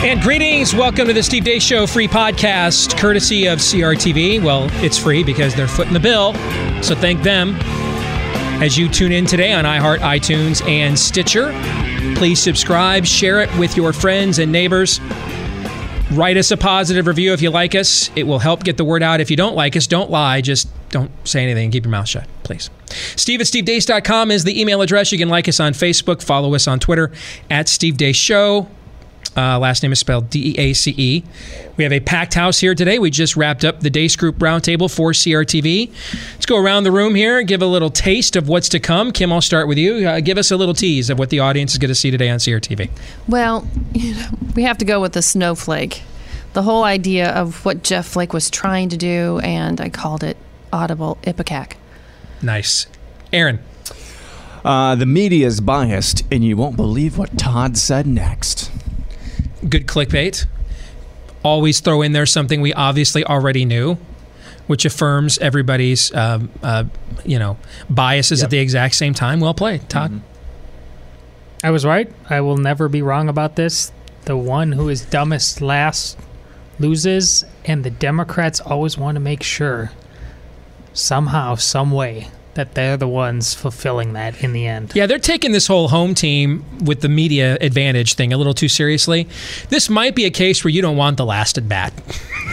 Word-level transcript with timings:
And 0.00 0.20
greetings. 0.20 0.76
Welcome 0.76 1.08
to 1.08 1.12
the 1.12 1.24
Steve 1.24 1.42
Deace 1.42 1.60
Show 1.60 1.84
free 1.84 2.06
podcast, 2.06 2.96
courtesy 2.96 3.46
of 3.46 3.58
CRTV. 3.58 4.40
Well, 4.40 4.68
it's 4.74 4.96
free 4.96 5.24
because 5.24 5.56
they're 5.56 5.66
footing 5.66 5.92
the 5.92 5.98
bill. 5.98 6.34
So 6.84 6.94
thank 6.94 7.22
them. 7.22 7.56
As 8.62 8.78
you 8.78 8.88
tune 8.88 9.10
in 9.10 9.26
today 9.26 9.52
on 9.52 9.64
iHeart, 9.64 9.98
iTunes, 9.98 10.64
and 10.68 10.96
Stitcher, 10.96 11.52
please 12.16 12.40
subscribe, 12.40 13.06
share 13.06 13.40
it 13.40 13.54
with 13.58 13.76
your 13.76 13.92
friends 13.92 14.38
and 14.38 14.52
neighbors. 14.52 15.00
Write 16.12 16.36
us 16.36 16.52
a 16.52 16.56
positive 16.56 17.08
review 17.08 17.32
if 17.32 17.42
you 17.42 17.50
like 17.50 17.74
us. 17.74 18.12
It 18.14 18.22
will 18.22 18.38
help 18.38 18.62
get 18.62 18.76
the 18.76 18.84
word 18.84 19.02
out. 19.02 19.20
If 19.20 19.32
you 19.32 19.36
don't 19.36 19.56
like 19.56 19.76
us, 19.76 19.88
don't 19.88 20.12
lie. 20.12 20.40
Just 20.42 20.68
don't 20.90 21.10
say 21.26 21.42
anything. 21.42 21.64
And 21.64 21.72
keep 21.72 21.84
your 21.84 21.90
mouth 21.90 22.08
shut, 22.08 22.28
please. 22.44 22.70
Steve 23.16 23.40
at 23.40 23.48
stevedeace.com 23.48 24.30
is 24.30 24.44
the 24.44 24.60
email 24.60 24.80
address. 24.80 25.10
You 25.10 25.18
can 25.18 25.28
like 25.28 25.48
us 25.48 25.58
on 25.58 25.72
Facebook, 25.72 26.22
follow 26.22 26.54
us 26.54 26.68
on 26.68 26.78
Twitter 26.78 27.10
at 27.50 27.68
Steve 27.68 27.96
Deace 27.96 28.14
Show. 28.14 28.68
Uh, 29.36 29.58
last 29.58 29.82
name 29.82 29.92
is 29.92 29.98
spelled 29.98 30.30
D 30.30 30.52
E 30.52 30.58
A 30.58 30.72
C 30.72 30.94
E. 30.96 31.24
We 31.76 31.84
have 31.84 31.92
a 31.92 32.00
packed 32.00 32.34
house 32.34 32.58
here 32.58 32.74
today. 32.74 32.98
We 32.98 33.10
just 33.10 33.36
wrapped 33.36 33.64
up 33.64 33.80
the 33.80 33.90
Deace 33.90 34.16
Group 34.16 34.36
Roundtable 34.36 34.92
for 34.94 35.12
CRTV. 35.12 35.90
Let's 36.34 36.46
go 36.46 36.56
around 36.56 36.84
the 36.84 36.92
room 36.92 37.14
here 37.14 37.38
and 37.38 37.46
give 37.46 37.62
a 37.62 37.66
little 37.66 37.90
taste 37.90 38.36
of 38.36 38.48
what's 38.48 38.68
to 38.70 38.80
come. 38.80 39.12
Kim, 39.12 39.32
I'll 39.32 39.40
start 39.40 39.68
with 39.68 39.78
you. 39.78 40.08
Uh, 40.08 40.20
give 40.20 40.38
us 40.38 40.50
a 40.50 40.56
little 40.56 40.74
tease 40.74 41.10
of 41.10 41.18
what 41.18 41.30
the 41.30 41.40
audience 41.40 41.72
is 41.72 41.78
going 41.78 41.90
to 41.90 41.94
see 41.94 42.10
today 42.10 42.30
on 42.30 42.38
CRTV. 42.38 42.90
Well, 43.28 43.66
you 43.92 44.14
know, 44.16 44.28
we 44.56 44.64
have 44.64 44.78
to 44.78 44.84
go 44.84 45.00
with 45.00 45.12
the 45.12 45.22
snowflake. 45.22 46.02
The 46.54 46.62
whole 46.62 46.84
idea 46.84 47.30
of 47.30 47.64
what 47.64 47.84
Jeff 47.84 48.06
Flake 48.06 48.32
was 48.32 48.50
trying 48.50 48.88
to 48.88 48.96
do, 48.96 49.38
and 49.44 49.80
I 49.80 49.90
called 49.90 50.24
it 50.24 50.36
audible 50.72 51.18
ipecac. 51.22 51.74
Nice. 52.42 52.86
Aaron. 53.32 53.60
Uh, 54.64 54.94
the 54.96 55.06
media 55.06 55.46
is 55.46 55.60
biased, 55.60 56.24
and 56.32 56.44
you 56.44 56.56
won't 56.56 56.76
believe 56.76 57.16
what 57.16 57.38
Todd 57.38 57.76
said 57.76 58.06
next. 58.06 58.70
Good 59.68 59.86
clickbait. 59.86 60.46
Always 61.42 61.80
throw 61.80 62.02
in 62.02 62.12
there 62.12 62.26
something 62.26 62.60
we 62.60 62.72
obviously 62.72 63.24
already 63.24 63.64
knew, 63.64 63.98
which 64.66 64.84
affirms 64.84 65.38
everybody's, 65.38 66.14
um, 66.14 66.50
uh, 66.62 66.84
you 67.24 67.38
know, 67.38 67.56
biases 67.88 68.42
at 68.42 68.50
the 68.50 68.58
exact 68.58 68.94
same 68.94 69.14
time. 69.14 69.40
Well 69.40 69.54
played, 69.54 69.88
Todd. 69.88 70.20
I 71.62 71.70
was 71.70 71.84
right. 71.84 72.10
I 72.30 72.40
will 72.40 72.56
never 72.56 72.88
be 72.88 73.02
wrong 73.02 73.28
about 73.28 73.56
this. 73.56 73.92
The 74.24 74.36
one 74.36 74.72
who 74.72 74.88
is 74.88 75.04
dumbest 75.04 75.60
last 75.60 76.18
loses, 76.78 77.44
and 77.64 77.84
the 77.84 77.90
Democrats 77.90 78.60
always 78.60 78.96
want 78.96 79.16
to 79.16 79.20
make 79.20 79.42
sure, 79.42 79.90
somehow, 80.92 81.56
some 81.56 81.90
way, 81.90 82.28
that 82.58 82.74
they're 82.74 82.96
the 82.96 83.06
ones 83.06 83.54
fulfilling 83.54 84.14
that 84.14 84.42
in 84.42 84.52
the 84.52 84.66
end. 84.66 84.90
Yeah, 84.92 85.06
they're 85.06 85.20
taking 85.20 85.52
this 85.52 85.68
whole 85.68 85.86
home 85.86 86.12
team 86.12 86.64
with 86.84 87.02
the 87.02 87.08
media 87.08 87.56
advantage 87.60 88.14
thing 88.14 88.32
a 88.32 88.36
little 88.36 88.52
too 88.52 88.68
seriously. 88.68 89.28
This 89.68 89.88
might 89.88 90.16
be 90.16 90.24
a 90.24 90.30
case 90.30 90.64
where 90.64 90.72
you 90.72 90.82
don't 90.82 90.96
want 90.96 91.18
the 91.18 91.24
last 91.24 91.56
at 91.56 91.68
bat. 91.68 91.92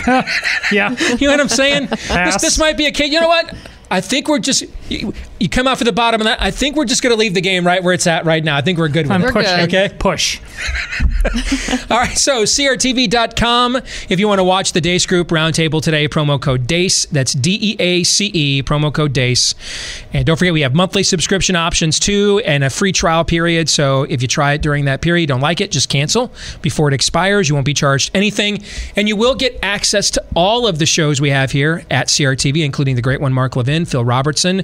Yeah. 0.71 0.95
You 1.19 1.27
know 1.27 1.33
what 1.33 1.39
I'm 1.39 1.49
saying? 1.49 1.87
this, 1.87 2.39
this 2.41 2.59
might 2.59 2.77
be 2.77 2.85
a 2.85 2.91
case. 2.91 3.11
You 3.11 3.21
know 3.21 3.27
what? 3.27 3.55
I 3.91 4.01
think 4.01 4.27
we're 4.27 4.39
just 4.39 4.65
you, 4.89 5.13
you 5.39 5.49
come 5.49 5.67
out 5.67 5.77
for 5.77 5.83
the 5.83 5.91
bottom 5.93 6.21
of 6.21 6.25
that. 6.25 6.41
I 6.41 6.51
think 6.51 6.75
we're 6.75 6.85
just 6.85 7.01
going 7.01 7.13
to 7.13 7.19
leave 7.19 7.33
the 7.33 7.41
game 7.41 7.65
right 7.65 7.83
where 7.83 7.93
it's 7.93 8.07
at 8.07 8.25
right 8.25 8.43
now. 8.43 8.55
I 8.57 8.61
think 8.61 8.77
we're 8.79 8.87
good 8.89 9.05
with 9.05 9.11
I'm 9.11 9.23
it. 9.23 9.33
pushing. 9.33 9.59
Okay. 9.61 9.95
Push. 9.99 10.39
All 11.91 11.97
right, 11.97 12.17
so 12.17 12.43
CRTV.com. 12.43 13.77
If 14.09 14.19
you 14.19 14.27
want 14.27 14.39
to 14.39 14.43
watch 14.43 14.73
the 14.73 14.81
Deace 14.81 15.07
Group 15.07 15.29
Roundtable 15.29 15.81
today, 15.81 16.07
promo 16.07 16.39
code 16.41 16.67
DEACE. 16.67 17.05
That's 17.07 17.33
D 17.33 17.57
E 17.61 17.75
A 17.79 18.03
C 18.03 18.31
E, 18.33 18.63
promo 18.63 18.93
code 18.93 19.13
DEACE. 19.13 19.55
And 20.13 20.25
don't 20.25 20.37
forget, 20.37 20.53
we 20.53 20.61
have 20.61 20.73
monthly 20.73 21.03
subscription 21.03 21.55
options 21.55 21.99
too 21.99 22.41
and 22.45 22.63
a 22.63 22.69
free 22.69 22.91
trial 22.91 23.25
period. 23.25 23.69
So 23.69 24.03
if 24.03 24.21
you 24.21 24.27
try 24.27 24.53
it 24.53 24.61
during 24.61 24.85
that 24.85 25.01
period, 25.01 25.27
don't 25.27 25.41
like 25.41 25.61
it, 25.61 25.71
just 25.71 25.89
cancel 25.89 26.31
before 26.61 26.87
it 26.87 26.93
expires. 26.93 27.49
You 27.49 27.55
won't 27.55 27.65
be 27.65 27.73
charged 27.73 28.11
anything. 28.13 28.63
And 28.95 29.07
you 29.07 29.15
will 29.15 29.35
get 29.35 29.59
access 29.61 30.09
to 30.11 30.23
all 30.35 30.67
of 30.67 30.79
the 30.79 30.85
shows 30.85 31.19
we 31.19 31.29
have 31.31 31.51
here 31.51 31.83
at 31.91 32.07
CRTV, 32.07 32.63
including 32.63 32.95
the 32.95 33.01
great 33.01 33.19
one, 33.21 33.33
Mark 33.33 33.55
Levin, 33.55 33.74
Phil 33.83 34.05
Robertson, 34.05 34.63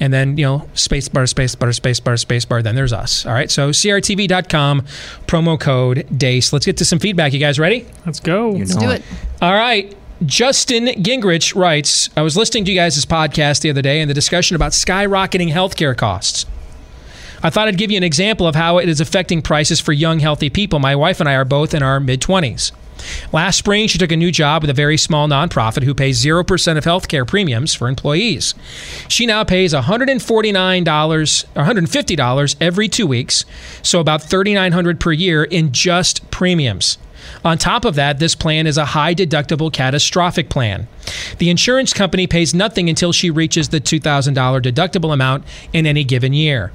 and 0.00 0.12
then, 0.14 0.38
you 0.38 0.46
know, 0.46 0.68
space 0.72 1.08
bar, 1.08 1.26
space 1.26 1.54
bar, 1.54 1.72
space 1.72 2.00
bar, 2.00 2.16
space 2.16 2.46
bar. 2.46 2.62
Then 2.62 2.74
there's 2.76 2.94
us. 2.94 3.26
All 3.26 3.34
right, 3.34 3.50
so 3.50 3.70
CRTV.com, 3.70 4.82
promo 5.26 5.60
code 5.60 6.06
DEACE. 6.16 6.52
Let's 6.54 6.64
get 6.64 6.78
to 6.78 6.84
some 6.86 6.98
feedback. 6.98 7.34
You 7.34 7.40
guys 7.40 7.58
ready? 7.58 7.86
Let's 8.06 8.20
go. 8.20 8.52
You 8.52 8.60
Let's 8.60 8.76
do 8.76 8.88
it. 8.90 9.00
it. 9.00 9.42
All 9.42 9.52
right. 9.52 9.94
Justin 10.24 10.86
Gingrich 10.86 11.54
writes 11.54 12.08
I 12.16 12.22
was 12.22 12.38
listening 12.38 12.64
to 12.64 12.72
you 12.72 12.78
guys' 12.78 13.04
podcast 13.04 13.60
the 13.60 13.68
other 13.68 13.82
day 13.82 14.00
and 14.00 14.08
the 14.08 14.14
discussion 14.14 14.56
about 14.56 14.72
skyrocketing 14.72 15.52
healthcare 15.52 15.94
costs. 15.94 16.46
I 17.42 17.50
thought 17.50 17.68
I'd 17.68 17.76
give 17.76 17.90
you 17.90 17.98
an 17.98 18.02
example 18.02 18.46
of 18.46 18.54
how 18.54 18.78
it 18.78 18.88
is 18.88 19.00
affecting 19.00 19.42
prices 19.42 19.78
for 19.78 19.92
young, 19.92 20.20
healthy 20.20 20.48
people. 20.48 20.78
My 20.78 20.96
wife 20.96 21.20
and 21.20 21.28
I 21.28 21.34
are 21.34 21.44
both 21.44 21.74
in 21.74 21.82
our 21.82 22.00
mid 22.00 22.22
20s. 22.22 22.72
Last 23.32 23.58
spring, 23.58 23.88
she 23.88 23.98
took 23.98 24.12
a 24.12 24.16
new 24.16 24.30
job 24.30 24.62
with 24.62 24.70
a 24.70 24.74
very 24.74 24.96
small 24.96 25.28
nonprofit 25.28 25.82
who 25.82 25.94
pays 25.94 26.24
0% 26.24 26.76
of 26.76 26.84
healthcare 26.84 27.26
premiums 27.26 27.74
for 27.74 27.88
employees. 27.88 28.54
She 29.08 29.26
now 29.26 29.44
pays 29.44 29.72
$149 29.72 31.44
or 31.54 31.62
$150 31.62 32.56
every 32.60 32.88
two 32.88 33.06
weeks, 33.06 33.44
so 33.82 34.00
about 34.00 34.22
$3,900 34.22 34.98
per 34.98 35.12
year 35.12 35.44
in 35.44 35.72
just 35.72 36.30
premiums. 36.30 36.98
On 37.44 37.58
top 37.58 37.84
of 37.84 37.96
that, 37.96 38.18
this 38.18 38.34
plan 38.34 38.66
is 38.66 38.78
a 38.78 38.86
high 38.86 39.14
deductible 39.14 39.72
catastrophic 39.72 40.48
plan. 40.48 40.86
The 41.38 41.50
insurance 41.50 41.92
company 41.92 42.26
pays 42.26 42.54
nothing 42.54 42.88
until 42.88 43.12
she 43.12 43.30
reaches 43.30 43.68
the 43.68 43.80
$2,000 43.80 44.34
deductible 44.62 45.12
amount 45.12 45.44
in 45.72 45.86
any 45.86 46.04
given 46.04 46.32
year. 46.32 46.72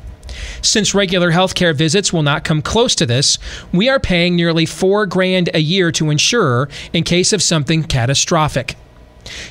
Since 0.62 0.96
regular 0.96 1.31
healthcare 1.31 1.75
visits 1.75 2.12
will 2.12 2.24
not 2.24 2.44
come 2.44 2.62
close 2.62 2.96
to 2.96 3.06
this, 3.06 3.38
we 3.72 3.90
are 3.90 4.00
paying 4.00 4.36
nearly 4.36 4.66
4 4.66 5.06
grand 5.06 5.50
a 5.53 5.59
year 5.59 5.92
to 5.94 6.09
insure 6.09 6.69
in 6.94 7.03
case 7.03 7.34
of 7.34 7.42
something 7.42 7.84
catastrophic. 7.84 8.75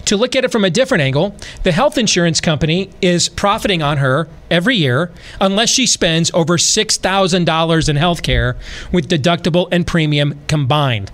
To 0.07 0.17
look 0.17 0.35
at 0.35 0.45
it 0.45 0.53
from 0.53 0.65
a 0.65 0.71
different 0.71 1.03
angle, 1.03 1.37
the 1.63 1.73
health 1.73 1.97
insurance 1.97 2.41
company 2.41 2.91
is 3.01 3.29
profiting 3.29 3.83
on 3.83 3.99
her 3.99 4.29
every 4.51 4.77
year 4.77 5.13
unless 5.41 5.71
she 5.71 5.87
spends 5.87 6.31
over 6.35 6.57
$6,000 6.57 7.89
in 7.89 7.97
healthcare 7.97 8.57
with 8.93 9.09
deductible 9.09 9.69
and 9.71 9.87
premium 9.87 10.41
combined. 10.49 11.13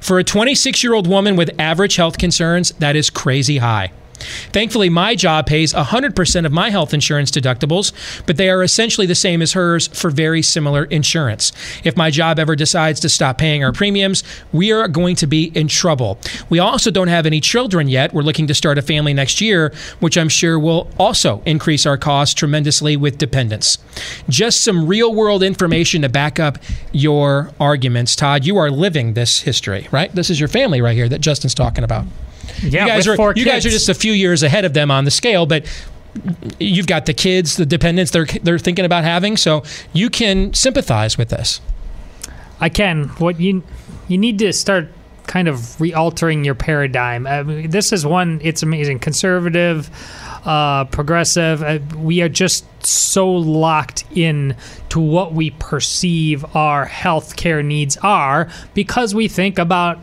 For 0.00 0.18
a 0.18 0.24
26 0.24 0.82
year 0.82 0.94
old 0.94 1.06
woman 1.06 1.36
with 1.36 1.58
average 1.58 1.96
health 1.96 2.18
concerns, 2.18 2.72
that 2.72 2.96
is 2.96 3.10
crazy 3.10 3.58
high. 3.58 3.92
Thankfully, 4.14 4.88
my 4.88 5.14
job 5.14 5.46
pays 5.46 5.72
100% 5.74 6.46
of 6.46 6.52
my 6.52 6.70
health 6.70 6.94
insurance 6.94 7.30
deductibles, 7.30 7.92
but 8.26 8.36
they 8.36 8.48
are 8.48 8.62
essentially 8.62 9.06
the 9.06 9.14
same 9.14 9.42
as 9.42 9.52
hers 9.52 9.88
for 9.88 10.10
very 10.10 10.42
similar 10.42 10.84
insurance. 10.84 11.52
If 11.82 11.96
my 11.96 12.10
job 12.10 12.38
ever 12.38 12.56
decides 12.56 13.00
to 13.00 13.08
stop 13.08 13.38
paying 13.38 13.64
our 13.64 13.72
premiums, 13.72 14.22
we 14.52 14.72
are 14.72 14.88
going 14.88 15.16
to 15.16 15.26
be 15.26 15.52
in 15.54 15.68
trouble. 15.68 16.18
We 16.48 16.58
also 16.58 16.90
don't 16.90 17.08
have 17.08 17.26
any 17.26 17.40
children 17.40 17.88
yet. 17.88 18.12
We're 18.12 18.22
looking 18.22 18.46
to 18.46 18.54
start 18.54 18.78
a 18.78 18.82
family 18.82 19.14
next 19.14 19.40
year, 19.40 19.72
which 20.00 20.16
I'm 20.16 20.28
sure 20.28 20.58
will 20.58 20.90
also 20.98 21.42
increase 21.44 21.86
our 21.86 21.96
costs 21.96 22.34
tremendously 22.34 22.96
with 22.96 23.18
dependents. 23.18 23.78
Just 24.28 24.62
some 24.62 24.86
real 24.86 25.14
world 25.14 25.42
information 25.42 26.02
to 26.02 26.08
back 26.08 26.38
up 26.38 26.58
your 26.92 27.50
arguments. 27.60 28.16
Todd, 28.16 28.44
you 28.44 28.56
are 28.56 28.70
living 28.70 29.14
this 29.14 29.40
history, 29.40 29.88
right? 29.90 30.14
This 30.14 30.30
is 30.30 30.38
your 30.38 30.48
family 30.48 30.80
right 30.80 30.96
here 30.96 31.08
that 31.08 31.20
Justin's 31.20 31.54
talking 31.54 31.84
about 31.84 32.04
Yeah, 32.62 32.86
you 32.86 32.92
guys 32.92 33.08
are 33.08 33.32
you 33.36 33.44
guys 33.44 33.66
are 33.66 33.70
just 33.70 33.88
a 33.88 33.94
few 33.94 34.12
years 34.12 34.42
ahead 34.42 34.64
of 34.64 34.74
them 34.74 34.90
on 34.90 35.04
the 35.04 35.10
scale, 35.10 35.46
but 35.46 35.66
you've 36.58 36.86
got 36.86 37.06
the 37.06 37.14
kids, 37.14 37.56
the 37.56 37.66
dependents 37.66 38.10
they're 38.12 38.26
they're 38.26 38.58
thinking 38.58 38.84
about 38.84 39.04
having, 39.04 39.36
so 39.36 39.62
you 39.92 40.10
can 40.10 40.52
sympathize 40.54 41.18
with 41.18 41.30
this. 41.30 41.60
I 42.60 42.68
can. 42.68 43.08
What 43.18 43.40
you 43.40 43.62
you 44.08 44.18
need 44.18 44.38
to 44.40 44.52
start 44.52 44.88
kind 45.26 45.48
of 45.48 45.80
re-altering 45.80 46.44
your 46.44 46.54
paradigm. 46.54 47.26
I 47.26 47.42
mean, 47.42 47.70
this 47.70 47.92
is 47.92 48.04
one. 48.04 48.40
It's 48.42 48.62
amazing. 48.62 48.98
Conservative, 48.98 49.90
uh, 50.44 50.84
progressive. 50.84 51.62
Uh, 51.62 51.78
we 51.96 52.20
are 52.20 52.28
just 52.28 52.64
so 52.86 53.30
locked 53.30 54.04
in 54.14 54.56
to 54.90 55.00
what 55.00 55.32
we 55.32 55.50
perceive 55.50 56.44
our 56.54 56.86
healthcare 56.86 57.64
needs 57.64 57.96
are 57.98 58.48
because 58.74 59.14
we 59.14 59.28
think 59.28 59.58
about 59.58 59.98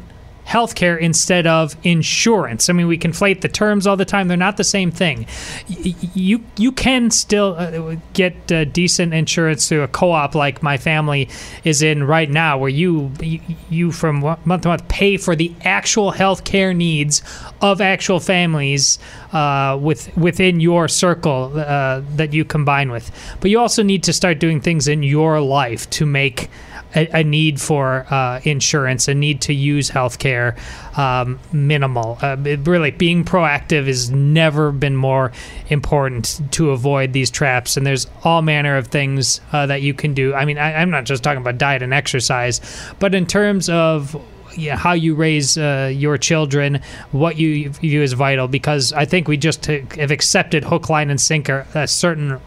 healthcare 0.46 1.00
instead 1.00 1.48
of 1.48 1.76
insurance. 1.84 2.70
I 2.70 2.74
mean, 2.74 2.88
we 2.88 2.98
conflate 2.98 3.42
the 3.42 3.48
terms 3.48 3.88
all 3.88 3.98
the 3.98 4.06
time; 4.06 4.28
they're 4.28 4.38
not 4.38 4.58
the 4.58 4.64
same 4.64 4.92
thing. 4.92 5.26
You 5.68 6.44
you 6.58 6.72
can 6.72 7.12
still 7.12 7.56
uh, 7.58 7.96
get 8.14 8.52
uh, 8.52 8.66
decent 8.66 9.14
insurance 9.14 9.70
through 9.70 9.84
a 9.84 9.88
co-op 9.88 10.36
like 10.36 10.62
my 10.62 10.78
family 10.78 11.30
is 11.64 11.82
in 11.82 12.04
right 12.04 12.30
now, 12.30 12.58
where 12.58 12.70
you 12.70 13.12
you, 13.22 13.40
you 13.70 13.92
from 13.92 14.20
month 14.20 14.64
to 14.64 14.68
month 14.70 14.88
pay 14.88 15.18
for 15.18 15.36
the 15.36 15.54
actual 15.64 16.12
healthcare 16.12 16.76
needs 16.76 17.22
of 17.62 17.82
actual 17.82 18.20
families 18.20 19.00
uh, 19.34 19.78
with 19.82 20.16
within 20.18 20.60
your 20.60 20.88
circle 20.88 21.52
uh, 21.56 22.02
that 22.16 22.34
you 22.34 22.44
combine 22.44 22.92
with. 22.92 23.12
But 23.40 23.52
you 23.52 23.60
also 23.60 23.84
need 23.84 24.04
to 24.04 24.14
start 24.14 24.40
doing 24.40 24.62
things 24.62 24.88
in 24.88 25.04
your 25.04 25.40
life 25.40 25.90
to 25.92 26.06
make 26.06 26.50
a, 26.96 27.20
a 27.20 27.24
need 27.24 27.60
for 27.60 28.06
uh, 28.10 28.42
insurance, 28.44 29.08
a 29.08 29.16
need 29.16 29.42
to 29.42 29.54
use 29.54 29.90
healthcare 29.90 30.58
um, 30.98 31.40
minimal. 31.52 32.18
Uh, 32.22 32.36
really, 32.64 32.92
being 32.92 33.24
proactive 33.24 33.88
has 33.88 34.10
never 34.10 34.72
been 34.72 34.96
more 34.96 35.32
important 35.70 36.42
to 36.52 36.72
avoid 36.72 37.14
these 37.14 37.30
traps. 37.30 37.78
And 37.78 37.86
there's 37.86 38.08
all 38.24 38.42
manner 38.42 38.78
of 38.78 38.88
things 38.88 39.42
uh, 39.52 39.66
that 39.68 39.82
you 39.82 39.94
can 39.94 40.14
do. 40.14 40.34
I 40.34 40.46
mean, 40.46 40.58
I, 40.58 40.76
I'm 40.76 40.90
not 40.90 41.06
just 41.06 41.24
talking 41.24 41.42
about 41.42 41.58
diet 41.58 41.82
and 41.82 41.94
exercise, 41.94 42.62
but 43.00 43.16
in 43.16 43.26
terms 43.26 43.70
of 43.70 44.16
yeah, 44.58 44.76
how 44.76 44.94
you 44.94 45.16
raise 45.16 45.58
uh, 45.58 45.92
your 45.94 46.18
children, 46.18 46.82
what 47.12 47.38
you 47.38 47.70
view 47.70 48.02
as 48.02 48.14
vital, 48.14 48.48
because 48.48 48.92
I 48.94 49.06
think 49.06 49.28
we 49.28 49.38
just 49.38 49.66
have 49.66 50.12
accepted 50.12 50.66
hook, 50.66 50.90
line, 50.90 51.10
and 51.10 51.20
sinker 51.20 51.66
a 51.74 51.88
certain 51.88 52.40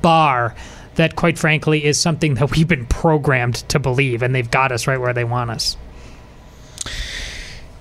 bar 0.00 0.54
that, 0.96 1.16
quite 1.16 1.38
frankly, 1.38 1.84
is 1.84 2.00
something 2.00 2.34
that 2.34 2.50
we've 2.52 2.68
been 2.68 2.86
programmed 2.86 3.56
to 3.68 3.78
believe, 3.78 4.22
and 4.22 4.34
they've 4.34 4.50
got 4.50 4.72
us 4.72 4.86
right 4.86 5.00
where 5.00 5.12
they 5.12 5.24
want 5.24 5.50
us. 5.50 5.76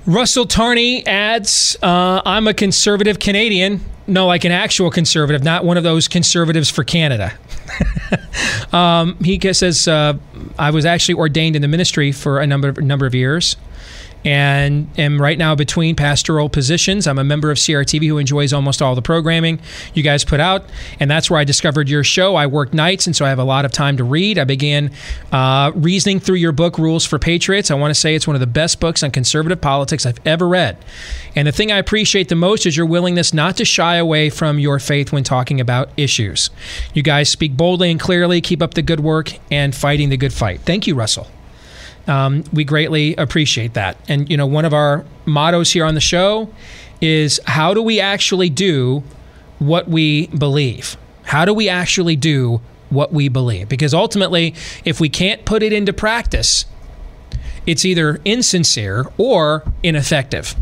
Russell 0.06 0.45
Tarney 0.45 1.06
adds, 1.07 1.77
uh, 1.81 2.21
I'm 2.25 2.48
a 2.48 2.54
conservative 2.54 3.19
Canadian. 3.19 3.80
No, 4.06 4.27
like 4.27 4.44
an 4.44 4.51
actual 4.51 4.92
conservative, 4.92 5.44
not 5.44 5.63
one 5.63 5.77
of 5.77 5.83
those 5.83 6.10
conservatives 6.10 6.69
for 6.69 6.83
Canada. 6.83 7.31
um, 8.74 9.15
he 9.24 9.39
says, 9.54 9.88
uh, 9.88 10.18
I 10.60 10.71
was 10.71 10.86
actually 10.86 11.15
ordained 11.15 11.56
in 11.56 11.62
the 11.62 11.69
ministry 11.69 12.12
for 12.12 12.42
a 12.42 12.48
number 12.48 12.68
of, 12.69 12.77
number 12.80 13.06
of 13.06 13.15
years 13.15 13.56
and 14.25 14.88
am 14.98 15.22
right 15.22 15.38
now 15.38 15.56
between 15.56 15.96
pastoral 15.96 16.50
positions. 16.50 17.08
I'm 17.08 17.20
a 17.20 17.24
member 17.24 17.52
of 17.52 17.58
CRTV 17.58 18.08
who 18.08 18.18
enjoys 18.18 18.54
almost 18.54 18.81
all 18.81 18.96
the 18.96 19.02
programming 19.02 19.60
you 19.94 20.04
guys 20.04 20.24
put 20.24 20.40
out, 20.40 20.66
and 21.00 21.10
that's 21.10 21.30
where 21.30 21.40
I 21.40 21.44
discovered 21.44 21.90
your 21.90 22.04
show. 22.04 22.36
I 22.36 22.48
work 22.48 22.74
nights, 22.74 23.08
and 23.08 23.16
so 23.16 23.25
I 23.25 23.30
have 23.30 23.40
a 23.40 23.44
lot 23.44 23.66
of 23.66 23.72
time 23.72 23.98
to 23.98 24.04
read. 24.04 24.38
I 24.38 24.44
began 24.44 24.92
uh, 25.31 25.72
reasoning 25.75 26.20
through 26.20 26.38
your 26.38 26.52
book, 26.52 26.78
Rules 26.78 27.06
for 27.06 27.20
Patriots. 27.20 27.72
I 27.72 27.75
want 27.75 27.94
to 27.94 28.00
say 28.00 28.16
it's 28.16 28.28
one 28.28 28.36
of 28.36 28.40
the 28.40 28.48
best 28.48 28.80
books 28.80 29.04
on 29.04 29.12
conservative 29.12 29.62
politics 29.62 30.06
I've 30.06 30.25
ever 30.25 30.48
read. 30.48 30.78
And 31.36 31.48
the 31.48 31.52
thing 31.52 31.72
I 31.72 31.78
appreciate 31.78 32.30
the 32.30 32.36
most 32.36 32.66
is 32.66 32.78
your 32.78 32.86
willingness 32.86 33.34
not 33.34 33.58
to 33.58 33.66
shy 33.66 33.96
away 33.96 34.30
from 34.30 34.60
your 34.60 34.80
faith 34.80 35.12
when 35.12 35.24
talking 35.24 35.60
about 35.60 35.90
issues. 35.98 36.50
You 36.94 37.04
guys 37.04 37.30
speak 37.30 37.58
boldly 37.58 37.92
and 37.92 38.00
clearly, 38.00 38.42
keep 38.42 38.62
up 38.62 38.74
the 38.74 38.81
good 38.81 39.00
work, 39.00 39.34
and 39.52 39.75
fighting 39.75 40.10
the 40.10 40.18
good 40.18 40.34
fight. 40.34 40.62
Thank 40.62 40.88
you, 40.88 40.96
Russell. 40.96 41.28
Um, 42.07 42.44
we 42.51 42.63
greatly 42.63 43.15
appreciate 43.15 43.75
that. 43.75 43.97
And, 44.07 44.29
you 44.29 44.35
know, 44.35 44.45
one 44.45 44.65
of 44.65 44.73
our 44.73 45.05
mottos 45.25 45.71
here 45.71 45.85
on 45.85 45.95
the 45.95 46.01
show 46.01 46.50
is 47.01 47.39
how 47.45 47.73
do 47.73 47.81
we 47.81 48.00
actually 48.00 48.50
do 48.50 49.03
what 49.59 49.88
we 49.88 50.27
believe? 50.27 50.97
How 51.23 51.45
do 51.45 51.53
we 51.53 51.69
actually 51.69 52.15
do 52.15 52.61
what 52.89 53.13
we 53.13 53.29
believe? 53.29 53.69
Because 53.69 53.94
ultimately, 53.94 54.53
if 54.83 55.00
we 55.00 55.09
can't 55.09 55.45
put 55.45 55.63
it 55.63 55.71
into 55.71 55.94
practice, 55.94 56.65
it's 57.65 57.85
either 57.85 58.19
insincere 58.25 59.05
or 59.17 59.63
ineffective. 59.81 60.55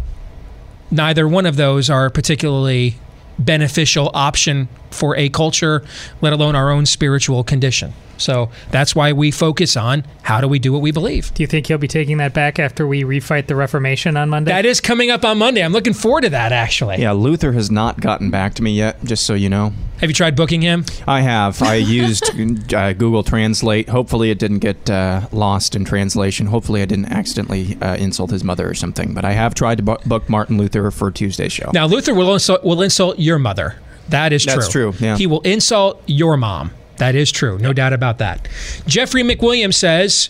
Neither 0.92 1.28
one 1.28 1.46
of 1.46 1.56
those 1.56 1.90
are 1.90 2.10
particularly 2.10 2.96
beneficial 3.40 4.12
option 4.14 4.68
for 4.92 5.16
a 5.16 5.30
culture, 5.30 5.84
let 6.22 6.34
alone 6.34 6.56
our 6.56 6.70
own 6.70 6.86
spiritual 6.86 7.44
condition. 7.44 7.94
So 8.22 8.50
that's 8.70 8.96
why 8.96 9.14
we 9.14 9.32
focus 9.32 9.76
on 9.76 10.06
how 10.22 10.40
do 10.42 10.48
we 10.48 10.60
do 10.60 10.72
what 10.72 10.82
we 10.82 10.92
believe. 10.92 11.34
Do 11.34 11.44
you 11.44 11.48
think 11.48 11.68
he'll 11.68 11.78
be 11.78 11.88
taking 11.88 12.18
that 12.18 12.34
back 12.34 12.60
after 12.60 12.86
we 12.88 13.04
refight 13.04 13.48
the 13.48 13.56
Reformation 13.56 14.16
on 14.18 14.30
Monday? 14.30 14.52
That 14.52 14.66
is 14.66 14.80
coming 14.80 15.10
up 15.10 15.26
on 15.26 15.38
Monday. 15.38 15.64
I'm 15.64 15.74
looking 15.74 15.94
forward 15.94 16.22
to 16.22 16.30
that, 16.30 16.52
actually. 16.52 16.98
Yeah, 17.02 17.12
Luther 17.12 17.52
has 17.54 17.72
not 17.72 18.00
gotten 18.00 18.30
back 18.30 18.54
to 18.56 18.64
me 18.64 18.72
yet, 18.74 19.04
just 19.04 19.26
so 19.26 19.34
you 19.34 19.50
know. 19.50 19.74
Have 20.00 20.10
you 20.10 20.14
tried 20.16 20.36
booking 20.36 20.62
him? 20.62 20.86
I 21.08 21.22
have. 21.22 21.62
I 21.62 21.76
used 21.76 22.24
uh, 22.74 22.94
Google 22.94 23.24
Translate. 23.24 23.88
Hopefully, 23.90 24.32
it 24.32 24.40
didn't 24.40 24.60
get 24.60 24.90
uh, 24.90 25.28
lost 25.32 25.76
in 25.76 25.86
translation. 25.86 26.48
Hopefully, 26.48 26.82
I 26.82 26.86
didn't 26.86 27.06
accidentally 27.12 27.78
uh, 27.82 27.96
insult 27.98 28.32
his 28.32 28.44
mother 28.44 28.68
or 28.68 28.74
something. 28.74 29.14
But 29.14 29.26
I 29.26 29.34
have 29.34 29.54
tried 29.54 29.76
to 29.78 29.84
bu- 29.84 29.98
book 30.08 30.28
Martin 30.28 30.58
Luther 30.58 30.90
for 30.90 31.12
Tuesday's 31.12 31.52
show. 31.52 31.70
Now, 31.74 31.86
Luther 31.86 32.14
will 32.16 32.34
insult, 32.34 32.64
will 32.64 32.82
insult 32.82 33.20
your 33.20 33.38
mother. 33.38 33.76
That 34.10 34.34
is 34.34 34.44
true. 34.44 34.56
That's 34.56 34.70
true, 34.70 34.94
yeah. 35.00 35.18
He 35.18 35.28
will 35.28 35.42
insult 35.42 36.02
your 36.08 36.36
mom. 36.36 36.72
That 37.02 37.16
is 37.16 37.32
true. 37.32 37.58
No 37.58 37.74
doubt 37.74 37.94
about 37.94 38.20
that. 38.20 38.48
Jeffrey 38.86 39.24
McWilliams 39.24 39.74
says, 39.74 40.30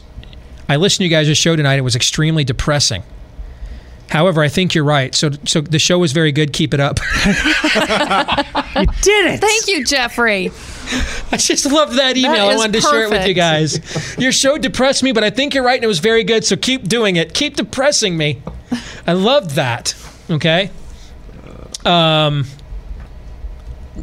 I 0.69 0.77
listened 0.77 0.99
to 0.99 1.03
you 1.03 1.09
guys' 1.09 1.37
show 1.37 1.57
tonight. 1.57 1.75
It 1.75 1.81
was 1.81 1.97
extremely 1.97 2.45
depressing. 2.45 3.03
However, 4.09 4.41
I 4.41 4.47
think 4.47 4.73
you're 4.73 4.85
right. 4.85 5.13
So, 5.13 5.31
so 5.43 5.59
the 5.59 5.79
show 5.79 5.99
was 5.99 6.13
very 6.13 6.31
good. 6.31 6.53
Keep 6.53 6.73
it 6.73 6.79
up. 6.79 6.99
you 7.25 8.85
did 9.01 9.33
it. 9.33 9.41
Thank 9.41 9.67
you, 9.67 9.83
Jeffrey. 9.83 10.49
I 11.33 11.35
just 11.35 11.69
love 11.69 11.95
that 11.95 12.15
email. 12.15 12.47
That 12.47 12.53
I 12.53 12.55
wanted 12.55 12.79
to 12.79 12.81
share 12.81 13.03
it 13.03 13.09
with 13.09 13.27
you 13.27 13.35
perfect. 13.35 13.83
guys. 13.83 14.17
Your 14.17 14.31
show 14.31 14.57
depressed 14.57 15.03
me, 15.03 15.11
but 15.11 15.25
I 15.25 15.29
think 15.29 15.53
you're 15.53 15.65
right, 15.65 15.75
and 15.75 15.83
it 15.83 15.87
was 15.87 15.99
very 15.99 16.23
good. 16.23 16.45
So 16.45 16.55
keep 16.55 16.87
doing 16.87 17.17
it. 17.17 17.33
Keep 17.33 17.57
depressing 17.57 18.15
me. 18.15 18.41
I 19.05 19.11
loved 19.11 19.51
that. 19.51 19.93
Okay. 20.29 20.71
Um, 21.83 22.45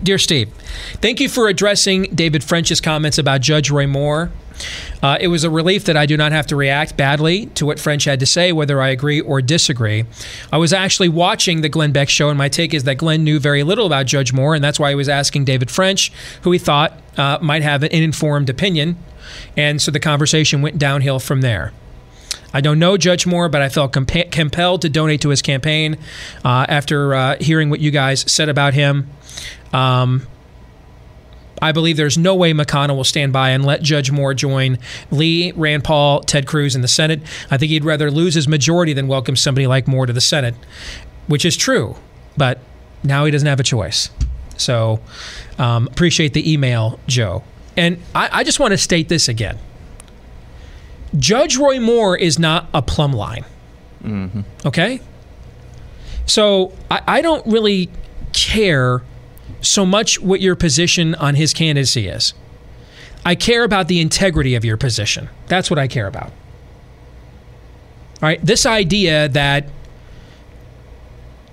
dear 0.02 0.18
Steve, 0.18 0.52
thank 1.00 1.20
you 1.20 1.28
for 1.28 1.48
addressing 1.48 2.04
David 2.14 2.44
French's 2.44 2.80
comments 2.80 3.18
about 3.18 3.40
Judge 3.40 3.70
Roy 3.70 3.86
Moore. 3.86 4.30
Uh, 5.02 5.16
it 5.20 5.28
was 5.28 5.44
a 5.44 5.50
relief 5.50 5.84
that 5.84 5.96
I 5.96 6.06
do 6.06 6.16
not 6.16 6.32
have 6.32 6.46
to 6.48 6.56
react 6.56 6.96
badly 6.96 7.46
to 7.46 7.64
what 7.64 7.78
French 7.78 8.04
had 8.04 8.20
to 8.20 8.26
say, 8.26 8.52
whether 8.52 8.80
I 8.82 8.88
agree 8.88 9.20
or 9.20 9.40
disagree. 9.40 10.04
I 10.52 10.58
was 10.58 10.72
actually 10.72 11.08
watching 11.08 11.60
the 11.60 11.68
Glenn 11.68 11.92
Beck 11.92 12.08
show, 12.08 12.28
and 12.28 12.36
my 12.36 12.48
take 12.48 12.74
is 12.74 12.84
that 12.84 12.96
Glenn 12.96 13.24
knew 13.24 13.38
very 13.38 13.62
little 13.62 13.86
about 13.86 14.06
Judge 14.06 14.32
Moore, 14.32 14.54
and 14.54 14.64
that's 14.64 14.80
why 14.80 14.88
he 14.88 14.94
was 14.94 15.08
asking 15.08 15.44
David 15.44 15.70
French, 15.70 16.12
who 16.42 16.50
he 16.50 16.58
thought 16.58 17.00
uh, 17.16 17.38
might 17.40 17.62
have 17.62 17.82
an 17.82 17.92
informed 17.92 18.50
opinion. 18.50 18.96
And 19.56 19.80
so 19.80 19.90
the 19.90 20.00
conversation 20.00 20.62
went 20.62 20.78
downhill 20.78 21.20
from 21.20 21.42
there. 21.42 21.72
I 22.52 22.60
don't 22.60 22.78
know 22.78 22.96
Judge 22.96 23.26
Moore, 23.26 23.48
but 23.48 23.62
I 23.62 23.68
felt 23.68 23.92
compa- 23.92 24.30
compelled 24.30 24.82
to 24.82 24.88
donate 24.88 25.20
to 25.20 25.28
his 25.28 25.42
campaign 25.42 25.98
uh, 26.44 26.64
after 26.68 27.14
uh, 27.14 27.36
hearing 27.40 27.70
what 27.70 27.80
you 27.80 27.90
guys 27.90 28.30
said 28.30 28.48
about 28.48 28.74
him. 28.74 29.10
Um, 29.72 30.26
I 31.60 31.72
believe 31.72 31.96
there's 31.96 32.18
no 32.18 32.34
way 32.34 32.52
McConnell 32.52 32.96
will 32.96 33.04
stand 33.04 33.32
by 33.32 33.50
and 33.50 33.64
let 33.64 33.82
Judge 33.82 34.10
Moore 34.10 34.34
join 34.34 34.78
Lee, 35.10 35.52
Rand 35.52 35.84
Paul, 35.84 36.20
Ted 36.20 36.46
Cruz 36.46 36.74
in 36.74 36.82
the 36.82 36.88
Senate. 36.88 37.20
I 37.50 37.58
think 37.58 37.70
he'd 37.70 37.84
rather 37.84 38.10
lose 38.10 38.34
his 38.34 38.48
majority 38.48 38.92
than 38.92 39.08
welcome 39.08 39.36
somebody 39.36 39.66
like 39.66 39.86
Moore 39.88 40.06
to 40.06 40.12
the 40.12 40.20
Senate, 40.20 40.54
which 41.26 41.44
is 41.44 41.56
true. 41.56 41.96
But 42.36 42.60
now 43.02 43.24
he 43.24 43.30
doesn't 43.30 43.48
have 43.48 43.60
a 43.60 43.64
choice. 43.64 44.10
So 44.56 45.00
um, 45.58 45.86
appreciate 45.88 46.34
the 46.34 46.52
email, 46.52 46.98
Joe. 47.06 47.42
And 47.76 48.02
I, 48.14 48.28
I 48.32 48.44
just 48.44 48.60
want 48.60 48.72
to 48.72 48.78
state 48.78 49.08
this 49.08 49.28
again. 49.28 49.58
Judge 51.16 51.56
Roy 51.56 51.80
Moore 51.80 52.16
is 52.16 52.38
not 52.38 52.68
a 52.74 52.82
plumb 52.82 53.12
line. 53.12 53.44
Okay? 54.66 55.00
So 56.26 56.72
I, 56.90 57.02
I 57.06 57.20
don't 57.22 57.46
really 57.46 57.88
care 58.32 59.02
so 59.60 59.84
much 59.84 60.20
what 60.20 60.40
your 60.40 60.56
position 60.56 61.14
on 61.16 61.34
his 61.34 61.52
candidacy 61.52 62.08
is. 62.08 62.34
I 63.24 63.34
care 63.34 63.64
about 63.64 63.88
the 63.88 64.00
integrity 64.00 64.54
of 64.54 64.64
your 64.64 64.76
position. 64.76 65.28
That's 65.46 65.70
what 65.70 65.78
I 65.78 65.88
care 65.88 66.06
about. 66.06 66.26
All 66.26 66.32
right? 68.22 68.44
This 68.44 68.66
idea 68.66 69.28
that 69.28 69.68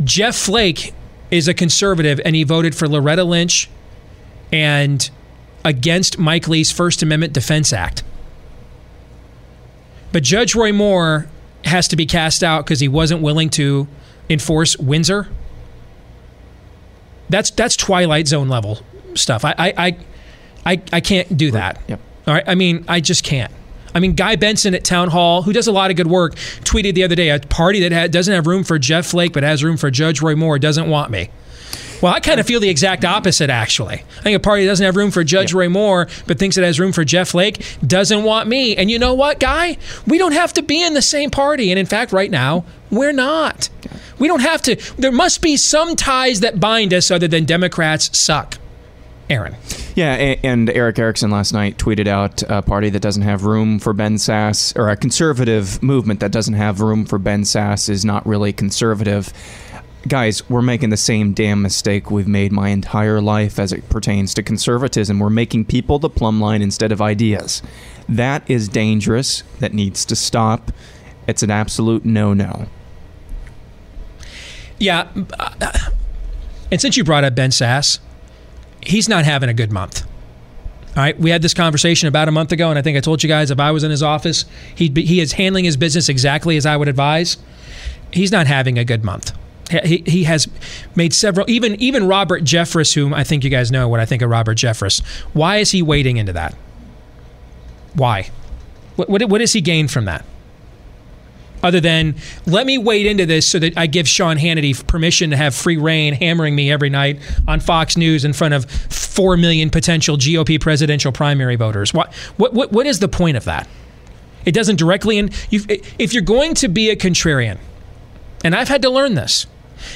Jeff 0.03 0.35
Flake 0.35 0.93
is 1.31 1.47
a 1.47 1.53
conservative 1.53 2.19
and 2.23 2.35
he 2.35 2.43
voted 2.43 2.75
for 2.75 2.87
Loretta 2.87 3.23
Lynch 3.23 3.69
and 4.51 5.09
against 5.63 6.17
Mike 6.17 6.47
Lee's 6.47 6.71
First 6.71 7.01
Amendment 7.01 7.33
Defense 7.33 7.73
Act. 7.73 8.03
But 10.11 10.23
Judge 10.23 10.55
Roy 10.55 10.71
Moore 10.71 11.27
has 11.65 11.87
to 11.89 11.95
be 11.95 12.05
cast 12.05 12.43
out 12.43 12.63
because 12.63 12.79
he 12.79 12.87
wasn't 12.87 13.21
willing 13.21 13.49
to 13.49 13.87
enforce 14.29 14.77
Windsor. 14.77 15.27
That's 17.29 17.49
that's 17.51 17.75
Twilight 17.75 18.27
Zone 18.27 18.49
level 18.49 18.79
stuff. 19.15 19.45
I 19.45 19.53
I 19.57 19.73
I, 19.77 19.97
I, 20.65 20.81
I 20.93 20.99
can't 21.01 21.37
do 21.37 21.51
that. 21.51 21.79
Yep. 21.87 21.99
All 22.27 22.33
right. 22.33 22.43
I 22.47 22.55
mean, 22.55 22.85
I 22.87 22.99
just 22.99 23.23
can't. 23.23 23.51
I 23.93 23.99
mean, 23.99 24.13
Guy 24.13 24.35
Benson 24.35 24.75
at 24.75 24.83
Townhall, 24.83 25.43
who 25.43 25.53
does 25.53 25.67
a 25.67 25.71
lot 25.71 25.89
of 25.89 25.95
good 25.95 26.07
work, 26.07 26.35
tweeted 26.35 26.95
the 26.95 27.03
other 27.03 27.15
day 27.15 27.29
a 27.29 27.39
party 27.39 27.79
that 27.87 27.93
ha- 27.93 28.07
doesn't 28.07 28.33
have 28.33 28.45
room 28.45 28.63
for 28.65 28.77
Jeff 28.77 29.05
Flake 29.05 29.31
but 29.31 29.43
has 29.43 29.63
room 29.63 29.77
for 29.77 29.89
Judge 29.89 30.21
Roy 30.21 30.35
Moore 30.35 30.59
doesn't 30.59 30.89
want 30.89 31.11
me. 31.11 31.29
Well, 32.01 32.13
I 32.13 32.19
kind 32.19 32.39
of 32.39 32.45
feel 32.45 32.59
the 32.59 32.69
exact 32.69 33.05
opposite, 33.05 33.49
actually. 33.49 33.95
I 33.95 34.21
think 34.21 34.35
a 34.35 34.39
party 34.39 34.63
that 34.63 34.71
doesn't 34.71 34.85
have 34.85 34.95
room 34.95 35.11
for 35.11 35.23
Judge 35.23 35.53
Roy 35.53 35.69
Moore, 35.69 36.07
but 36.27 36.37
thinks 36.37 36.57
it 36.57 36.63
has 36.63 36.79
room 36.79 36.91
for 36.91 37.03
Jeff 37.03 37.29
Flake, 37.29 37.65
doesn't 37.85 38.23
want 38.23 38.47
me. 38.47 38.75
And 38.75 38.91
you 38.91 38.99
know 38.99 39.13
what, 39.13 39.39
guy? 39.39 39.77
We 40.05 40.17
don't 40.17 40.33
have 40.33 40.53
to 40.53 40.61
be 40.61 40.83
in 40.83 40.93
the 40.93 41.01
same 41.01 41.31
party. 41.31 41.71
And 41.71 41.79
in 41.79 41.85
fact, 41.85 42.11
right 42.11 42.29
now, 42.29 42.65
we're 42.91 43.13
not. 43.13 43.69
We 44.19 44.27
don't 44.27 44.41
have 44.41 44.61
to. 44.63 44.75
There 44.97 45.11
must 45.11 45.41
be 45.41 45.57
some 45.57 45.95
ties 45.95 46.41
that 46.41 46.59
bind 46.59 46.93
us 46.93 47.09
other 47.11 47.27
than 47.27 47.45
Democrats 47.45 48.17
suck. 48.17 48.57
Aaron. 49.27 49.55
Yeah, 49.95 50.35
and 50.43 50.69
Erick 50.69 50.99
Erickson 50.99 51.31
last 51.31 51.51
night 51.51 51.77
tweeted 51.77 52.07
out 52.07 52.43
a 52.43 52.61
party 52.61 52.91
that 52.91 52.99
doesn't 52.99 53.23
have 53.23 53.43
room 53.43 53.79
for 53.79 53.91
Ben 53.91 54.17
Sasse, 54.17 54.77
or 54.77 54.89
a 54.89 54.95
conservative 54.95 55.81
movement 55.81 56.19
that 56.19 56.31
doesn't 56.31 56.53
have 56.53 56.79
room 56.79 57.05
for 57.05 57.17
Ben 57.17 57.41
Sasse 57.41 57.89
is 57.89 58.05
not 58.05 58.23
really 58.27 58.53
conservative. 58.53 59.33
Guys, 60.07 60.47
we're 60.49 60.61
making 60.61 60.91
the 60.91 60.97
same 60.97 61.33
damn 61.33 61.63
mistake 61.63 62.11
we've 62.11 62.27
made 62.27 62.51
my 62.51 62.69
entire 62.69 63.19
life 63.21 63.57
as 63.57 63.73
it 63.73 63.89
pertains 63.89 64.35
to 64.35 64.43
conservatism. 64.43 65.19
We're 65.19 65.31
making 65.31 65.65
people 65.65 65.97
the 65.97 66.09
plumb 66.09 66.39
line 66.39 66.61
instead 66.61 66.91
of 66.91 67.01
ideas. 67.01 67.63
That 68.07 68.47
is 68.47 68.69
dangerous. 68.69 69.41
That 69.59 69.73
needs 69.73 70.05
to 70.05 70.15
stop. 70.15 70.71
It's 71.27 71.41
an 71.41 71.49
absolute 71.49 72.05
no 72.05 72.33
no. 72.35 72.67
Yeah. 74.77 75.07
uh, 75.39 75.71
And 76.71 76.79
since 76.79 76.97
you 76.97 77.03
brought 77.03 77.23
up 77.23 77.33
Ben 77.33 77.49
Sasse, 77.49 77.97
he's 78.81 79.09
not 79.09 79.25
having 79.25 79.49
a 79.49 79.53
good 79.55 79.71
month. 79.71 80.05
All 80.89 81.01
right, 81.03 81.19
we 81.19 81.31
had 81.31 81.41
this 81.41 81.53
conversation 81.53 82.07
about 82.07 82.27
a 82.27 82.31
month 82.31 82.51
ago, 82.51 82.69
and 82.69 82.77
I 82.77 82.81
think 82.81 82.95
I 82.95 83.01
told 83.01 83.23
you 83.23 83.27
guys 83.27 83.49
if 83.51 83.59
I 83.59 83.71
was 83.71 83.83
in 83.83 83.91
his 83.91 84.03
office, 84.03 84.45
he'd 84.75 84.93
be, 84.93 85.03
he 85.03 85.19
is 85.19 85.33
handling 85.33 85.65
his 85.65 85.75
business 85.77 86.09
exactly 86.09 86.55
as 86.57 86.65
I 86.65 86.77
would 86.77 86.87
advise. 86.87 87.37
He's 88.13 88.31
not 88.31 88.45
having 88.47 88.77
a 88.77 88.85
good 88.85 89.03
month. 89.03 89.35
He, 89.69 90.03
he 90.05 90.23
has 90.25 90.47
made 90.95 91.13
several, 91.13 91.49
even 91.49 91.75
even 91.81 92.07
Robert 92.07 92.43
Jeffress, 92.43 92.93
whom 92.93 93.13
I 93.13 93.23
think 93.23 93.43
you 93.43 93.49
guys 93.49 93.71
know 93.71 93.87
what 93.87 93.99
I 93.99 94.05
think 94.05 94.21
of 94.21 94.29
Robert 94.29 94.57
Jeffress. 94.57 95.03
Why 95.33 95.57
is 95.57 95.71
he 95.71 95.81
wading 95.81 96.17
into 96.17 96.33
that? 96.33 96.53
Why? 97.93 98.29
What, 98.95 99.09
what, 99.09 99.23
what 99.23 99.41
has 99.41 99.53
he 99.53 99.61
gain 99.61 99.87
from 99.87 100.05
that? 100.05 100.23
other 101.65 101.79
than 101.79 102.15
let 102.45 102.65
me 102.65 102.77
wade 102.77 103.07
into 103.07 103.25
this 103.25 103.49
so 103.49 103.57
that 103.57 103.75
I 103.75 103.87
give 103.87 104.07
Sean 104.07 104.37
Hannity 104.37 104.85
permission 104.85 105.31
to 105.31 105.37
have 105.37 105.55
free 105.55 105.77
reign 105.77 106.13
hammering 106.13 106.55
me 106.55 106.71
every 106.71 106.89
night 106.89 107.19
on 107.47 107.59
Fox 107.59 107.97
News 107.97 108.23
in 108.23 108.33
front 108.33 108.53
of 108.53 108.69
4 108.69 109.35
million 109.35 109.71
potential 109.71 110.15
GOP 110.15 110.61
presidential 110.61 111.11
primary 111.11 111.55
voters. 111.55 111.93
What, 111.93 112.13
what, 112.37 112.53
what, 112.53 112.71
what 112.71 112.85
is 112.85 112.99
the 112.99 113.07
point 113.07 113.35
of 113.35 113.45
that? 113.45 113.67
It 114.45 114.53
doesn't 114.53 114.75
directly, 114.75 115.17
you, 115.49 115.61
if 115.97 116.13
you're 116.13 116.21
going 116.21 116.53
to 116.55 116.67
be 116.67 116.91
a 116.91 116.95
contrarian, 116.95 117.57
and 118.43 118.53
I've 118.53 118.67
had 118.67 118.83
to 118.83 118.89
learn 118.91 119.15
this, 119.15 119.47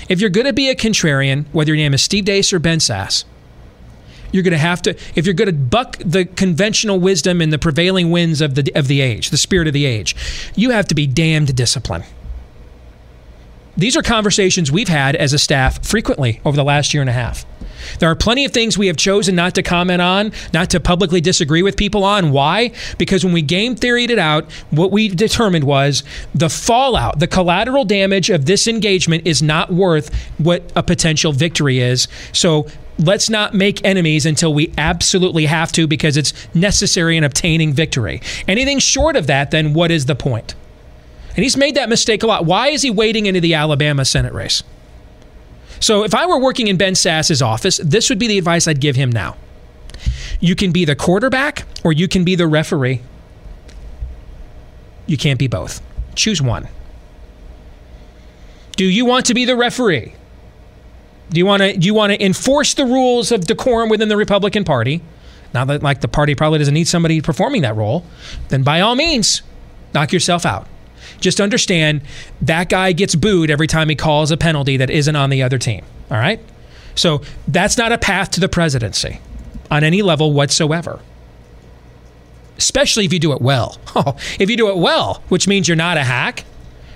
if 0.07 0.19
you're 0.19 0.29
going 0.29 0.45
to 0.45 0.53
be 0.53 0.69
a 0.69 0.75
contrarian, 0.75 1.45
whether 1.51 1.69
your 1.69 1.77
name 1.77 1.93
is 1.93 2.01
Steve 2.01 2.25
Deace 2.25 2.53
or 2.53 2.59
Ben 2.59 2.79
Sasse, 2.79 3.24
you're 4.31 4.43
going 4.43 4.51
to 4.51 4.57
have 4.57 4.81
to 4.83 4.91
if 5.15 5.25
you're 5.25 5.33
going 5.33 5.48
to 5.48 5.53
buck 5.53 5.98
the 6.00 6.25
conventional 6.25 7.00
wisdom 7.00 7.41
and 7.41 7.51
the 7.51 7.57
prevailing 7.57 8.12
winds 8.12 8.41
of 8.41 8.55
the 8.55 8.71
of 8.75 8.88
the 8.88 9.01
age, 9.01 9.29
the 9.29 9.38
spirit 9.38 9.67
of 9.67 9.74
the 9.74 9.86
age, 9.86 10.15
you 10.55 10.69
have 10.69 10.88
to 10.88 10.95
be 10.95 11.07
damned 11.07 11.55
disciplined. 11.55 12.05
These 13.75 13.95
are 13.95 14.01
conversations 14.01 14.71
we've 14.71 14.89
had 14.89 15.15
as 15.15 15.31
a 15.31 15.39
staff 15.39 15.86
frequently 15.86 16.41
over 16.43 16.57
the 16.57 16.63
last 16.63 16.93
year 16.93 17.01
and 17.01 17.09
a 17.09 17.13
half. 17.13 17.45
There 18.00 18.09
are 18.09 18.15
plenty 18.15 18.45
of 18.45 18.51
things 18.51 18.77
we 18.77 18.88
have 18.88 18.98
chosen 18.98 19.36
not 19.36 19.55
to 19.55 19.63
comment 19.63 20.01
on, 20.01 20.31
not 20.53 20.69
to 20.71 20.79
publicly 20.79 21.21
disagree 21.21 21.63
with 21.63 21.77
people 21.77 22.03
on. 22.03 22.31
Why? 22.31 22.71
Because 22.98 23.24
when 23.24 23.33
we 23.33 23.41
game 23.41 23.75
theoried 23.75 24.12
it 24.12 24.19
out, 24.19 24.51
what 24.71 24.91
we 24.91 25.07
determined 25.07 25.63
was 25.63 26.03
the 26.33 26.50
fallout, 26.50 27.19
the 27.19 27.27
collateral 27.27 27.86
damage 27.86 28.29
of 28.29 28.45
this 28.45 28.67
engagement 28.67 29.25
is 29.25 29.41
not 29.41 29.71
worth 29.71 30.13
what 30.38 30.63
a 30.75 30.83
potential 30.83 31.31
victory 31.31 31.79
is. 31.79 32.07
So 32.33 32.67
let's 33.00 33.29
not 33.29 33.53
make 33.53 33.83
enemies 33.86 34.25
until 34.25 34.53
we 34.53 34.74
absolutely 34.77 35.45
have 35.45 35.71
to 35.71 35.88
because 35.88 36.17
it's 36.17 36.33
necessary 36.53 37.17
in 37.17 37.24
obtaining 37.24 37.74
victory. 37.74 38.21
Anything 38.48 38.79
short 38.79 39.15
of 39.15 39.27
that, 39.27 39.51
then 39.51 39.74
what 39.74 39.91
is 39.91 40.05
the 40.05 40.15
point? 40.15 40.55
And 41.36 41.43
he's 41.43 41.55
made 41.55 41.75
that 41.75 41.89
mistake 41.89 42.24
a 42.24 42.27
lot. 42.27 42.45
Why 42.45 42.67
is 42.69 42.81
he 42.81 42.89
wading 42.89 43.25
into 43.25 43.39
the 43.39 43.53
Alabama 43.53 44.03
Senate 44.03 44.33
race? 44.33 44.63
So 45.79 46.03
if 46.03 46.13
I 46.13 46.25
were 46.25 46.39
working 46.39 46.67
in 46.67 46.77
Ben 46.77 46.95
Sasse's 46.95 47.41
office, 47.41 47.77
this 47.83 48.09
would 48.09 48.19
be 48.19 48.27
the 48.27 48.38
advice 48.38 48.67
I'd 48.67 48.81
give 48.81 48.95
him 48.95 49.12
now. 49.12 49.38
You 50.39 50.55
can 50.55 50.71
be 50.71 50.86
the 50.86 50.95
quarterback 50.95 51.65
or 51.83 51.93
you 51.93 52.07
can 52.07 52.24
be 52.24 52.36
the 52.36 52.48
referee. 52.48 53.01
You 55.05 55.17
can't 55.17 55.39
be 55.39 55.48
both. 55.48 55.81
Choose 56.15 56.41
one. 56.41 56.67
Do 58.75 58.86
you 58.86 59.05
want 59.05 59.25
to 59.25 59.33
be 59.33 59.45
the 59.45 59.55
referee? 59.55 60.13
Do 61.31 61.38
you 61.38 61.45
want 61.45 61.62
to 61.62 61.77
do 61.77 61.86
you 61.86 61.93
want 61.93 62.13
to 62.13 62.24
enforce 62.24 62.74
the 62.74 62.86
rules 62.86 63.31
of 63.31 63.45
decorum 63.45 63.89
within 63.89 64.09
the 64.09 64.17
Republican 64.17 64.63
Party? 64.63 65.01
Now 65.53 65.65
that 65.65 65.83
like 65.83 66.01
the 66.01 66.07
party 66.07 66.36
probably 66.36 66.59
doesn't 66.59 66.74
need 66.74 66.88
somebody 66.88 67.21
performing 67.21 67.62
that 67.63 67.75
role, 67.75 68.05
then 68.50 68.63
by 68.63 68.81
all 68.81 68.95
means, 68.95 69.41
knock 69.93 70.13
yourself 70.13 70.45
out. 70.45 70.67
Just 71.19 71.39
understand 71.41 72.01
that 72.41 72.69
guy 72.69 72.91
gets 72.91 73.15
booed 73.15 73.49
every 73.49 73.67
time 73.67 73.89
he 73.89 73.95
calls 73.95 74.31
a 74.31 74.38
penalty 74.38 74.77
that 74.77 74.89
isn't 74.89 75.15
on 75.15 75.29
the 75.29 75.43
other 75.43 75.57
team. 75.57 75.83
All 76.09 76.17
right? 76.17 76.39
So 76.95 77.21
that's 77.47 77.77
not 77.77 77.91
a 77.91 77.97
path 77.97 78.31
to 78.31 78.39
the 78.39 78.49
presidency 78.49 79.19
on 79.71 79.83
any 79.83 80.01
level 80.01 80.33
whatsoever. 80.33 80.99
Especially 82.57 83.05
if 83.05 83.13
you 83.13 83.19
do 83.19 83.31
it 83.33 83.41
well. 83.41 83.77
Oh, 83.95 84.15
if 84.39 84.49
you 84.49 84.55
do 84.55 84.69
it 84.69 84.77
well, 84.77 85.23
which 85.29 85.47
means 85.47 85.67
you're 85.67 85.75
not 85.75 85.97
a 85.97 86.03
hack, 86.03 86.45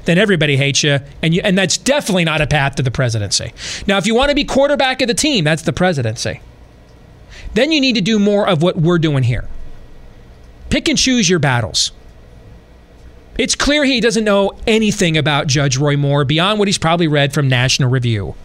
then 0.06 0.18
everybody 0.18 0.58
hates 0.58 0.84
you, 0.84 1.00
and 1.22 1.34
you, 1.34 1.42
and 1.44 1.58
that's 1.58 1.77
definitely 1.77 2.24
not 2.24 2.39
a 2.39 2.48
path 2.48 2.75
to 2.75 2.84
the 2.84 2.92
presidency. 2.92 3.51
Now, 3.88 3.98
if 3.98 4.06
you 4.06 4.13
want 4.13 4.30
to 4.30 4.36
be 4.36 4.46
quarterback 4.46 5.01
of 5.01 5.08
the 5.08 5.13
team, 5.13 5.44
that's 5.44 5.63
the 5.63 5.74
presidency. 5.74 6.39
Then 7.53 7.72
you 7.72 7.82
need 7.82 7.96
to 7.96 8.01
do 8.01 8.20
more 8.20 8.48
of 8.48 8.62
what 8.62 8.77
we're 8.77 9.00
doing 9.00 9.24
here. 9.24 9.48
Pick 10.70 10.88
and 10.88 10.98
choose 10.98 11.30
your 11.30 11.39
battles. 11.39 11.92
It's 13.38 13.56
clear 13.56 13.84
he 13.84 14.00
doesn't 14.00 14.24
know 14.24 14.52
anything 14.68 15.18
about 15.18 15.48
Judge 15.48 15.75
Roy 15.75 15.98
Moore 15.98 16.24
beyond 16.24 16.60
what 16.60 16.68
he's 16.68 16.78
probably 16.78 17.08
read 17.08 17.34
from 17.34 17.48
National 17.48 17.90
Review. 17.90 18.36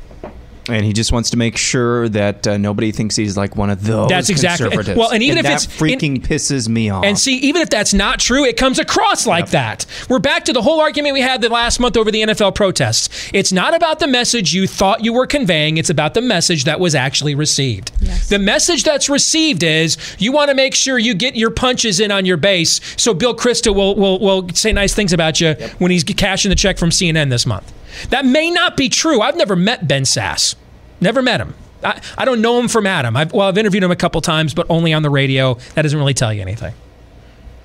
And 0.69 0.85
he 0.85 0.93
just 0.93 1.13
wants 1.13 1.31
to 1.31 1.37
make 1.37 1.57
sure 1.57 2.09
that 2.11 2.47
uh, 2.47 2.57
nobody 2.59 2.93
thinks 2.93 3.17
he's 3.17 3.37
like 3.37 3.57
one 3.57 3.71
of 3.71 3.85
those 3.85 4.09
That's 4.09 4.29
exactly- 4.29 4.67
conservatives. 4.67 4.99
well, 4.99 5.11
and 5.11 5.23
even 5.23 5.39
if 5.39 5.45
that 5.45 5.65
it's- 5.65 5.67
freaking 5.67 6.19
pisses 6.25 6.69
me 6.69 6.91
off. 6.91 7.05
And 7.05 7.19
see, 7.19 7.37
even 7.39 7.63
if 7.63 7.71
that's 7.71 7.95
not 7.95 8.21
true, 8.21 8.45
it 8.45 8.57
comes 8.57 8.79
across 8.79 9.27
like 9.27 9.51
that. 9.51 9.87
We're 10.09 10.19
back 10.19 10.45
to 10.47 10.53
the 10.53 10.63
whole 10.63 10.81
argument 10.81 11.15
we 11.15 11.21
had 11.21 11.41
the 11.41 11.49
last 11.49 11.81
month 11.81 11.97
over 11.97 12.11
the 12.11 12.21
NFL 12.23 12.55
protests. 12.55 13.31
It's 13.33 13.53
not 13.53 13.75
about 13.75 13.99
the 13.99 14.07
message 14.07 14.53
you 14.55 14.67
thought 14.67 15.05
you 15.05 15.13
were 15.13 15.27
conveying, 15.27 15.77
it's 15.79 15.91
about 15.91 16.15
the 16.15 16.21
message 16.23 16.65
that 16.65 16.81
was 16.81 16.95
actually 16.95 17.35
received. 17.35 17.93
Yes. 18.01 18.29
The 18.29 18.39
message 18.39 18.85
that's 18.85 19.09
received 19.09 19.63
is 19.63 19.97
you 20.19 20.33
want 20.33 20.51
to 20.51 20.55
make 20.55 20.75
sure 20.75 20.99
you 20.99 21.15
get 21.15 21.35
your 21.37 21.51
punches 21.51 22.01
in 22.01 22.11
on 22.11 22.27
your 22.27 22.37
base 22.37 22.81
so 22.97 23.15
Bill 23.15 23.35
Kristol 23.35 23.75
will, 23.75 23.95
will, 23.97 24.19
will 24.19 24.49
say 24.55 24.73
nice 24.73 24.95
things 24.95 25.13
about 25.13 25.41
you 25.41 25.55
when 25.79 25.91
he's 25.91 26.05
cashing 26.05 26.49
the 26.51 26.55
check 26.57 26.79
from 26.79 26.91
CNN 26.91 27.31
this 27.31 27.47
month. 27.47 27.73
That 28.11 28.25
may 28.25 28.51
not 28.51 28.77
be 28.77 28.89
true. 28.89 29.21
I've 29.21 29.37
never 29.37 29.57
met 29.57 29.89
Ben 29.89 30.03
Sasse. 30.03 30.55
Never 31.01 31.23
met 31.23 31.41
him. 31.41 31.55
I, 31.83 32.01
I 32.17 32.25
don't 32.25 32.41
know 32.41 32.59
him 32.59 32.69
from 32.69 32.87
Adam. 32.87 33.17
I've, 33.17 33.33
well, 33.33 33.49
I've 33.49 33.59
interviewed 33.59 33.85
him 33.85 33.91
a 33.91 33.97
couple 33.97 34.21
times, 34.21 34.55
but 34.55 34.67
only 34.69 34.93
on 34.93 35.03
the 35.03 35.11
radio. 35.11 35.55
That 35.75 35.83
doesn't 35.83 35.99
really 35.99 36.15
tell 36.15 36.33
you 36.33 36.43
anything. 36.43 36.75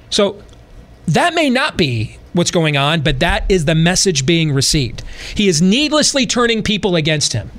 So 0.09 0.41
that 1.07 1.33
may 1.33 1.49
not 1.49 1.77
be 1.77 2.17
what's 2.33 2.51
going 2.51 2.77
on, 2.77 3.01
but 3.01 3.19
that 3.19 3.45
is 3.49 3.65
the 3.65 3.75
message 3.75 4.25
being 4.25 4.51
received. 4.51 5.01
He 5.35 5.47
is 5.47 5.61
needlessly 5.61 6.25
turning 6.25 6.63
people 6.63 6.95
against 6.95 7.33
him. 7.33 7.51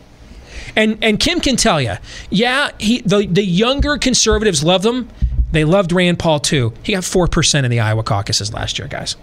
And 0.77 0.99
and 1.03 1.21
Kim 1.21 1.41
can 1.41 1.57
tell 1.57 1.81
you, 1.81 1.95
yeah, 2.31 2.71
he 2.79 3.01
the, 3.03 3.27
the 3.27 3.45
younger 3.45 3.97
conservatives 3.99 4.65
love 4.65 4.83
them. 4.83 5.09
They 5.53 5.65
loved 5.65 5.93
Rand 5.93 6.19
Paul 6.19 6.41
too. 6.41 6.73
He 6.83 6.93
got 6.95 7.05
four 7.05 7.29
percent 7.29 7.65
in 7.65 7.71
the 7.71 7.81
Iowa 7.81 8.03
caucuses 8.03 8.53
last 8.53 8.79
year, 8.79 8.89
guys. 8.89 9.17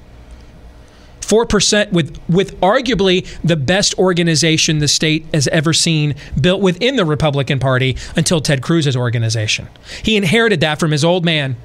Four 1.31 1.45
percent 1.45 1.93
with 1.93 2.19
with 2.27 2.59
arguably 2.59 3.25
the 3.41 3.55
best 3.55 3.97
organization 3.97 4.79
the 4.79 4.89
state 4.89 5.25
has 5.33 5.47
ever 5.47 5.71
seen 5.71 6.13
built 6.41 6.59
within 6.59 6.97
the 6.97 7.05
Republican 7.05 7.57
Party 7.57 7.95
until 8.17 8.41
Ted 8.41 8.61
Cruz's 8.61 8.97
organization. 8.97 9.69
He 10.03 10.17
inherited 10.17 10.59
that 10.59 10.77
from 10.77 10.91
his 10.91 11.05
old 11.05 11.23
man. 11.23 11.55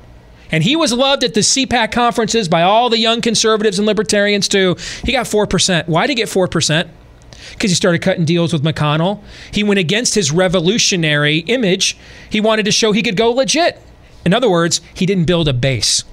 And 0.53 0.63
he 0.63 0.77
was 0.77 0.93
loved 0.93 1.25
at 1.25 1.35
the 1.35 1.41
CPAC 1.41 1.91
conferences 1.91 2.49
by 2.49 2.63
all 2.63 2.89
the 2.89 2.99
young 3.01 3.21
conservatives 3.21 3.81
and 3.81 3.87
libertarians 3.87 4.47
too. 4.47 4.77
He 5.03 5.11
got 5.11 5.27
4%. 5.27 5.89
Why 5.89 6.07
did 6.07 6.17
he 6.17 6.23
get 6.23 6.29
4%? 6.29 6.89
Because 7.51 7.73
he 7.73 7.75
started 7.75 8.03
cutting 8.03 8.25
deals 8.25 8.53
with 8.53 8.63
McConnell. 8.63 9.21
He 9.51 9.65
went 9.65 9.81
against 9.81 10.15
his 10.15 10.31
revolutionary 10.31 11.39
image. 11.39 11.99
He 12.31 12.41
wanted 12.41 12.67
to 12.67 12.71
show 12.71 12.93
he 12.93 13.03
could 13.03 13.17
go 13.17 13.33
legit. 13.33 13.83
In 14.25 14.33
other 14.33 14.49
words, 14.49 14.81
he 14.95 15.07
didn't 15.07 15.25
build 15.25 15.49
a 15.49 15.53
base. 15.53 16.05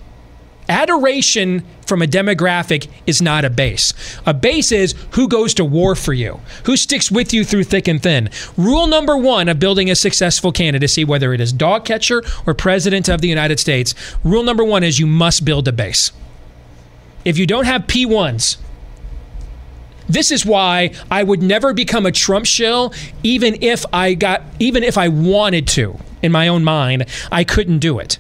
Adoration 0.70 1.64
from 1.86 2.02
a 2.02 2.06
demographic 2.08 2.88
is 3.06 3.22
not 3.22 3.44
a 3.46 3.50
base. 3.50 3.94
A 4.26 4.34
base 4.34 4.72
is 4.72 4.96
who 5.12 5.28
goes 5.28 5.54
to 5.56 5.66
war 5.66 5.96
for 5.96 6.14
you, 6.14 6.40
who 6.64 6.78
sticks 6.78 7.12
with 7.12 7.34
you 7.34 7.44
through 7.44 7.66
thick 7.66 7.88
and 7.88 8.02
thin. 8.02 8.30
Rule 8.58 8.88
number 8.88 9.18
one 9.18 9.50
of 9.50 9.60
building 9.60 9.92
a 9.92 9.96
successful 9.96 10.52
candidacy, 10.52 11.04
whether 11.04 11.34
it 11.34 11.42
is 11.42 11.52
dog 11.52 11.86
catcher 11.86 12.24
or 12.48 12.54
president 12.54 13.10
of 13.10 13.22
the 13.22 13.28
United 13.28 13.60
States, 13.60 13.94
rule 14.24 14.44
number 14.44 14.64
one 14.64 14.84
is 14.84 15.00
you 15.00 15.08
must 15.08 15.44
build 15.44 15.68
a 15.68 15.72
base. 15.74 16.12
If 17.26 17.38
you 17.38 17.46
don't 17.46 17.66
have 17.66 17.84
P1s, 17.88 18.58
This 20.08 20.32
is 20.32 20.46
why 20.46 20.92
I 21.10 21.24
would 21.24 21.42
never 21.42 21.74
become 21.74 22.06
a 22.06 22.12
Trump 22.12 22.46
shill, 22.46 22.94
even 23.24 23.58
if 23.62 23.86
I 23.94 24.14
got, 24.16 24.44
even 24.60 24.84
if 24.84 24.98
I 24.98 25.08
wanted 25.08 25.68
to. 25.70 25.98
In 26.22 26.32
my 26.32 26.48
own 26.48 26.64
mind, 26.64 27.06
I 27.32 27.44
couldn't 27.44 27.80
do 27.80 28.00
it. 28.00 28.20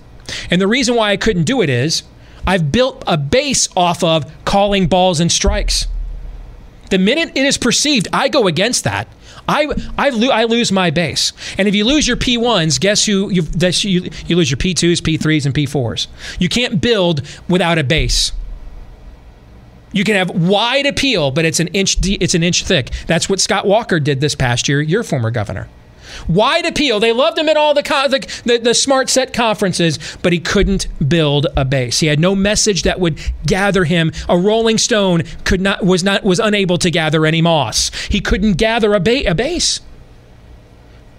And 0.50 0.62
the 0.62 0.68
reason 0.68 0.96
why 0.96 1.12
I 1.12 1.18
couldn't 1.18 1.44
do 1.44 1.62
it 1.62 1.70
is 1.70 2.04
I've 2.46 2.72
built 2.72 3.04
a 3.08 3.18
base 3.18 3.70
off 3.76 4.04
of 4.04 4.32
calling 4.46 4.88
balls 4.88 5.20
and 5.20 5.32
strikes. 5.32 5.88
The 6.90 7.00
minute 7.00 7.32
it 7.36 7.46
is 7.46 7.58
perceived, 7.58 8.08
I 8.14 8.28
go 8.28 8.48
against 8.48 8.84
that. 8.84 9.08
I, 9.48 9.68
I, 9.98 10.10
lo- 10.10 10.30
I 10.30 10.46
lose 10.46 10.72
my 10.72 10.90
base. 10.90 11.34
And 11.58 11.68
if 11.68 11.76
you 11.76 11.86
lose 11.86 12.08
your 12.08 12.18
P1s, 12.18 12.80
guess 12.80 13.06
who 13.06 13.30
you, 13.30 13.44
you, 13.44 14.10
you 14.28 14.36
lose 14.36 14.50
your 14.50 14.58
P2s, 14.58 15.02
P3s, 15.02 15.46
and 15.46 15.54
P4s. 15.54 16.08
You 16.40 16.50
can't 16.50 16.80
build 16.80 17.22
without 17.50 17.78
a 17.78 17.84
base. 17.84 18.32
You 19.92 20.04
can 20.04 20.16
have 20.16 20.32
wide 20.32 20.86
appeal, 20.86 21.30
but 21.32 21.46
it's 21.46 21.60
an 21.60 21.68
inch 21.68 21.98
it's 22.04 22.34
an 22.34 22.42
inch 22.42 22.64
thick. 22.64 22.90
That's 23.06 23.30
what 23.30 23.40
Scott 23.40 23.68
Walker 23.68 24.00
did 24.00 24.22
this 24.22 24.34
past 24.34 24.68
year, 24.68 24.82
your 24.82 25.04
former 25.04 25.30
governor. 25.30 25.70
Wide 26.27 26.65
appeal. 26.65 27.00
They 27.00 27.12
loved 27.12 27.38
him 27.38 27.50
at 27.50 27.58
all 27.58 27.74
the, 27.74 27.84
con- 27.84 28.12
the, 28.12 28.20
the 28.46 28.58
the 28.60 28.74
smart 28.74 29.10
set 29.10 29.34
conferences, 29.34 30.00
but 30.22 30.34
he 30.34 30.39
couldn't 30.39 30.88
build 31.08 31.48
a 31.55 31.65
base. 31.65 32.00
He 32.00 32.08
had 32.08 32.20
no 32.20 32.36
message 32.36 32.84
that 32.84 33.00
would 33.00 33.20
gather 33.46 33.84
him. 33.84 34.12
A 34.29 34.38
Rolling 34.38 34.77
Stone 34.77 35.24
could 35.43 35.62
not 35.62 35.84
was 35.86 36.03
not 36.03 36.24
was 36.24 36.39
unable 36.39 36.77
to 36.77 36.89
gather 36.91 37.25
any 37.25 37.41
moss. 37.41 37.91
He 38.05 38.20
couldn't 38.20 38.53
gather 38.53 38.93
a, 38.93 39.00
ba- 39.00 39.29
a 39.29 39.36
base. 39.36 39.82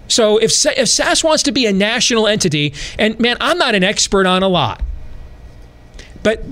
So 0.07 0.37
if 0.37 0.51
if 0.65 0.87
Sasse 0.87 1.23
wants 1.23 1.43
to 1.43 1.51
be 1.51 1.65
a 1.65 1.73
national 1.73 2.27
entity, 2.27 2.73
and 2.99 3.19
man, 3.19 3.37
I'm 3.41 3.57
not 3.57 3.75
an 3.75 3.83
expert 3.83 4.25
on 4.25 4.43
a 4.43 4.47
lot, 4.47 4.81
but 6.23 6.43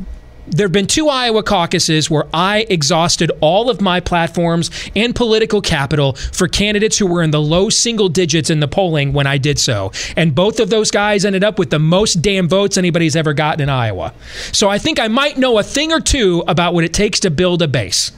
there 0.48 0.66
have 0.66 0.72
been 0.72 0.88
two 0.88 1.08
Iowa 1.08 1.44
caucuses 1.44 2.10
where 2.10 2.26
I 2.34 2.66
exhausted 2.70 3.32
all 3.40 3.70
of 3.70 3.82
my 3.82 4.00
platforms 4.00 4.70
and 4.96 5.16
political 5.16 5.62
capital 5.62 6.14
for 6.14 6.48
candidates 6.48 6.98
who 6.98 7.08
were 7.08 7.24
in 7.24 7.32
the 7.32 7.42
low 7.42 7.70
single 7.70 8.10
digits 8.10 8.50
in 8.50 8.60
the 8.60 8.68
polling 8.68 9.14
when 9.14 9.26
I 9.26 9.38
did 9.38 9.58
so. 9.58 9.92
And 10.18 10.36
both 10.36 10.60
of 10.60 10.70
those 10.70 10.92
guys 10.92 11.24
ended 11.26 11.44
up 11.44 11.58
with 11.58 11.70
the 11.70 11.80
most 11.80 12.22
damn 12.22 12.50
votes 12.50 12.78
anybody's 12.78 13.16
ever 13.16 13.34
gotten 13.34 13.62
in 13.62 13.70
Iowa. 13.70 14.14
So 14.52 14.70
I 14.70 14.78
think 14.78 15.00
I 15.00 15.08
might 15.08 15.38
know 15.38 15.58
a 15.58 15.64
thing 15.64 15.92
or 15.92 16.02
two 16.02 16.44
about 16.48 16.74
what 16.74 16.84
it 16.84 16.94
takes 16.94 17.20
to 17.22 17.32
build 17.32 17.62
a 17.62 17.68
base. 17.68 18.12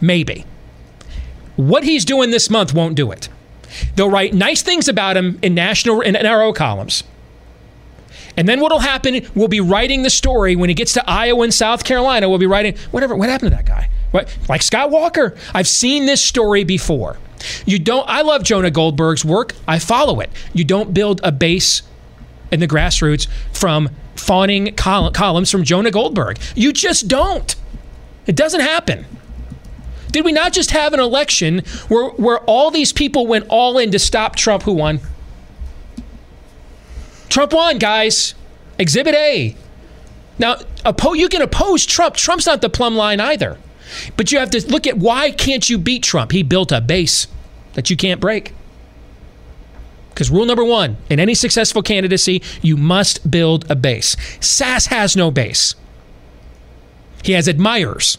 Maybe. 0.00 0.44
What 1.56 1.84
he's 1.84 2.04
doing 2.04 2.30
this 2.30 2.50
month 2.50 2.74
won't 2.74 2.96
do 2.96 3.10
it. 3.12 3.30
They'll 3.94 4.10
write 4.10 4.34
nice 4.34 4.62
things 4.62 4.88
about 4.88 5.16
him 5.16 5.38
in 5.42 5.54
national 5.54 6.02
in 6.02 6.14
NRO 6.14 6.54
columns. 6.54 7.02
And 8.36 8.48
then 8.48 8.60
what'll 8.60 8.80
happen? 8.80 9.26
We'll 9.34 9.48
be 9.48 9.60
writing 9.60 10.02
the 10.02 10.10
story 10.10 10.56
when 10.56 10.68
he 10.68 10.74
gets 10.74 10.92
to 10.94 11.08
Iowa 11.08 11.42
and 11.42 11.54
South 11.54 11.84
Carolina. 11.84 12.28
We'll 12.28 12.38
be 12.38 12.46
writing 12.46 12.76
whatever. 12.90 13.16
What 13.16 13.28
happened 13.28 13.50
to 13.50 13.56
that 13.56 13.66
guy? 13.66 13.88
What 14.10 14.36
like 14.48 14.62
Scott 14.62 14.90
Walker? 14.90 15.36
I've 15.54 15.68
seen 15.68 16.06
this 16.06 16.22
story 16.22 16.64
before. 16.64 17.16
You 17.64 17.78
don't. 17.78 18.08
I 18.08 18.22
love 18.22 18.42
Jonah 18.42 18.70
Goldberg's 18.70 19.24
work. 19.24 19.54
I 19.66 19.78
follow 19.78 20.20
it. 20.20 20.30
You 20.52 20.64
don't 20.64 20.92
build 20.92 21.20
a 21.22 21.32
base 21.32 21.82
in 22.50 22.60
the 22.60 22.68
grassroots 22.68 23.26
from 23.52 23.90
fawning 24.14 24.74
col- 24.74 25.10
columns 25.12 25.50
from 25.50 25.64
Jonah 25.64 25.90
Goldberg. 25.90 26.38
You 26.54 26.72
just 26.72 27.08
don't. 27.08 27.54
It 28.26 28.36
doesn't 28.36 28.60
happen. 28.60 29.06
Did 30.10 30.24
we 30.24 30.32
not 30.32 30.52
just 30.52 30.70
have 30.70 30.92
an 30.92 31.00
election 31.00 31.62
where 31.88 32.08
where 32.10 32.38
all 32.40 32.70
these 32.70 32.92
people 32.92 33.26
went 33.26 33.46
all 33.48 33.78
in 33.78 33.90
to 33.92 33.98
stop 33.98 34.36
Trump? 34.36 34.62
Who 34.62 34.72
won? 34.72 35.00
Trump 37.36 37.52
won, 37.52 37.76
guys. 37.76 38.34
Exhibit 38.78 39.14
A. 39.14 39.54
Now, 40.38 40.56
you 41.12 41.28
can 41.28 41.42
oppose 41.42 41.84
Trump. 41.84 42.14
Trump's 42.14 42.46
not 42.46 42.62
the 42.62 42.70
plumb 42.70 42.96
line 42.96 43.20
either. 43.20 43.58
But 44.16 44.32
you 44.32 44.38
have 44.38 44.48
to 44.52 44.66
look 44.68 44.86
at 44.86 44.96
why 44.96 45.32
can't 45.32 45.68
you 45.68 45.76
beat 45.76 46.02
Trump? 46.02 46.32
He 46.32 46.42
built 46.42 46.72
a 46.72 46.80
base 46.80 47.26
that 47.74 47.90
you 47.90 47.96
can't 47.98 48.22
break. 48.22 48.54
Because 50.08 50.30
rule 50.30 50.46
number 50.46 50.64
one 50.64 50.96
in 51.10 51.20
any 51.20 51.34
successful 51.34 51.82
candidacy, 51.82 52.42
you 52.62 52.78
must 52.78 53.30
build 53.30 53.70
a 53.70 53.76
base. 53.76 54.16
Sasse 54.40 54.86
has 54.86 55.14
no 55.14 55.30
base. 55.30 55.74
He 57.22 57.32
has 57.32 57.48
admirers. 57.48 58.16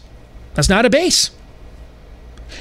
That's 0.54 0.68
not 0.68 0.86
a 0.86 0.90
base. 0.90 1.32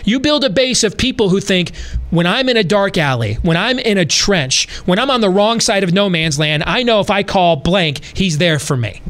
You 0.04 0.20
build 0.20 0.44
a 0.44 0.50
base 0.50 0.84
of 0.84 0.98
people 0.98 1.30
who 1.30 1.40
think 1.40 1.76
when 2.10 2.26
I'm 2.26 2.50
in 2.50 2.58
a 2.58 2.64
dark 2.64 2.98
alley, 2.98 3.36
when 3.36 3.58
I'm 3.58 3.80
in 3.80 3.98
a 3.98 4.06
trench, 4.06 4.70
when 4.86 5.00
I'm 5.00 5.10
on 5.10 5.22
the 5.22 5.30
wrong 5.30 5.60
side 5.60 5.84
of 5.84 5.94
no 5.94 6.10
man's 6.10 6.40
land, 6.40 6.64
I 6.66 6.84
know 6.84 7.00
if 7.00 7.10
I 7.10 7.24
call 7.24 7.58
blank, 7.58 8.04
he's 8.16 8.38
there 8.38 8.60
for 8.60 8.78
me. 8.78 9.02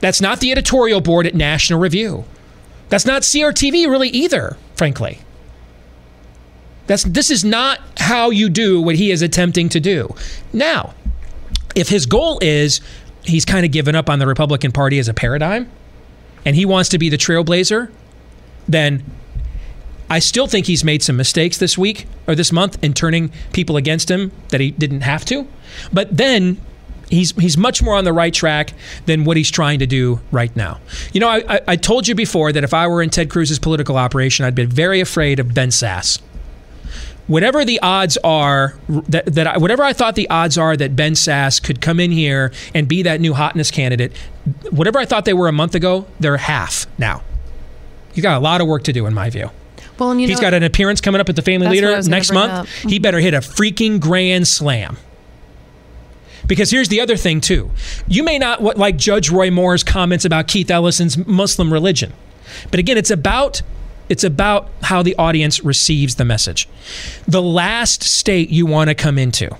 That's 0.00 0.20
not 0.20 0.40
the 0.40 0.52
editorial 0.52 1.00
board 1.00 1.26
at 1.26 1.34
National 1.34 1.80
Review. 1.80 2.24
That's 2.88 3.04
not 3.04 3.22
CRTV 3.22 3.88
really 3.88 4.08
either, 4.08 4.56
frankly. 4.74 5.20
That's 6.86 7.02
this 7.02 7.30
is 7.30 7.44
not 7.44 7.80
how 7.98 8.30
you 8.30 8.48
do 8.48 8.80
what 8.80 8.94
he 8.94 9.10
is 9.10 9.20
attempting 9.20 9.68
to 9.70 9.80
do. 9.80 10.14
Now, 10.52 10.94
if 11.74 11.88
his 11.88 12.06
goal 12.06 12.38
is 12.40 12.80
he's 13.24 13.44
kind 13.44 13.66
of 13.66 13.72
given 13.72 13.94
up 13.94 14.08
on 14.08 14.18
the 14.18 14.26
Republican 14.26 14.72
Party 14.72 14.98
as 14.98 15.08
a 15.08 15.14
paradigm 15.14 15.70
and 16.48 16.56
he 16.56 16.64
wants 16.64 16.88
to 16.88 16.96
be 16.96 17.10
the 17.10 17.18
trailblazer, 17.18 17.90
then 18.66 19.04
I 20.08 20.18
still 20.18 20.46
think 20.46 20.64
he's 20.64 20.82
made 20.82 21.02
some 21.02 21.14
mistakes 21.14 21.58
this 21.58 21.76
week 21.76 22.06
or 22.26 22.34
this 22.34 22.52
month 22.52 22.82
in 22.82 22.94
turning 22.94 23.30
people 23.52 23.76
against 23.76 24.10
him 24.10 24.32
that 24.48 24.58
he 24.58 24.70
didn't 24.70 25.02
have 25.02 25.26
to. 25.26 25.46
But 25.92 26.16
then 26.16 26.56
he's 27.10 27.32
he's 27.32 27.58
much 27.58 27.82
more 27.82 27.96
on 27.96 28.04
the 28.04 28.14
right 28.14 28.32
track 28.32 28.72
than 29.04 29.24
what 29.24 29.36
he's 29.36 29.50
trying 29.50 29.80
to 29.80 29.86
do 29.86 30.20
right 30.32 30.56
now. 30.56 30.80
You 31.12 31.20
know, 31.20 31.28
I, 31.28 31.56
I, 31.56 31.60
I 31.68 31.76
told 31.76 32.08
you 32.08 32.14
before 32.14 32.50
that 32.50 32.64
if 32.64 32.72
I 32.72 32.86
were 32.88 33.02
in 33.02 33.10
Ted 33.10 33.28
Cruz's 33.28 33.58
political 33.58 33.98
operation, 33.98 34.46
I'd 34.46 34.54
be 34.54 34.64
very 34.64 35.00
afraid 35.00 35.40
of 35.40 35.52
Ben 35.52 35.68
Sasse. 35.68 36.18
Whatever 37.28 37.64
the 37.64 37.78
odds 37.80 38.16
are 38.24 38.76
that, 38.88 39.26
that 39.26 39.46
I, 39.46 39.58
whatever 39.58 39.82
I 39.82 39.92
thought 39.92 40.14
the 40.14 40.28
odds 40.30 40.58
are 40.58 40.76
that 40.76 40.96
Ben 40.96 41.12
Sasse 41.12 41.62
could 41.62 41.80
come 41.80 42.00
in 42.00 42.10
here 42.10 42.52
and 42.74 42.88
be 42.88 43.02
that 43.02 43.20
new 43.20 43.34
hotness 43.34 43.70
candidate, 43.70 44.16
whatever 44.70 44.98
I 44.98 45.04
thought 45.04 45.26
they 45.26 45.34
were 45.34 45.46
a 45.46 45.52
month 45.52 45.74
ago, 45.74 46.06
they're 46.18 46.38
half 46.38 46.86
now. 46.98 47.22
He's 48.14 48.22
got 48.22 48.36
a 48.36 48.40
lot 48.40 48.60
of 48.60 48.66
work 48.66 48.82
to 48.84 48.92
do, 48.92 49.06
in 49.06 49.14
my 49.14 49.30
view. 49.30 49.50
Well, 49.98 50.10
and 50.10 50.20
you 50.20 50.26
He's 50.26 50.38
know, 50.38 50.42
got 50.42 50.54
an 50.54 50.62
appearance 50.62 51.00
coming 51.00 51.20
up 51.20 51.28
at 51.28 51.36
the 51.36 51.42
Family 51.42 51.66
That's 51.66 51.82
what 51.82 51.92
I 51.92 51.96
Leader 51.98 52.10
next 52.10 52.32
month. 52.32 52.52
up. 52.52 52.66
He 52.66 52.98
better 52.98 53.20
hit 53.20 53.34
a 53.34 53.38
freaking 53.38 54.00
grand 54.00 54.48
slam. 54.48 54.96
Because 56.46 56.70
here's 56.70 56.88
the 56.88 57.00
other 57.00 57.16
thing 57.16 57.40
too. 57.42 57.70
You 58.06 58.22
may 58.22 58.38
not 58.38 58.62
like 58.78 58.96
Judge 58.96 59.30
Roy 59.30 59.50
Moore's 59.50 59.84
comments 59.84 60.24
about 60.24 60.48
Keith 60.48 60.70
Ellison's 60.70 61.18
Muslim 61.26 61.70
religion. 61.72 62.14
But 62.70 62.80
again, 62.80 62.96
it's 62.96 63.10
about 63.10 63.60
it's 64.08 64.24
about 64.24 64.70
how 64.82 65.02
the 65.02 65.14
audience 65.16 65.62
receives 65.64 66.14
the 66.16 66.24
message. 66.24 66.68
The 67.26 67.42
last 67.42 68.02
state 68.02 68.50
you 68.50 68.66
want 68.66 68.88
to 68.88 68.94
come 68.94 69.18
into 69.18 69.56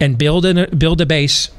and 0.00 0.18
build 0.18 0.44
a 0.44 0.66
build 0.68 1.00
a 1.00 1.06
base 1.06 1.50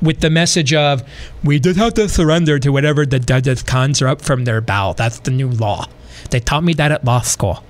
with 0.00 0.20
the 0.20 0.30
message 0.30 0.74
of 0.74 1.02
we 1.44 1.60
just 1.60 1.78
have 1.78 1.94
to 1.94 2.08
surrender 2.08 2.58
to 2.58 2.72
whatever 2.72 3.06
the 3.06 3.18
judges 3.18 3.64
are 4.02 4.08
up 4.08 4.22
from 4.22 4.44
their 4.44 4.60
bow. 4.60 4.94
That's 4.94 5.20
the 5.20 5.30
new 5.30 5.48
law. 5.48 5.86
They 6.30 6.40
taught 6.40 6.64
me 6.64 6.74
that 6.74 6.92
at 6.92 7.04
law 7.04 7.20
school. 7.20 7.64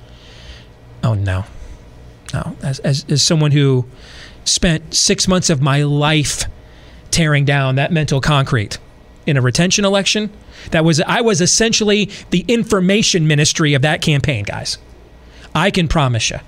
Oh 1.02 1.14
no. 1.14 1.44
No. 2.32 2.56
As, 2.62 2.78
as, 2.80 3.04
as 3.10 3.22
someone 3.22 3.50
who 3.50 3.86
spent 4.44 4.94
six 4.94 5.28
months 5.28 5.50
of 5.50 5.60
my 5.60 5.82
life 5.82 6.44
tearing 7.10 7.44
down 7.44 7.74
that 7.74 7.92
mental 7.92 8.20
concrete 8.20 8.78
in 9.26 9.36
a 9.36 9.40
retention 9.40 9.84
election, 9.84 10.30
that 10.70 10.84
was 10.84 11.00
I 11.00 11.20
was 11.20 11.40
essentially 11.40 12.10
the 12.30 12.44
information 12.48 13.26
ministry 13.26 13.74
of 13.74 13.82
that 13.82 14.02
campaign, 14.02 14.44
guys. 14.44 14.78
I 15.54 15.70
can 15.70 15.88
promise 15.88 16.30
you. 16.30 16.38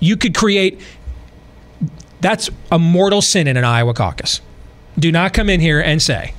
You 0.00 0.16
could 0.16 0.34
create 0.34 0.80
that's 2.20 2.50
a 2.70 2.78
mortal 2.78 3.20
sin 3.20 3.48
in 3.48 3.56
an 3.56 3.64
Iowa 3.64 3.94
caucus. 3.94 4.40
Do 4.98 5.10
not 5.10 5.32
come 5.32 5.48
in 5.48 5.60
here 5.60 5.80
and 5.80 6.00
say 6.00 6.34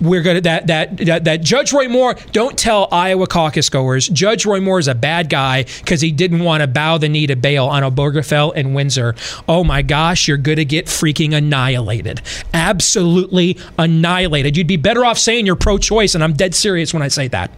we're 0.00 0.22
going 0.22 0.36
to 0.36 0.40
that, 0.42 0.66
that 0.66 0.96
that 0.98 1.24
that 1.24 1.42
Judge 1.42 1.72
Roy 1.72 1.88
Moore. 1.88 2.14
Don't 2.32 2.58
tell 2.58 2.88
Iowa 2.90 3.26
caucus 3.26 3.68
goers 3.68 4.08
Judge 4.08 4.44
Roy 4.44 4.60
Moore 4.60 4.78
is 4.78 4.88
a 4.88 4.94
bad 4.94 5.30
guy 5.30 5.64
because 5.80 6.00
he 6.00 6.10
didn't 6.10 6.40
want 6.40 6.62
to 6.62 6.66
bow 6.66 6.98
the 6.98 7.08
knee 7.08 7.26
to 7.26 7.36
bail 7.36 7.66
on 7.66 7.82
Obergefell 7.82 8.52
and 8.54 8.74
Windsor. 8.74 9.14
Oh 9.48 9.64
my 9.64 9.82
gosh, 9.82 10.26
you're 10.28 10.36
going 10.36 10.56
to 10.56 10.64
get 10.64 10.86
freaking 10.86 11.34
annihilated. 11.34 12.22
Absolutely 12.52 13.58
annihilated. 13.78 14.56
You'd 14.56 14.66
be 14.66 14.76
better 14.76 15.04
off 15.04 15.18
saying 15.18 15.46
you're 15.46 15.56
pro-choice, 15.56 16.14
and 16.14 16.24
I'm 16.24 16.32
dead 16.32 16.54
serious 16.54 16.92
when 16.92 17.02
I 17.02 17.08
say 17.08 17.28
that. 17.28 17.50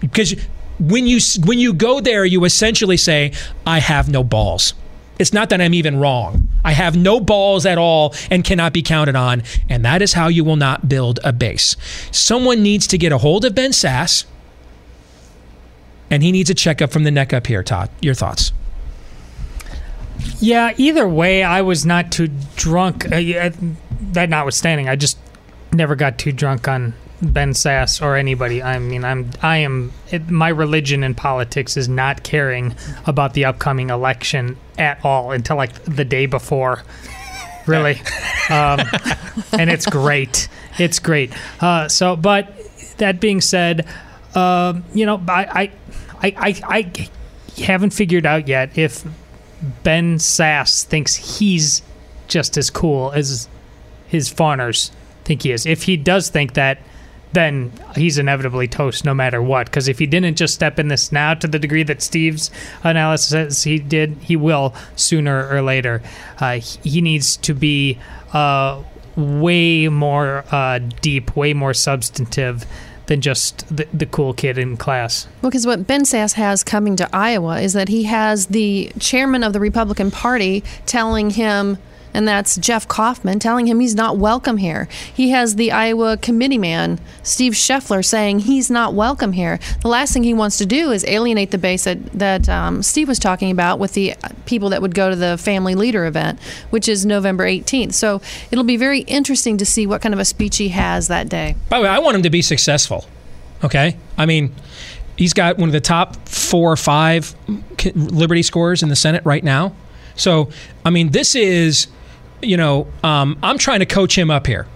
Because 0.00 0.34
when 0.80 1.06
you 1.06 1.20
when 1.44 1.58
you 1.58 1.74
go 1.74 2.00
there, 2.00 2.24
you 2.24 2.44
essentially 2.44 2.96
say, 2.96 3.32
"I 3.66 3.80
have 3.80 4.08
no 4.08 4.24
balls." 4.24 4.74
It's 5.20 5.34
not 5.34 5.50
that 5.50 5.60
I'm 5.60 5.74
even 5.74 5.98
wrong. 5.98 6.48
I 6.64 6.72
have 6.72 6.96
no 6.96 7.20
balls 7.20 7.66
at 7.66 7.76
all 7.76 8.14
and 8.30 8.42
cannot 8.42 8.72
be 8.72 8.80
counted 8.80 9.14
on. 9.14 9.42
And 9.68 9.84
that 9.84 10.00
is 10.00 10.14
how 10.14 10.28
you 10.28 10.44
will 10.44 10.56
not 10.56 10.88
build 10.88 11.20
a 11.22 11.30
base. 11.30 11.76
Someone 12.10 12.62
needs 12.62 12.86
to 12.86 12.96
get 12.96 13.12
a 13.12 13.18
hold 13.18 13.44
of 13.44 13.54
Ben 13.54 13.72
Sasse, 13.72 14.24
and 16.10 16.22
he 16.22 16.32
needs 16.32 16.48
a 16.48 16.54
checkup 16.54 16.90
from 16.90 17.04
the 17.04 17.10
neck 17.10 17.34
up 17.34 17.46
here, 17.48 17.62
Todd. 17.62 17.90
Your 18.00 18.14
thoughts? 18.14 18.52
Yeah, 20.40 20.72
either 20.78 21.06
way, 21.06 21.42
I 21.42 21.60
was 21.60 21.84
not 21.84 22.10
too 22.10 22.30
drunk. 22.56 23.04
Uh, 23.04 23.50
that 24.12 24.30
notwithstanding, 24.30 24.88
I 24.88 24.96
just 24.96 25.18
never 25.70 25.96
got 25.96 26.16
too 26.16 26.32
drunk 26.32 26.66
on 26.66 26.94
Ben 27.22 27.52
Sasse 27.52 28.02
or 28.02 28.16
anybody. 28.16 28.62
I 28.62 28.78
mean, 28.78 29.04
I'm 29.04 29.30
I 29.42 29.58
am 29.58 29.92
it, 30.10 30.30
my 30.30 30.48
religion 30.48 31.04
in 31.04 31.14
politics 31.14 31.76
is 31.76 31.88
not 31.88 32.22
caring 32.22 32.74
about 33.06 33.34
the 33.34 33.44
upcoming 33.44 33.90
election 33.90 34.56
at 34.78 35.04
all 35.04 35.32
until 35.32 35.56
like 35.56 35.72
the 35.84 36.04
day 36.04 36.26
before. 36.26 36.82
Really, 37.66 38.00
um, 38.50 38.80
and 39.52 39.70
it's 39.70 39.86
great. 39.86 40.48
It's 40.78 40.98
great. 40.98 41.32
Uh, 41.60 41.88
so, 41.88 42.16
but 42.16 42.52
that 42.96 43.20
being 43.20 43.40
said, 43.40 43.86
um, 44.34 44.84
you 44.94 45.04
know, 45.04 45.22
I, 45.28 45.70
I, 46.22 46.34
I, 46.36 46.62
I 46.64 47.08
haven't 47.62 47.90
figured 47.90 48.24
out 48.24 48.48
yet 48.48 48.78
if 48.78 49.04
Ben 49.82 50.16
Sasse 50.16 50.84
thinks 50.84 51.38
he's 51.38 51.82
just 52.28 52.56
as 52.56 52.70
cool 52.70 53.12
as 53.12 53.48
his 54.08 54.28
fawners 54.28 54.90
think 55.24 55.42
he 55.42 55.52
is. 55.52 55.66
If 55.66 55.82
he 55.84 55.96
does 55.96 56.30
think 56.30 56.54
that, 56.54 56.78
then 57.32 57.72
he's 57.94 58.18
inevitably 58.18 58.68
toast 58.68 59.04
no 59.04 59.14
matter 59.14 59.42
what. 59.42 59.66
Because 59.66 59.88
if 59.88 59.98
he 59.98 60.06
didn't 60.06 60.36
just 60.36 60.54
step 60.54 60.78
in 60.78 60.88
this 60.88 61.12
now 61.12 61.34
to 61.34 61.46
the 61.46 61.58
degree 61.58 61.82
that 61.84 62.02
Steve's 62.02 62.50
analysis 62.82 63.28
says 63.30 63.62
he 63.64 63.78
did, 63.78 64.16
he 64.20 64.36
will 64.36 64.74
sooner 64.96 65.48
or 65.48 65.62
later. 65.62 66.02
Uh, 66.38 66.54
he 66.54 67.00
needs 67.00 67.36
to 67.38 67.54
be 67.54 67.98
uh, 68.32 68.82
way 69.16 69.88
more 69.88 70.44
uh, 70.50 70.78
deep, 71.00 71.36
way 71.36 71.52
more 71.54 71.74
substantive 71.74 72.66
than 73.06 73.20
just 73.20 73.66
the, 73.76 73.88
the 73.92 74.06
cool 74.06 74.32
kid 74.32 74.56
in 74.56 74.76
class. 74.76 75.26
Well, 75.42 75.50
because 75.50 75.66
what 75.66 75.84
Ben 75.84 76.02
Sasse 76.02 76.34
has 76.34 76.62
coming 76.62 76.94
to 76.96 77.08
Iowa 77.12 77.60
is 77.60 77.72
that 77.72 77.88
he 77.88 78.04
has 78.04 78.46
the 78.46 78.92
chairman 79.00 79.42
of 79.42 79.52
the 79.52 79.58
Republican 79.58 80.12
Party 80.12 80.62
telling 80.86 81.30
him, 81.30 81.78
and 82.12 82.26
that's 82.26 82.56
Jeff 82.56 82.86
Kaufman, 82.88 83.38
telling 83.38 83.66
him 83.66 83.80
he's 83.80 83.94
not 83.94 84.16
welcome 84.16 84.56
here. 84.56 84.88
He 85.12 85.30
has 85.30 85.56
the 85.56 85.72
Iowa 85.72 86.16
committee 86.16 86.58
man, 86.58 86.98
Steve 87.22 87.52
Scheffler, 87.52 88.04
saying 88.04 88.40
he's 88.40 88.70
not 88.70 88.94
welcome 88.94 89.32
here. 89.32 89.58
The 89.82 89.88
last 89.88 90.12
thing 90.12 90.22
he 90.22 90.34
wants 90.34 90.58
to 90.58 90.66
do 90.66 90.90
is 90.90 91.04
alienate 91.04 91.50
the 91.50 91.58
base 91.58 91.84
that, 91.84 92.04
that 92.12 92.48
um, 92.48 92.82
Steve 92.82 93.08
was 93.08 93.18
talking 93.18 93.50
about 93.50 93.78
with 93.78 93.94
the 93.94 94.14
people 94.46 94.70
that 94.70 94.82
would 94.82 94.94
go 94.94 95.10
to 95.10 95.16
the 95.16 95.38
family 95.38 95.74
leader 95.74 96.06
event, 96.06 96.40
which 96.70 96.88
is 96.88 97.06
November 97.06 97.44
18th. 97.44 97.94
So 97.94 98.20
it'll 98.50 98.64
be 98.64 98.76
very 98.76 99.00
interesting 99.00 99.56
to 99.58 99.66
see 99.66 99.86
what 99.86 100.02
kind 100.02 100.14
of 100.14 100.20
a 100.20 100.24
speech 100.24 100.56
he 100.56 100.68
has 100.70 101.08
that 101.08 101.28
day. 101.28 101.54
By 101.68 101.78
the 101.78 101.84
way, 101.84 101.90
I 101.90 101.98
want 101.98 102.16
him 102.16 102.22
to 102.22 102.30
be 102.30 102.42
successful. 102.42 103.06
Okay? 103.62 103.96
I 104.16 104.26
mean, 104.26 104.54
he's 105.16 105.34
got 105.34 105.58
one 105.58 105.68
of 105.68 105.72
the 105.72 105.80
top 105.80 106.28
four 106.28 106.72
or 106.72 106.76
five 106.76 107.34
Liberty 107.94 108.42
scores 108.42 108.82
in 108.82 108.88
the 108.88 108.96
Senate 108.96 109.24
right 109.24 109.44
now. 109.44 109.74
So, 110.16 110.50
I 110.84 110.90
mean, 110.90 111.10
this 111.10 111.34
is, 111.34 111.86
you 112.42 112.56
know, 112.56 112.86
um, 113.02 113.38
I'm 113.42 113.58
trying 113.58 113.80
to 113.80 113.86
coach 113.86 114.16
him 114.16 114.30
up 114.30 114.46
here. 114.46 114.66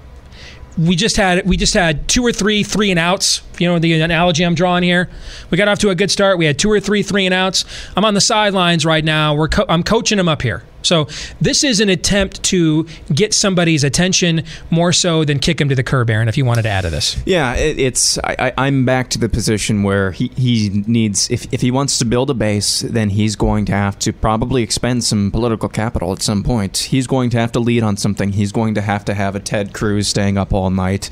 We 0.77 0.97
just 0.97 1.17
had 1.17 1.47
we 1.47 1.57
just 1.57 1.75
had 1.75 2.09
two 2.09 2.25
or 2.27 2.33
three 2.33 2.65
three 2.65 2.91
and 2.91 2.99
outs. 2.99 3.43
You 3.59 3.69
know 3.69 3.79
the 3.79 4.01
analogy 4.01 4.45
I'm 4.45 4.57
drawing 4.57 4.83
here. 4.83 5.09
We 5.51 5.57
got 5.57 5.69
off 5.69 5.79
to 5.81 5.91
a 5.91 5.95
good 5.95 6.11
start. 6.11 6.37
We 6.37 6.47
had 6.47 6.59
two 6.59 6.71
or 6.71 6.81
three 6.81 7.03
three 7.05 7.27
and 7.27 7.35
outs. 7.35 7.65
I'm 7.97 8.05
on 8.05 8.15
the 8.15 8.21
sidelines 8.21 8.85
right 8.85 9.05
now. 9.05 9.35
We're 9.35 9.49
co- 9.49 9.67
I'm 9.69 9.85
coaching 9.85 10.19
him 10.19 10.29
up 10.29 10.43
here. 10.43 10.65
So 10.85 11.07
this 11.41 11.65
is 11.65 11.81
an 11.81 11.89
attempt 11.89 12.43
to 12.45 12.87
get 13.13 13.35
somebody's 13.35 13.85
attention 13.85 14.45
more 14.71 14.93
so 14.93 15.25
than 15.25 15.39
kick 15.39 15.61
him 15.61 15.69
to 15.69 15.75
the 15.75 15.83
curb, 15.83 16.11
Aaron. 16.11 16.29
If 16.29 16.37
you 16.37 16.45
wanted 16.45 16.63
to 16.63 16.69
add 16.69 16.83
to 16.83 16.91
this, 16.91 17.17
Yeah, 17.27 17.55
it, 17.55 17.79
it's 17.79 18.19
I, 18.19 18.53
I'm 18.57 18.85
back 18.85 19.11
to 19.11 19.19
the 19.19 19.29
position 19.29 19.83
where 19.83 20.13
he, 20.13 20.29
he 20.37 20.85
needs 20.87 21.31
if, 21.31 21.53
if 21.53 21.61
he 21.61 21.71
wants 21.71 21.99
to 21.99 22.05
build 22.05 22.31
a 22.31 22.35
base, 22.35 22.81
then 22.81 23.11
he's 23.11 23.37
going 23.37 23.65
to 23.67 23.73
have 23.73 23.99
to 24.01 24.13
probably 24.13 24.63
expend 24.63 25.05
some 25.05 25.31
political 25.31 25.69
capital 25.69 26.13
at 26.13 26.23
some 26.23 26.43
point. 26.43 26.77
He's 26.77 27.07
going 27.07 27.31
to 27.31 27.39
have 27.39 27.53
to 27.53 27.61
lead 27.61 27.83
on 27.83 27.97
something. 27.97 28.33
He's 28.33 28.53
going 28.53 28.75
to 28.75 28.83
have 28.83 29.05
to 29.07 29.15
have 29.15 29.35
a 29.35 29.41
Ted 29.41 29.73
Cruz 29.73 30.09
staying 30.09 30.39
up 30.39 30.53
all 30.53 30.71
night. 30.71 31.11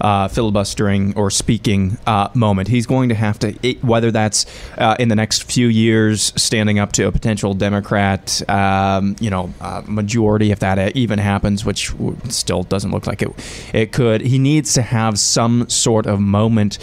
Uh, 0.00 0.28
filibustering 0.28 1.16
or 1.16 1.30
speaking 1.30 1.96
uh, 2.06 2.28
moment. 2.34 2.68
He's 2.68 2.86
going 2.86 3.08
to 3.10 3.14
have 3.14 3.38
to, 3.38 3.52
whether 3.80 4.10
that's 4.10 4.44
uh, 4.76 4.96
in 4.98 5.08
the 5.08 5.14
next 5.14 5.44
few 5.44 5.68
years, 5.68 6.32
standing 6.36 6.78
up 6.78 6.92
to 6.92 7.06
a 7.06 7.12
potential 7.12 7.54
Democrat, 7.54 8.42
um, 8.50 9.14
you 9.20 9.30
know, 9.30 9.54
uh, 9.60 9.82
majority, 9.86 10.50
if 10.50 10.58
that 10.58 10.96
even 10.96 11.18
happens, 11.18 11.64
which 11.64 11.92
still 12.28 12.64
doesn't 12.64 12.90
look 12.90 13.06
like 13.06 13.22
it, 13.22 13.28
it 13.72 13.92
could. 13.92 14.20
He 14.20 14.38
needs 14.38 14.74
to 14.74 14.82
have 14.82 15.18
some 15.18 15.68
sort 15.68 16.06
of 16.06 16.20
moment 16.20 16.78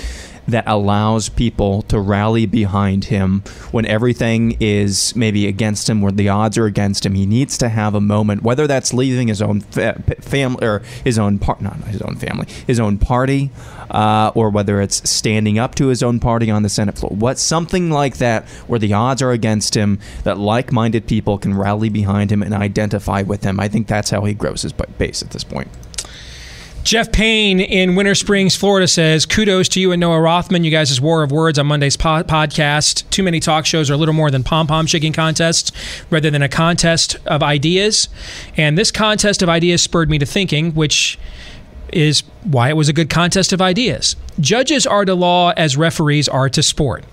that 0.48 0.64
allows 0.68 1.30
people 1.30 1.84
to 1.84 2.00
rally 2.00 2.46
behind 2.46 3.06
him 3.06 3.44
when 3.72 3.86
everything 3.86 4.58
is 4.60 5.16
maybe 5.16 5.48
against 5.48 5.90
him, 5.90 6.02
where 6.02 6.12
the 6.12 6.30
odds 6.30 6.58
are 6.58 6.66
against 6.66 7.06
him. 7.06 7.14
He 7.14 7.26
needs 7.26 7.58
to 7.60 7.70
have 7.70 7.96
a 7.96 8.02
moment, 8.02 8.44
whether 8.44 8.68
that's 8.68 8.94
leaving 8.94 9.28
his 9.28 9.42
own 9.42 9.62
fa- 9.62 10.02
family 10.20 10.66
or 10.66 10.82
his 11.04 11.18
own 11.20 11.40
part, 11.40 11.62
not 11.62 11.76
his 11.86 12.02
own 12.02 12.16
family, 12.16 12.48
his 12.68 12.80
own 12.80 12.98
party, 12.98 13.52
uh, 13.92 14.32
or 14.36 14.50
whether 14.50 14.82
it's 14.82 15.10
standing 15.10 15.60
up 15.60 15.76
to 15.76 15.88
his 15.88 16.02
own 16.02 16.20
party 16.20 16.50
on 16.50 16.64
the 16.64 16.70
Senate 16.70 16.98
floor. 16.98 17.12
What 17.16 17.38
something 17.38 17.92
like 17.92 18.18
that, 18.18 18.48
where 18.68 18.80
the 18.80 18.94
odds 18.94 19.22
are 19.22 19.32
against 19.32 19.76
him, 19.76 20.00
that 20.24 20.38
like-minded 20.38 21.08
people 21.08 21.38
can 21.38 21.54
rally 21.58 21.90
behind 21.90 22.32
him 22.32 22.42
and 22.42 22.54
identify 22.54 23.22
with 23.22 23.44
him. 23.44 23.60
I 23.60 23.68
think 23.68 23.88
that's 23.88 24.10
how 24.10 24.24
he 24.26 24.34
grows 24.34 24.64
his 24.64 24.74
base 24.74 25.22
at 25.22 25.32
this 25.32 25.44
point. 25.44 25.68
Jeff 26.84 27.12
Payne 27.12 27.60
in 27.60 27.96
Winter 27.96 28.16
Springs, 28.16 28.56
Florida 28.56 28.88
says, 28.88 29.28
Kudos 29.28 29.70
to 29.70 29.80
you 29.80 29.92
and 29.92 30.00
Noah 30.00 30.20
Rothman. 30.20 30.64
You 30.64 30.72
guys' 30.72 31.00
war 31.00 31.22
of 31.22 31.32
words 31.32 31.60
on 31.60 31.68
Monday's 31.68 31.96
po- 31.96 32.24
podcast. 32.24 33.08
Too 33.12 33.22
many 33.22 33.40
talk 33.40 33.66
shows 33.68 33.90
are 33.92 33.94
a 33.94 33.98
little 33.98 34.16
more 34.16 34.32
than 34.32 34.44
pom 34.44 34.66
pom 34.66 34.88
shaking 34.88 35.14
contests 35.14 35.72
rather 36.10 36.32
than 36.32 36.42
a 36.42 36.50
contest 36.50 37.18
of 37.28 37.44
ideas. 37.44 38.10
And 38.58 38.78
this 38.78 38.90
contest 38.90 39.44
of 39.44 39.48
ideas 39.48 39.84
spurred 39.84 40.10
me 40.10 40.18
to 40.20 40.26
thinking, 40.26 40.74
which 40.74 41.20
is 41.94 42.24
why 42.44 42.70
it 42.70 42.78
was 42.78 42.90
a 42.90 42.94
good 42.94 43.10
contest 43.10 43.54
of 43.54 43.62
ideas. 43.62 44.16
Judges 44.40 44.88
are 44.88 45.06
to 45.06 45.14
law 45.14 45.54
as 45.56 45.78
referees 45.78 46.28
are 46.28 46.50
to 46.50 46.64
sport. 46.64 47.06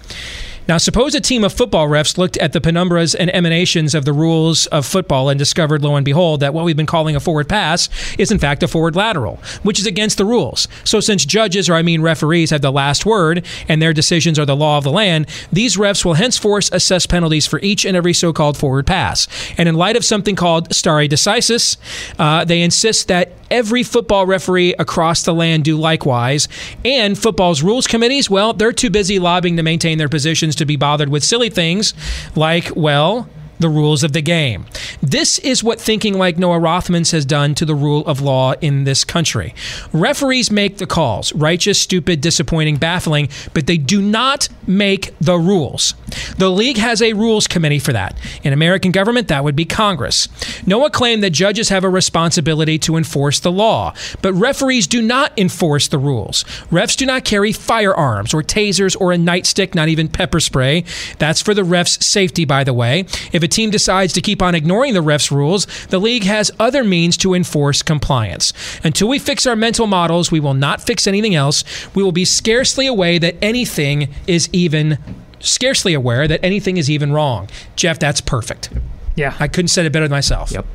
Now, 0.68 0.76
suppose 0.76 1.14
a 1.14 1.20
team 1.20 1.44
of 1.44 1.52
football 1.54 1.88
refs 1.88 2.18
looked 2.18 2.36
at 2.36 2.52
the 2.52 2.60
penumbras 2.60 3.16
and 3.18 3.34
emanations 3.34 3.94
of 3.94 4.04
the 4.04 4.12
rules 4.12 4.66
of 4.66 4.84
football 4.84 5.30
and 5.30 5.38
discovered, 5.38 5.82
lo 5.82 5.96
and 5.96 6.04
behold, 6.04 6.40
that 6.40 6.52
what 6.52 6.66
we've 6.66 6.76
been 6.76 6.84
calling 6.84 7.16
a 7.16 7.20
forward 7.20 7.48
pass 7.48 7.88
is 8.18 8.30
in 8.30 8.38
fact 8.38 8.62
a 8.62 8.68
forward 8.68 8.94
lateral, 8.94 9.40
which 9.62 9.78
is 9.78 9.86
against 9.86 10.18
the 10.18 10.26
rules. 10.26 10.68
So, 10.84 11.00
since 11.00 11.24
judges, 11.24 11.70
or 11.70 11.74
I 11.74 11.80
mean 11.80 12.02
referees, 12.02 12.50
have 12.50 12.60
the 12.60 12.70
last 12.70 13.06
word 13.06 13.46
and 13.66 13.80
their 13.80 13.94
decisions 13.94 14.38
are 14.38 14.44
the 14.44 14.54
law 14.54 14.76
of 14.76 14.84
the 14.84 14.92
land, 14.92 15.26
these 15.50 15.78
refs 15.78 16.04
will 16.04 16.14
henceforth 16.14 16.70
assess 16.70 17.06
penalties 17.06 17.46
for 17.46 17.58
each 17.60 17.86
and 17.86 17.96
every 17.96 18.12
so 18.12 18.34
called 18.34 18.58
forward 18.58 18.86
pass. 18.86 19.26
And 19.56 19.70
in 19.70 19.74
light 19.74 19.96
of 19.96 20.04
something 20.04 20.36
called 20.36 20.74
stare 20.74 21.08
decisis, 21.08 21.78
uh, 22.18 22.44
they 22.44 22.60
insist 22.60 23.08
that 23.08 23.32
every 23.50 23.82
football 23.82 24.26
referee 24.26 24.74
across 24.78 25.22
the 25.22 25.32
land 25.32 25.64
do 25.64 25.78
likewise. 25.78 26.48
And 26.84 27.18
football's 27.18 27.62
rules 27.62 27.86
committees, 27.86 28.28
well, 28.28 28.52
they're 28.52 28.72
too 28.72 28.90
busy 28.90 29.18
lobbying 29.18 29.56
to 29.56 29.62
maintain 29.62 29.96
their 29.96 30.08
positions 30.08 30.56
to 30.58 30.66
be 30.66 30.76
bothered 30.76 31.08
with 31.08 31.24
silly 31.24 31.50
things 31.50 31.94
like, 32.36 32.70
well, 32.76 33.28
the 33.58 33.68
rules 33.68 34.02
of 34.02 34.12
the 34.12 34.22
game. 34.22 34.66
This 35.02 35.38
is 35.40 35.62
what 35.62 35.80
thinking 35.80 36.14
like 36.14 36.38
Noah 36.38 36.58
Rothman's 36.58 37.10
has 37.10 37.24
done 37.24 37.54
to 37.56 37.64
the 37.64 37.74
rule 37.74 38.06
of 38.06 38.20
law 38.20 38.54
in 38.60 38.84
this 38.84 39.04
country. 39.04 39.54
Referees 39.92 40.50
make 40.50 40.78
the 40.78 40.86
calls 40.86 41.32
righteous, 41.32 41.80
stupid, 41.80 42.20
disappointing, 42.20 42.76
baffling, 42.76 43.28
but 43.54 43.66
they 43.66 43.76
do 43.76 44.00
not 44.00 44.48
make 44.66 45.16
the 45.20 45.38
rules. 45.38 45.94
The 46.36 46.50
league 46.50 46.78
has 46.78 47.02
a 47.02 47.12
rules 47.12 47.46
committee 47.46 47.78
for 47.78 47.92
that. 47.92 48.16
In 48.42 48.52
American 48.52 48.92
government, 48.92 49.28
that 49.28 49.44
would 49.44 49.56
be 49.56 49.64
Congress. 49.64 50.28
Noah 50.66 50.90
claimed 50.90 51.22
that 51.22 51.30
judges 51.30 51.68
have 51.68 51.84
a 51.84 51.88
responsibility 51.88 52.78
to 52.80 52.96
enforce 52.96 53.40
the 53.40 53.52
law, 53.52 53.94
but 54.22 54.32
referees 54.34 54.86
do 54.86 55.02
not 55.02 55.32
enforce 55.38 55.88
the 55.88 55.98
rules. 55.98 56.44
Refs 56.70 56.96
do 56.96 57.06
not 57.06 57.24
carry 57.24 57.52
firearms 57.52 58.32
or 58.32 58.42
tasers 58.42 58.96
or 59.00 59.12
a 59.12 59.16
nightstick, 59.16 59.74
not 59.74 59.88
even 59.88 60.08
pepper 60.08 60.40
spray. 60.40 60.84
That's 61.18 61.42
for 61.42 61.54
the 61.54 61.62
refs' 61.62 62.02
safety, 62.02 62.44
by 62.44 62.64
the 62.64 62.74
way. 62.74 63.00
If 63.32 63.42
a 63.42 63.47
team 63.48 63.70
decides 63.70 64.12
to 64.12 64.20
keep 64.20 64.42
on 64.42 64.54
ignoring 64.54 64.94
the 64.94 65.02
refs' 65.02 65.30
rules, 65.30 65.66
the 65.86 65.98
league 65.98 66.24
has 66.24 66.50
other 66.58 66.84
means 66.84 67.16
to 67.18 67.34
enforce 67.34 67.82
compliance. 67.82 68.52
Until 68.84 69.08
we 69.08 69.18
fix 69.18 69.46
our 69.46 69.56
mental 69.56 69.86
models, 69.86 70.30
we 70.30 70.40
will 70.40 70.54
not 70.54 70.80
fix 70.80 71.06
anything 71.06 71.34
else. 71.34 71.64
We 71.94 72.02
will 72.02 72.12
be 72.12 72.24
scarcely 72.24 72.86
aware 72.86 73.18
that 73.18 73.36
anything 73.42 74.08
is 74.26 74.48
even 74.52 74.98
scarcely 75.40 75.94
aware 75.94 76.26
that 76.28 76.44
anything 76.44 76.76
is 76.76 76.90
even 76.90 77.12
wrong. 77.12 77.48
Jeff, 77.76 77.98
that's 77.98 78.20
perfect. 78.20 78.70
Yeah. 79.14 79.36
I 79.38 79.48
couldn't 79.48 79.68
said 79.68 79.86
it 79.86 79.92
better 79.92 80.06
than 80.06 80.12
myself. 80.12 80.50
Yep. 80.52 80.66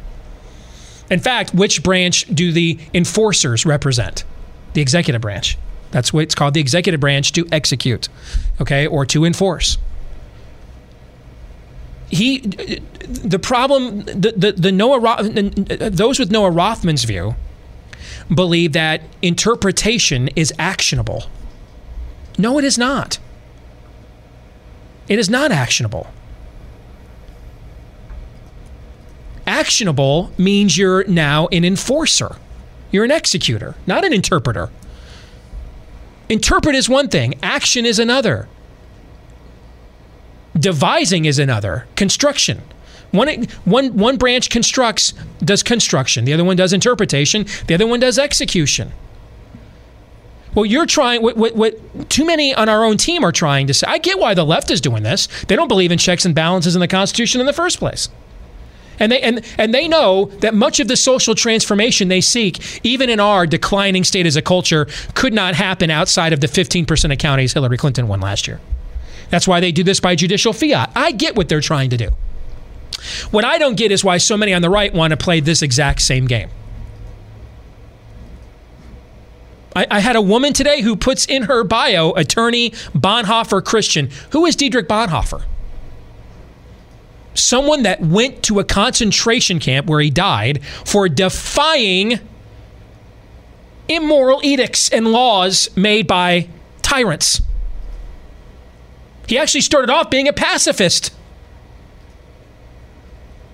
In 1.09 1.19
fact, 1.19 1.53
which 1.53 1.83
branch 1.83 2.25
do 2.33 2.51
the 2.51 2.79
enforcers 2.93 3.65
represent? 3.65 4.23
The 4.73 4.81
executive 4.81 5.21
branch. 5.21 5.57
That's 5.91 6.11
what 6.11 6.23
it's 6.23 6.35
called 6.35 6.55
the 6.55 6.61
executive 6.61 6.99
branch 6.99 7.33
to 7.33 7.47
execute, 7.51 8.09
okay, 8.59 8.87
or 8.87 9.05
to 9.07 9.25
enforce. 9.25 9.77
He, 12.13 12.39
the 12.39 13.39
problem, 13.39 14.01
the, 14.01 14.33
the, 14.37 14.51
the 14.51 14.71
Noah, 14.71 14.99
Ro- 14.99 15.23
those 15.23 16.19
with 16.19 16.29
Noah 16.29 16.51
Rothman's 16.51 17.05
view 17.05 17.35
believe 18.33 18.73
that 18.73 19.01
interpretation 19.21 20.27
is 20.35 20.53
actionable. 20.59 21.23
No, 22.37 22.59
it 22.59 22.63
is 22.63 22.77
not. 22.77 23.17
It 25.07 25.17
is 25.17 25.29
not 25.29 25.51
actionable. 25.51 26.07
Actionable 29.47 30.31
means 30.37 30.77
you're 30.77 31.03
now 31.05 31.47
an 31.51 31.65
enforcer. 31.65 32.37
You're 32.91 33.05
an 33.05 33.11
executor, 33.11 33.75
not 33.87 34.05
an 34.05 34.13
interpreter. 34.13 34.69
Interpret 36.29 36.75
is 36.75 36.87
one 36.87 37.09
thing, 37.09 37.33
action 37.41 37.85
is 37.85 37.97
another. 37.97 38.47
Devising 40.57 41.25
is 41.25 41.39
another. 41.39 41.87
Construction. 41.95 42.61
One, 43.11 43.45
one, 43.65 43.95
one 43.95 44.17
branch 44.17 44.49
constructs, 44.49 45.13
does 45.39 45.61
construction. 45.61 46.25
The 46.25 46.33
other 46.33 46.43
one 46.43 46.55
does 46.55 46.73
interpretation. 46.73 47.45
The 47.67 47.75
other 47.75 47.85
one 47.85 47.99
does 47.99 48.17
execution. 48.17 48.91
Well, 50.55 50.65
you're 50.65 50.85
trying, 50.85 51.21
what, 51.21 51.35
what, 51.35 51.55
what 51.55 52.09
too 52.09 52.25
many 52.25 52.53
on 52.53 52.69
our 52.69 52.83
own 52.83 52.97
team 52.97 53.23
are 53.23 53.31
trying 53.31 53.67
to 53.67 53.73
say. 53.73 53.87
I 53.87 53.97
get 53.97 54.19
why 54.19 54.33
the 54.33 54.43
left 54.43 54.69
is 54.69 54.81
doing 54.81 55.03
this. 55.03 55.27
They 55.47 55.55
don't 55.55 55.67
believe 55.67 55.91
in 55.91 55.97
checks 55.97 56.25
and 56.25 56.35
balances 56.35 56.75
in 56.75 56.79
the 56.79 56.87
Constitution 56.87 57.39
in 57.39 57.47
the 57.47 57.53
first 57.53 57.79
place. 57.79 58.09
And 58.99 59.11
they, 59.11 59.21
and, 59.21 59.43
and 59.57 59.73
they 59.73 59.87
know 59.87 60.25
that 60.41 60.53
much 60.53 60.79
of 60.79 60.87
the 60.87 60.95
social 60.95 61.33
transformation 61.33 62.07
they 62.07 62.21
seek, 62.21 62.85
even 62.85 63.09
in 63.09 63.19
our 63.19 63.47
declining 63.47 64.03
state 64.03 64.27
as 64.27 64.35
a 64.35 64.41
culture, 64.41 64.87
could 65.15 65.33
not 65.33 65.55
happen 65.55 65.89
outside 65.89 66.33
of 66.33 66.41
the 66.41 66.47
15% 66.47 67.11
of 67.11 67.17
counties 67.17 67.53
Hillary 67.53 67.77
Clinton 67.77 68.07
won 68.07 68.21
last 68.21 68.47
year. 68.47 68.59
That's 69.33 69.47
why 69.47 69.61
they 69.61 69.71
do 69.71 69.83
this 69.83 69.99
by 69.99 70.13
judicial 70.13 70.53
fiat. 70.53 70.91
I 70.95 71.09
get 71.09 71.35
what 71.35 71.49
they're 71.49 71.59
trying 71.59 71.89
to 71.89 71.97
do. 71.97 72.09
What 73.31 73.43
I 73.43 73.57
don't 73.57 73.75
get 73.75 73.91
is 73.91 74.03
why 74.03 74.19
so 74.19 74.37
many 74.37 74.53
on 74.53 74.61
the 74.61 74.69
right 74.69 74.93
want 74.93 75.09
to 75.09 75.17
play 75.17 75.39
this 75.39 75.63
exact 75.63 76.03
same 76.03 76.27
game. 76.27 76.49
I, 79.75 79.87
I 79.89 79.99
had 80.01 80.15
a 80.15 80.21
woman 80.21 80.53
today 80.53 80.81
who 80.81 80.95
puts 80.95 81.25
in 81.25 81.45
her 81.45 81.63
bio 81.63 82.11
attorney 82.11 82.69
Bonhoeffer 82.95 83.65
Christian. 83.65 84.11
Who 84.33 84.45
is 84.45 84.55
Dietrich 84.55 84.87
Bonhoeffer? 84.87 85.43
Someone 87.33 87.81
that 87.81 88.01
went 88.01 88.43
to 88.43 88.59
a 88.59 88.63
concentration 88.63 89.57
camp 89.57 89.87
where 89.87 89.99
he 89.99 90.11
died 90.11 90.63
for 90.85 91.09
defying 91.09 92.19
immoral 93.89 94.41
edicts 94.43 94.89
and 94.89 95.07
laws 95.07 95.75
made 95.75 96.05
by 96.05 96.49
tyrants. 96.83 97.41
He 99.27 99.37
actually 99.37 99.61
started 99.61 99.89
off 99.89 100.09
being 100.09 100.27
a 100.27 100.33
pacifist. 100.33 101.13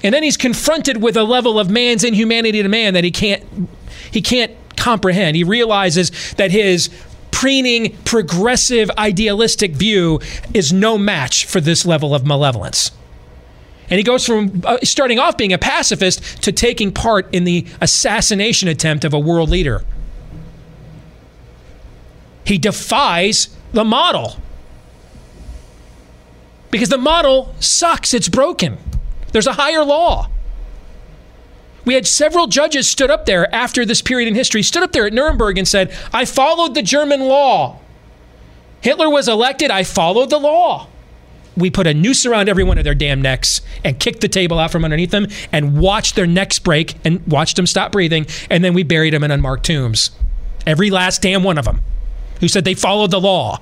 And 0.03 0.13
then 0.13 0.23
he's 0.23 0.37
confronted 0.37 1.01
with 1.01 1.17
a 1.17 1.23
level 1.23 1.59
of 1.59 1.69
man's 1.69 2.03
inhumanity 2.03 2.61
to 2.63 2.69
man 2.69 2.93
that 2.93 3.03
he 3.03 3.11
can't 3.11 3.43
he 4.11 4.21
can't 4.21 4.51
comprehend. 4.75 5.35
He 5.35 5.43
realizes 5.43 6.33
that 6.33 6.51
his 6.51 6.89
preening, 7.31 7.95
progressive, 8.05 8.89
idealistic 8.97 9.73
view 9.73 10.19
is 10.53 10.73
no 10.73 10.97
match 10.97 11.45
for 11.45 11.61
this 11.61 11.85
level 11.85 12.15
of 12.15 12.25
malevolence. 12.25 12.91
And 13.89 13.97
he 13.97 14.03
goes 14.03 14.25
from 14.25 14.61
uh, 14.65 14.77
starting 14.83 15.19
off 15.19 15.37
being 15.37 15.53
a 15.53 15.57
pacifist 15.57 16.43
to 16.43 16.51
taking 16.51 16.91
part 16.91 17.33
in 17.33 17.43
the 17.43 17.65
assassination 17.81 18.67
attempt 18.67 19.03
of 19.03 19.13
a 19.13 19.19
world 19.19 19.49
leader. 19.49 19.83
He 22.45 22.57
defies 22.57 23.55
the 23.73 23.83
model 23.83 24.37
because 26.71 26.89
the 26.89 26.97
model 26.97 27.53
sucks, 27.59 28.13
it's 28.13 28.29
broken. 28.29 28.77
There's 29.31 29.47
a 29.47 29.53
higher 29.53 29.83
law. 29.83 30.29
We 31.85 31.93
had 31.93 32.05
several 32.05 32.47
judges 32.47 32.87
stood 32.87 33.09
up 33.09 33.25
there 33.25 33.53
after 33.53 33.85
this 33.85 34.01
period 34.01 34.27
in 34.27 34.35
history, 34.35 34.61
stood 34.61 34.83
up 34.83 34.91
there 34.91 35.07
at 35.07 35.13
Nuremberg 35.13 35.57
and 35.57 35.67
said, 35.67 35.95
I 36.13 36.25
followed 36.25 36.75
the 36.75 36.83
German 36.83 37.21
law. 37.21 37.79
Hitler 38.81 39.09
was 39.09 39.27
elected, 39.27 39.71
I 39.71 39.83
followed 39.83 40.29
the 40.29 40.37
law. 40.37 40.87
We 41.57 41.69
put 41.69 41.87
a 41.87 41.93
noose 41.93 42.25
around 42.25 42.47
every 42.47 42.63
one 42.63 42.77
of 42.77 42.83
their 42.83 42.95
damn 42.95 43.21
necks 43.21 43.61
and 43.83 43.99
kicked 43.99 44.21
the 44.21 44.27
table 44.29 44.59
out 44.59 44.71
from 44.71 44.85
underneath 44.85 45.11
them 45.11 45.27
and 45.51 45.77
watched 45.77 46.15
their 46.15 46.27
necks 46.27 46.59
break 46.59 46.95
and 47.03 47.25
watched 47.27 47.55
them 47.55 47.65
stop 47.65 47.91
breathing. 47.91 48.27
And 48.49 48.63
then 48.63 48.73
we 48.73 48.83
buried 48.83 49.13
them 49.13 49.23
in 49.23 49.31
unmarked 49.31 49.65
tombs. 49.65 50.11
Every 50.65 50.89
last 50.89 51.21
damn 51.21 51.43
one 51.43 51.57
of 51.57 51.65
them 51.65 51.81
who 52.39 52.47
said 52.47 52.63
they 52.63 52.75
followed 52.75 53.11
the 53.11 53.19
law. 53.19 53.59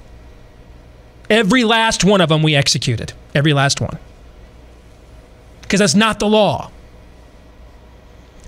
Every 1.30 1.64
last 1.64 2.04
one 2.04 2.22
of 2.22 2.30
them 2.30 2.44
we 2.44 2.56
executed. 2.56 3.14
Every 3.36 3.54
last 3.54 3.82
one. 3.82 3.98
Because 5.62 5.80
that's 5.80 5.96
not 5.96 6.20
the 6.20 6.28
law. 6.28 6.72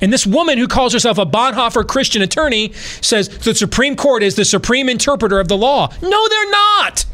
And 0.02 0.14
this 0.14 0.26
woman 0.26 0.58
who 0.58 0.68
calls 0.68 0.94
herself 0.94 1.18
a 1.18 1.26
Bonhoeffer 1.26 1.86
Christian 1.86 2.22
attorney 2.22 2.72
says 3.02 3.28
the 3.40 3.54
Supreme 3.54 3.96
Court 3.96 4.24
is 4.24 4.36
the 4.36 4.46
supreme 4.46 4.88
interpreter 4.88 5.40
of 5.40 5.50
the 5.50 5.58
law. 5.58 5.92
No, 6.02 6.28
they're 6.30 6.52
not. 6.52 7.06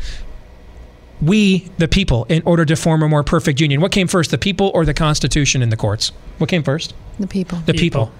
We, 1.22 1.70
the 1.80 1.88
people, 1.88 2.26
in 2.26 2.44
order 2.46 2.66
to 2.66 2.76
form 2.76 3.02
a 3.02 3.10
more 3.10 3.24
perfect 3.24 3.60
union. 3.60 3.82
What 3.82 3.92
came 3.92 4.08
first, 4.08 4.30
the 4.32 4.38
people 4.38 4.70
or 4.76 4.86
the 4.86 4.94
Constitution 4.94 5.64
in 5.64 5.70
the 5.70 5.78
courts? 5.78 6.12
What 6.38 6.50
came 6.50 6.62
first? 6.62 6.94
The 7.20 7.28
people. 7.28 7.60
The 7.66 7.74
people. 7.74 8.12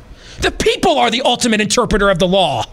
The 0.42 0.52
people 0.52 0.98
are 0.98 1.12
the 1.12 1.22
ultimate 1.22 1.62
interpreter 1.62 2.10
of 2.10 2.20
the 2.20 2.28
law. 2.28 2.64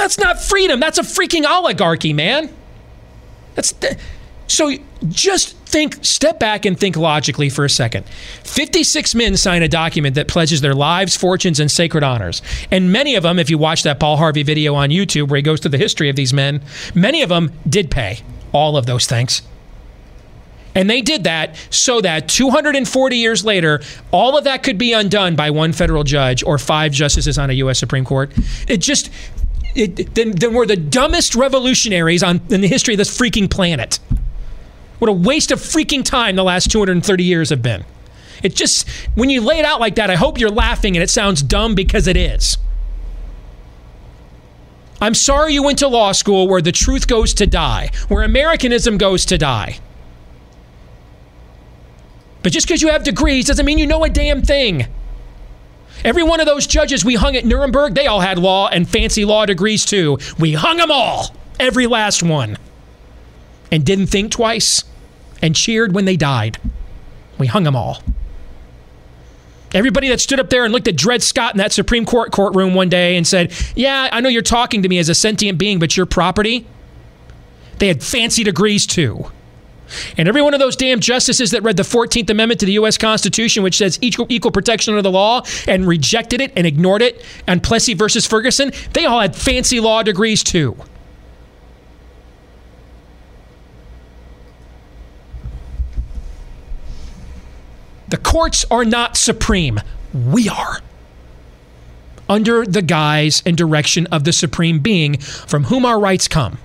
That's 0.00 0.18
not 0.18 0.40
freedom. 0.40 0.80
That's 0.80 0.96
a 0.96 1.02
freaking 1.02 1.44
oligarchy, 1.44 2.14
man. 2.14 2.48
That's 3.54 3.72
th- 3.72 3.98
so 4.46 4.72
just 5.06 5.54
think, 5.58 6.02
step 6.02 6.40
back 6.40 6.64
and 6.64 6.80
think 6.80 6.96
logically 6.96 7.50
for 7.50 7.66
a 7.66 7.68
second. 7.68 8.08
56 8.44 9.14
men 9.14 9.36
sign 9.36 9.62
a 9.62 9.68
document 9.68 10.14
that 10.14 10.26
pledges 10.26 10.62
their 10.62 10.72
lives, 10.72 11.18
fortunes, 11.18 11.60
and 11.60 11.70
sacred 11.70 12.02
honors. 12.02 12.40
And 12.70 12.90
many 12.90 13.14
of 13.14 13.24
them, 13.24 13.38
if 13.38 13.50
you 13.50 13.58
watch 13.58 13.82
that 13.82 14.00
Paul 14.00 14.16
Harvey 14.16 14.42
video 14.42 14.74
on 14.74 14.88
YouTube 14.88 15.28
where 15.28 15.36
he 15.36 15.42
goes 15.42 15.60
through 15.60 15.72
the 15.72 15.78
history 15.78 16.08
of 16.08 16.16
these 16.16 16.32
men, 16.32 16.62
many 16.94 17.20
of 17.20 17.28
them 17.28 17.52
did 17.68 17.90
pay 17.90 18.20
all 18.52 18.78
of 18.78 18.86
those 18.86 19.04
things. 19.04 19.42
And 20.74 20.88
they 20.88 21.02
did 21.02 21.24
that 21.24 21.56
so 21.68 22.00
that 22.00 22.26
240 22.26 23.16
years 23.16 23.44
later, 23.44 23.82
all 24.12 24.38
of 24.38 24.44
that 24.44 24.62
could 24.62 24.78
be 24.78 24.94
undone 24.94 25.36
by 25.36 25.50
one 25.50 25.74
federal 25.74 26.04
judge 26.04 26.42
or 26.42 26.56
five 26.56 26.92
justices 26.92 27.36
on 27.36 27.50
a 27.50 27.54
U.S. 27.54 27.78
Supreme 27.78 28.04
Court. 28.04 28.32
It 28.66 28.78
just, 28.78 29.10
it, 29.74 30.14
then, 30.14 30.32
then 30.32 30.54
we're 30.54 30.66
the 30.66 30.76
dumbest 30.76 31.34
revolutionaries 31.34 32.22
on, 32.22 32.40
in 32.50 32.60
the 32.60 32.68
history 32.68 32.94
of 32.94 32.98
this 32.98 33.16
freaking 33.16 33.50
planet. 33.50 33.98
What 34.98 35.08
a 35.08 35.12
waste 35.12 35.50
of 35.50 35.60
freaking 35.60 36.04
time 36.04 36.36
the 36.36 36.44
last 36.44 36.70
230 36.70 37.24
years 37.24 37.50
have 37.50 37.62
been. 37.62 37.84
It 38.42 38.54
just, 38.54 38.88
when 39.14 39.30
you 39.30 39.40
lay 39.40 39.58
it 39.58 39.64
out 39.64 39.80
like 39.80 39.96
that, 39.96 40.10
I 40.10 40.14
hope 40.14 40.38
you're 40.38 40.50
laughing 40.50 40.96
and 40.96 41.02
it 41.02 41.10
sounds 41.10 41.42
dumb 41.42 41.74
because 41.74 42.06
it 42.06 42.16
is. 42.16 42.58
I'm 45.00 45.14
sorry 45.14 45.54
you 45.54 45.62
went 45.62 45.78
to 45.78 45.88
law 45.88 46.12
school 46.12 46.46
where 46.46 46.60
the 46.60 46.72
truth 46.72 47.06
goes 47.06 47.32
to 47.34 47.46
die, 47.46 47.90
where 48.08 48.22
Americanism 48.22 48.98
goes 48.98 49.24
to 49.26 49.38
die. 49.38 49.78
But 52.42 52.52
just 52.52 52.66
because 52.66 52.82
you 52.82 52.88
have 52.88 53.04
degrees 53.04 53.46
doesn't 53.46 53.64
mean 53.64 53.78
you 53.78 53.86
know 53.86 54.04
a 54.04 54.10
damn 54.10 54.42
thing. 54.42 54.86
Every 56.04 56.22
one 56.22 56.40
of 56.40 56.46
those 56.46 56.66
judges 56.66 57.04
we 57.04 57.14
hung 57.14 57.36
at 57.36 57.44
Nuremberg, 57.44 57.94
they 57.94 58.06
all 58.06 58.20
had 58.20 58.38
law 58.38 58.68
and 58.68 58.88
fancy 58.88 59.24
law 59.24 59.46
degrees 59.46 59.84
too. 59.84 60.18
We 60.38 60.54
hung 60.54 60.78
them 60.78 60.90
all, 60.90 61.34
every 61.58 61.86
last 61.86 62.22
one, 62.22 62.56
and 63.70 63.84
didn't 63.84 64.06
think 64.06 64.32
twice 64.32 64.84
and 65.42 65.54
cheered 65.54 65.94
when 65.94 66.04
they 66.04 66.16
died. 66.16 66.58
We 67.38 67.46
hung 67.46 67.64
them 67.64 67.76
all. 67.76 68.02
Everybody 69.72 70.08
that 70.08 70.20
stood 70.20 70.40
up 70.40 70.50
there 70.50 70.64
and 70.64 70.72
looked 70.72 70.88
at 70.88 70.96
Dred 70.96 71.22
Scott 71.22 71.54
in 71.54 71.58
that 71.58 71.72
Supreme 71.72 72.04
Court 72.04 72.32
courtroom 72.32 72.74
one 72.74 72.88
day 72.88 73.16
and 73.16 73.26
said, 73.26 73.52
Yeah, 73.76 74.08
I 74.10 74.20
know 74.20 74.28
you're 74.28 74.42
talking 74.42 74.82
to 74.82 74.88
me 74.88 74.98
as 74.98 75.08
a 75.08 75.14
sentient 75.14 75.58
being, 75.58 75.78
but 75.78 75.96
you're 75.96 76.06
property, 76.06 76.66
they 77.78 77.86
had 77.88 78.02
fancy 78.02 78.42
degrees 78.42 78.86
too. 78.86 79.30
And 80.16 80.28
every 80.28 80.42
one 80.42 80.54
of 80.54 80.60
those 80.60 80.76
damn 80.76 81.00
justices 81.00 81.50
that 81.50 81.62
read 81.62 81.76
the 81.76 81.82
14th 81.82 82.30
Amendment 82.30 82.60
to 82.60 82.66
the 82.66 82.72
U.S. 82.72 82.98
Constitution, 82.98 83.62
which 83.62 83.76
says 83.76 83.98
equal, 84.00 84.26
equal 84.28 84.50
protection 84.50 84.94
under 84.94 85.02
the 85.02 85.10
law, 85.10 85.42
and 85.66 85.86
rejected 85.86 86.40
it 86.40 86.52
and 86.56 86.66
ignored 86.66 87.02
it, 87.02 87.24
and 87.46 87.62
Plessy 87.62 87.94
versus 87.94 88.26
Ferguson, 88.26 88.72
they 88.92 89.04
all 89.04 89.20
had 89.20 89.34
fancy 89.34 89.80
law 89.80 90.02
degrees 90.02 90.42
too. 90.42 90.76
The 98.10 98.16
courts 98.16 98.64
are 98.70 98.84
not 98.84 99.16
supreme. 99.16 99.80
We 100.12 100.48
are. 100.48 100.80
Under 102.28 102.66
the 102.66 102.82
guise 102.82 103.40
and 103.46 103.56
direction 103.56 104.06
of 104.08 104.24
the 104.24 104.32
supreme 104.32 104.80
being 104.80 105.18
from 105.18 105.64
whom 105.64 105.84
our 105.84 105.98
rights 105.98 106.26
come. 106.26 106.58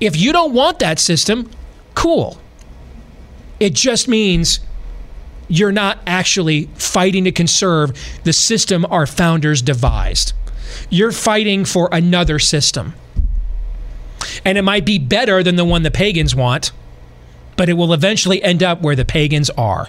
If 0.00 0.16
you 0.16 0.32
don't 0.32 0.52
want 0.52 0.80
that 0.80 0.98
system, 0.98 1.50
cool. 1.94 2.38
It 3.60 3.74
just 3.74 4.08
means 4.08 4.60
you're 5.48 5.72
not 5.72 5.98
actually 6.06 6.66
fighting 6.74 7.24
to 7.24 7.32
conserve 7.32 7.92
the 8.24 8.32
system 8.32 8.86
our 8.90 9.06
founders 9.06 9.62
devised. 9.62 10.32
You're 10.90 11.12
fighting 11.12 11.64
for 11.64 11.88
another 11.92 12.38
system. 12.38 12.94
And 14.44 14.58
it 14.58 14.62
might 14.62 14.84
be 14.84 14.98
better 14.98 15.42
than 15.42 15.56
the 15.56 15.64
one 15.64 15.82
the 15.82 15.90
pagans 15.90 16.34
want, 16.34 16.72
but 17.56 17.68
it 17.68 17.74
will 17.74 17.92
eventually 17.92 18.42
end 18.42 18.62
up 18.62 18.82
where 18.82 18.96
the 18.96 19.04
pagans 19.04 19.50
are. 19.50 19.88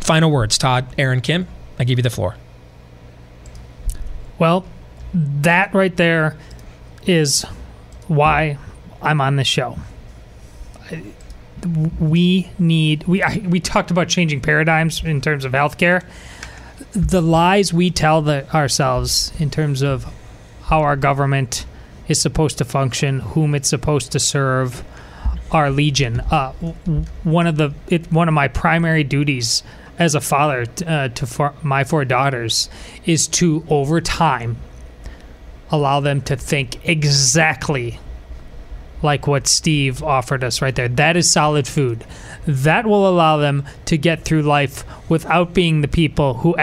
Final 0.00 0.30
words, 0.30 0.56
Todd, 0.56 0.86
Aaron, 0.96 1.20
Kim, 1.20 1.46
I 1.78 1.84
give 1.84 1.98
you 1.98 2.02
the 2.02 2.10
floor. 2.10 2.36
Well, 4.38 4.64
that 5.12 5.74
right 5.74 5.94
there 5.96 6.36
is 7.06 7.42
why 8.06 8.58
I'm 9.02 9.20
on 9.20 9.36
this 9.36 9.48
show. 9.48 9.76
We 11.98 12.50
need 12.58 13.04
we 13.04 13.22
I, 13.22 13.42
we 13.48 13.60
talked 13.60 13.90
about 13.90 14.08
changing 14.08 14.40
paradigms 14.40 15.02
in 15.02 15.20
terms 15.20 15.44
of 15.44 15.52
healthcare. 15.52 16.04
the 16.92 17.22
lies 17.22 17.72
we 17.72 17.90
tell 17.90 18.22
the, 18.22 18.52
ourselves 18.54 19.32
in 19.38 19.50
terms 19.50 19.82
of 19.82 20.06
how 20.64 20.80
our 20.80 20.96
government 20.96 21.66
is 22.08 22.20
supposed 22.20 22.58
to 22.58 22.64
function, 22.64 23.20
whom 23.20 23.54
it's 23.54 23.68
supposed 23.68 24.12
to 24.12 24.18
serve, 24.20 24.84
our 25.50 25.70
legion. 25.70 26.20
Uh, 26.20 26.52
one 27.22 27.46
of 27.46 27.56
the 27.56 27.72
it, 27.88 28.10
one 28.12 28.28
of 28.28 28.34
my 28.34 28.48
primary 28.48 29.04
duties 29.04 29.62
as 29.98 30.14
a 30.14 30.20
father 30.20 30.66
t- 30.66 30.84
uh, 30.84 31.08
to 31.08 31.26
four, 31.26 31.54
my 31.62 31.84
four 31.84 32.04
daughters 32.04 32.68
is 33.04 33.26
to 33.26 33.64
over 33.68 34.00
time 34.00 34.56
allow 35.70 36.00
them 36.00 36.20
to 36.20 36.36
think 36.36 36.86
exactly 36.86 37.98
like 39.02 39.26
what 39.26 39.46
Steve 39.46 40.02
offered 40.02 40.42
us 40.42 40.62
right 40.62 40.74
there. 40.74 40.88
That 40.88 41.16
is 41.16 41.30
solid 41.30 41.66
food. 41.66 42.04
That 42.46 42.86
will 42.86 43.08
allow 43.08 43.36
them 43.36 43.64
to 43.86 43.98
get 43.98 44.24
through 44.24 44.42
life 44.42 44.84
without 45.10 45.52
being 45.52 45.80
the 45.80 45.88
people 45.88 46.34
who 46.34 46.56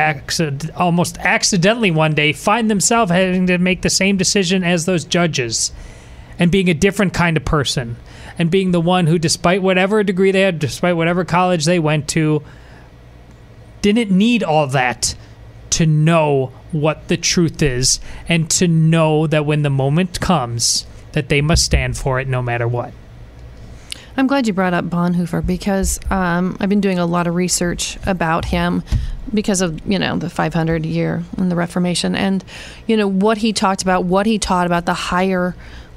almost 0.75 1.17
accidentally 1.19 1.91
one 1.91 2.13
day 2.13 2.33
find 2.33 2.69
themselves 2.69 3.11
having 3.11 3.47
to 3.47 3.57
make 3.57 3.81
the 3.81 3.89
same 3.89 4.17
decision 4.17 4.63
as 4.63 4.85
those 4.85 5.05
judges 5.05 5.71
and 6.39 6.51
being 6.51 6.69
a 6.69 6.73
different 6.73 7.13
kind 7.13 7.37
of 7.37 7.45
person 7.45 7.95
and 8.37 8.49
being 8.49 8.71
the 8.71 8.81
one 8.81 9.07
who, 9.07 9.19
despite 9.19 9.61
whatever 9.61 10.03
degree 10.03 10.31
they 10.31 10.41
had, 10.41 10.59
despite 10.59 10.95
whatever 10.95 11.23
college 11.23 11.65
they 11.65 11.79
went 11.79 12.07
to, 12.09 12.41
didn't 13.81 14.09
need 14.09 14.43
all 14.43 14.65
that 14.67 15.15
to 15.69 15.85
know 15.85 16.51
what 16.71 17.07
the 17.07 17.17
truth 17.17 17.61
is 17.61 17.99
and 18.27 18.49
to 18.49 18.67
know 18.67 19.27
that 19.27 19.45
when 19.45 19.61
the 19.61 19.69
moment 19.69 20.19
comes 20.19 20.85
that 21.13 21.29
they 21.29 21.41
must 21.41 21.63
stand 21.63 21.97
for 21.97 22.19
it 22.19 22.27
no 22.27 22.41
matter 22.41 22.67
what. 22.67 22.93
I'm 24.15 24.27
glad 24.27 24.45
you 24.45 24.53
brought 24.53 24.73
up 24.75 24.85
Bonhoeffer 24.85 25.45
because 25.45 25.99
um, 26.11 26.55
I've 26.59 26.69
been 26.69 26.81
doing 26.81 26.99
a 26.99 27.05
lot 27.05 27.25
of 27.25 27.33
research 27.33 27.97
about 28.05 28.45
him 28.45 28.83
because 29.33 29.61
of 29.61 29.81
you 29.89 29.97
know 29.97 30.17
the 30.17 30.29
500 30.29 30.85
year 30.85 31.23
and 31.37 31.49
the 31.49 31.55
Reformation 31.55 32.15
and 32.15 32.43
you 32.85 32.95
know 32.95 33.07
what 33.07 33.39
he 33.39 33.53
talked 33.53 33.81
about, 33.81 34.03
what 34.05 34.27
he 34.27 34.37
taught 34.37 34.67
about 34.67 34.85
the 34.85 34.93
higher 34.93 35.55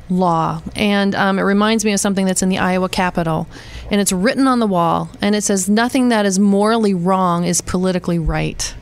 law, 0.09 0.62
and 0.74 1.14
um, 1.14 1.38
it 1.38 1.42
reminds 1.42 1.85
me 1.85 1.92
of 1.92 2.00
something 2.00 2.26
that's 2.26 2.42
in 2.42 2.48
the 2.48 2.59
Iowa 2.59 2.88
Capitol, 2.88 3.48
and 3.90 4.00
it's 4.00 4.12
written 4.12 4.46
on 4.46 4.61
the 4.61 4.66
wall, 4.66 5.11
and 5.20 5.35
it 5.35 5.42
says 5.42 5.68
nothing 5.68 6.09
that 6.09 6.24
is 6.24 6.38
morally 6.38 6.94
wrong 6.94 7.44
is 7.44 7.61
politically 7.61 8.18
right. 8.18 8.74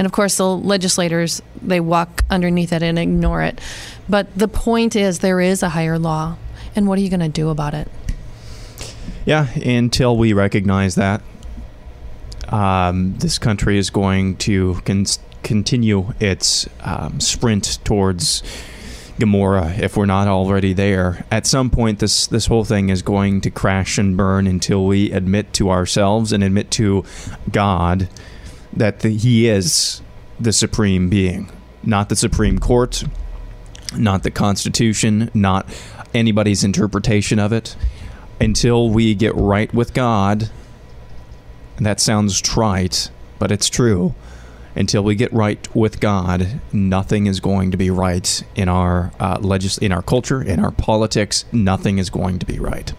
And 0.00 0.06
of 0.06 0.12
course, 0.12 0.38
the 0.38 0.48
legislators 0.48 1.42
they 1.60 1.78
walk 1.78 2.24
underneath 2.30 2.72
it 2.72 2.82
and 2.82 2.98
ignore 2.98 3.42
it. 3.42 3.60
But 4.08 4.34
the 4.34 4.48
point 4.48 4.96
is, 4.96 5.18
there 5.18 5.42
is 5.42 5.62
a 5.62 5.68
higher 5.68 5.98
law, 5.98 6.38
and 6.74 6.88
what 6.88 6.98
are 6.98 7.02
you 7.02 7.10
going 7.10 7.20
to 7.20 7.28
do 7.28 7.50
about 7.50 7.74
it? 7.74 7.86
Yeah, 9.26 9.52
until 9.58 10.16
we 10.16 10.32
recognize 10.32 10.94
that, 10.94 11.20
um, 12.48 13.18
this 13.18 13.38
country 13.38 13.76
is 13.76 13.90
going 13.90 14.36
to 14.38 14.80
con- 14.86 15.04
continue 15.42 16.14
its 16.18 16.66
um, 16.80 17.20
sprint 17.20 17.78
towards 17.84 18.42
Gomorrah 19.18 19.74
if 19.76 19.98
we're 19.98 20.06
not 20.06 20.28
already 20.28 20.72
there. 20.72 21.26
At 21.30 21.46
some 21.46 21.68
point, 21.68 21.98
this 21.98 22.26
this 22.26 22.46
whole 22.46 22.64
thing 22.64 22.88
is 22.88 23.02
going 23.02 23.42
to 23.42 23.50
crash 23.50 23.98
and 23.98 24.16
burn 24.16 24.46
until 24.46 24.86
we 24.86 25.12
admit 25.12 25.52
to 25.52 25.68
ourselves 25.68 26.32
and 26.32 26.42
admit 26.42 26.70
to 26.70 27.04
God 27.52 28.08
that 28.72 29.00
the, 29.00 29.10
He 29.10 29.48
is 29.48 30.02
the 30.38 30.52
supreme 30.52 31.08
being, 31.08 31.50
not 31.82 32.08
the 32.08 32.16
Supreme 32.16 32.58
Court, 32.58 33.04
not 33.96 34.22
the 34.22 34.30
Constitution, 34.30 35.30
not 35.34 35.68
anybody's 36.14 36.64
interpretation 36.64 37.38
of 37.38 37.52
it. 37.52 37.76
Until 38.40 38.88
we 38.88 39.14
get 39.14 39.34
right 39.34 39.72
with 39.74 39.92
God, 39.92 40.50
that 41.78 42.00
sounds 42.00 42.40
trite, 42.40 43.10
but 43.38 43.52
it's 43.52 43.68
true. 43.68 44.14
Until 44.74 45.02
we 45.02 45.14
get 45.14 45.32
right 45.32 45.74
with 45.74 46.00
God, 46.00 46.60
nothing 46.72 47.26
is 47.26 47.40
going 47.40 47.70
to 47.72 47.76
be 47.76 47.90
right 47.90 48.42
in 48.54 48.68
our 48.68 49.12
uh, 49.18 49.38
legis- 49.40 49.78
in 49.78 49.92
our 49.92 50.00
culture, 50.00 50.40
in 50.40 50.60
our 50.60 50.70
politics. 50.70 51.44
Nothing 51.52 51.98
is 51.98 52.08
going 52.08 52.38
to 52.38 52.46
be 52.46 52.58
right. 52.58 52.94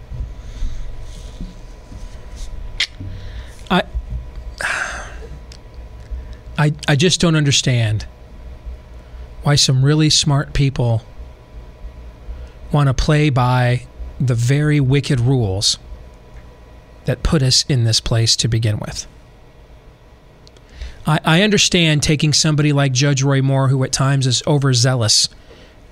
I, 6.58 6.74
I 6.86 6.96
just 6.96 7.20
don't 7.20 7.36
understand 7.36 8.06
why 9.42 9.54
some 9.56 9.84
really 9.84 10.10
smart 10.10 10.52
people 10.52 11.02
want 12.70 12.88
to 12.88 12.94
play 12.94 13.30
by 13.30 13.86
the 14.20 14.34
very 14.34 14.80
wicked 14.80 15.20
rules 15.20 15.78
that 17.04 17.22
put 17.22 17.42
us 17.42 17.64
in 17.68 17.84
this 17.84 18.00
place 18.00 18.36
to 18.36 18.48
begin 18.48 18.78
with. 18.78 19.06
I, 21.06 21.18
I 21.24 21.42
understand 21.42 22.02
taking 22.02 22.32
somebody 22.32 22.72
like 22.72 22.92
Judge 22.92 23.22
Roy 23.22 23.42
Moore, 23.42 23.68
who 23.68 23.82
at 23.82 23.92
times 23.92 24.26
is 24.26 24.42
overzealous, 24.46 25.28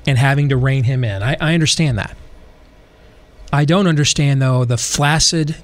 and 0.06 0.16
having 0.16 0.48
to 0.50 0.56
rein 0.56 0.84
him 0.84 1.02
in. 1.02 1.22
I, 1.22 1.36
I 1.40 1.54
understand 1.54 1.98
that. 1.98 2.16
I 3.52 3.64
don't 3.64 3.88
understand, 3.88 4.40
though, 4.40 4.64
the 4.64 4.76
flaccid 4.76 5.56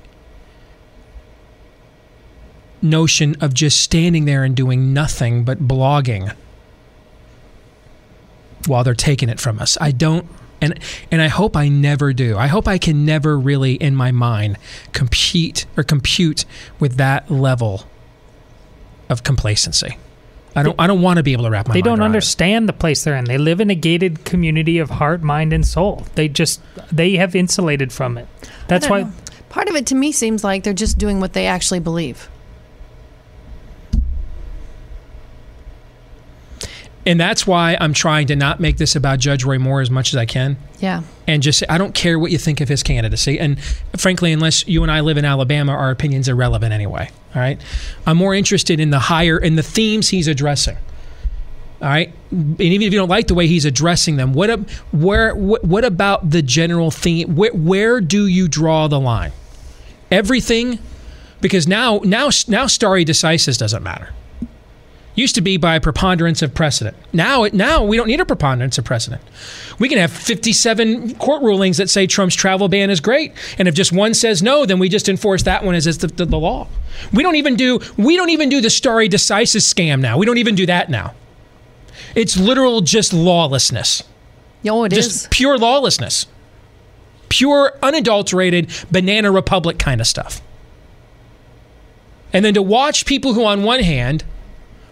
notion 2.90 3.36
of 3.40 3.54
just 3.54 3.80
standing 3.80 4.24
there 4.24 4.44
and 4.44 4.56
doing 4.56 4.92
nothing 4.92 5.44
but 5.44 5.66
blogging 5.66 6.34
while 8.66 8.84
they're 8.84 8.94
taking 8.94 9.28
it 9.28 9.40
from 9.40 9.58
us. 9.58 9.76
I 9.80 9.92
don't 9.92 10.26
and 10.60 10.78
and 11.10 11.20
I 11.20 11.28
hope 11.28 11.56
I 11.56 11.68
never 11.68 12.12
do. 12.12 12.36
I 12.36 12.46
hope 12.46 12.66
I 12.66 12.78
can 12.78 13.04
never 13.04 13.38
really 13.38 13.74
in 13.74 13.94
my 13.94 14.10
mind 14.10 14.58
compete 14.92 15.66
or 15.76 15.82
compute 15.82 16.44
with 16.80 16.96
that 16.96 17.30
level 17.30 17.84
of 19.08 19.22
complacency. 19.22 19.98
I 20.54 20.62
don't 20.62 20.80
I 20.80 20.86
don't 20.86 21.02
want 21.02 21.18
to 21.18 21.22
be 21.22 21.32
able 21.32 21.44
to 21.44 21.50
wrap 21.50 21.68
my 21.68 21.74
they 21.74 21.78
mind 21.78 21.84
don't 21.84 21.98
around 22.00 22.06
it. 22.06 22.16
understand 22.16 22.68
the 22.68 22.72
place 22.72 23.04
they're 23.04 23.16
in. 23.16 23.26
They 23.26 23.38
live 23.38 23.60
in 23.60 23.68
a 23.68 23.74
gated 23.74 24.24
community 24.24 24.78
of 24.78 24.88
heart, 24.88 25.22
mind, 25.22 25.52
and 25.52 25.66
soul. 25.66 26.06
They 26.14 26.28
just 26.28 26.62
they 26.90 27.16
have 27.16 27.34
insulated 27.36 27.92
from 27.92 28.16
it. 28.16 28.26
That's 28.66 28.88
why 28.88 29.02
know. 29.02 29.12
part 29.50 29.68
of 29.68 29.76
it 29.76 29.86
to 29.88 29.94
me 29.94 30.12
seems 30.12 30.42
like 30.42 30.64
they're 30.64 30.72
just 30.72 30.96
doing 30.96 31.20
what 31.20 31.34
they 31.34 31.46
actually 31.46 31.80
believe. 31.80 32.30
And 37.06 37.20
that's 37.20 37.46
why 37.46 37.76
I'm 37.80 37.92
trying 37.92 38.26
to 38.26 38.36
not 38.36 38.58
make 38.58 38.78
this 38.78 38.96
about 38.96 39.20
Judge 39.20 39.44
Roy 39.44 39.58
Moore 39.58 39.80
as 39.80 39.90
much 39.90 40.12
as 40.12 40.16
I 40.16 40.26
can. 40.26 40.56
Yeah. 40.80 41.02
and 41.26 41.42
just 41.42 41.60
say, 41.60 41.66
I 41.68 41.78
don't 41.78 41.94
care 41.94 42.18
what 42.18 42.30
you 42.30 42.38
think 42.38 42.60
of 42.60 42.68
his 42.68 42.82
candidacy. 42.82 43.38
And 43.38 43.62
frankly, 43.96 44.32
unless 44.32 44.66
you 44.68 44.82
and 44.82 44.92
I 44.92 45.00
live 45.00 45.16
in 45.16 45.24
Alabama, 45.24 45.72
our 45.72 45.90
opinion's 45.90 46.28
are 46.28 46.32
irrelevant 46.32 46.72
anyway. 46.72 47.10
All 47.34 47.40
right. 47.40 47.60
I'm 48.06 48.16
more 48.16 48.34
interested 48.34 48.80
in 48.80 48.90
the 48.90 48.98
higher 48.98 49.38
in 49.38 49.56
the 49.56 49.62
themes 49.62 50.08
he's 50.08 50.28
addressing. 50.28 50.76
All 51.80 51.88
right. 51.88 52.12
And 52.30 52.60
even 52.60 52.86
if 52.86 52.92
you 52.92 52.98
don't 52.98 53.08
like 53.08 53.26
the 53.26 53.34
way 53.34 53.46
he's 53.46 53.64
addressing 53.64 54.16
them, 54.16 54.32
what 54.32 54.50
where 54.92 55.34
what, 55.34 55.64
what 55.64 55.84
about 55.84 56.30
the 56.30 56.42
general 56.42 56.90
theme? 56.90 57.36
Where, 57.36 57.52
where 57.52 58.00
do 58.00 58.26
you 58.26 58.48
draw 58.48 58.88
the 58.88 59.00
line? 59.00 59.32
Everything, 60.10 60.78
because 61.40 61.66
now 61.66 62.00
now 62.04 62.30
now 62.48 62.66
stare 62.66 63.04
decisis 63.04 63.58
doesn't 63.58 63.82
matter. 63.82 64.10
Used 65.16 65.34
to 65.36 65.40
be 65.40 65.56
by 65.56 65.78
preponderance 65.78 66.42
of 66.42 66.52
precedent. 66.54 66.94
Now, 67.12 67.46
now 67.52 67.82
we 67.82 67.96
don't 67.96 68.06
need 68.06 68.20
a 68.20 68.26
preponderance 68.26 68.76
of 68.76 68.84
precedent. 68.84 69.22
We 69.78 69.88
can 69.88 69.96
have 69.96 70.12
57 70.12 71.14
court 71.16 71.42
rulings 71.42 71.78
that 71.78 71.88
say 71.88 72.06
Trump's 72.06 72.34
travel 72.34 72.68
ban 72.68 72.90
is 72.90 73.00
great, 73.00 73.32
and 73.58 73.66
if 73.66 73.74
just 73.74 73.92
one 73.92 74.12
says 74.12 74.42
no, 74.42 74.66
then 74.66 74.78
we 74.78 74.90
just 74.90 75.08
enforce 75.08 75.42
that 75.44 75.64
one 75.64 75.74
as 75.74 75.86
is 75.86 75.98
the, 75.98 76.08
the, 76.08 76.26
the 76.26 76.38
law. 76.38 76.68
We 77.14 77.22
don't 77.22 77.36
even 77.36 77.56
do 77.56 77.80
we 77.96 78.14
don't 78.16 78.28
even 78.28 78.50
do 78.50 78.60
the 78.60 78.68
stare 78.68 79.08
decisis 79.08 79.72
scam 79.72 80.00
now. 80.00 80.18
We 80.18 80.26
don't 80.26 80.38
even 80.38 80.54
do 80.54 80.66
that 80.66 80.90
now. 80.90 81.14
It's 82.14 82.36
literal 82.36 82.82
just 82.82 83.12
lawlessness, 83.14 84.02
Oh, 84.68 84.84
it 84.84 84.90
just 84.92 85.10
is. 85.10 85.28
pure 85.30 85.56
lawlessness, 85.56 86.26
pure 87.30 87.72
unadulterated 87.82 88.70
banana 88.90 89.32
republic 89.32 89.78
kind 89.78 90.00
of 90.00 90.06
stuff. 90.06 90.42
And 92.34 92.44
then 92.44 92.52
to 92.54 92.62
watch 92.62 93.06
people 93.06 93.32
who, 93.32 93.44
on 93.46 93.62
one 93.62 93.80
hand, 93.82 94.24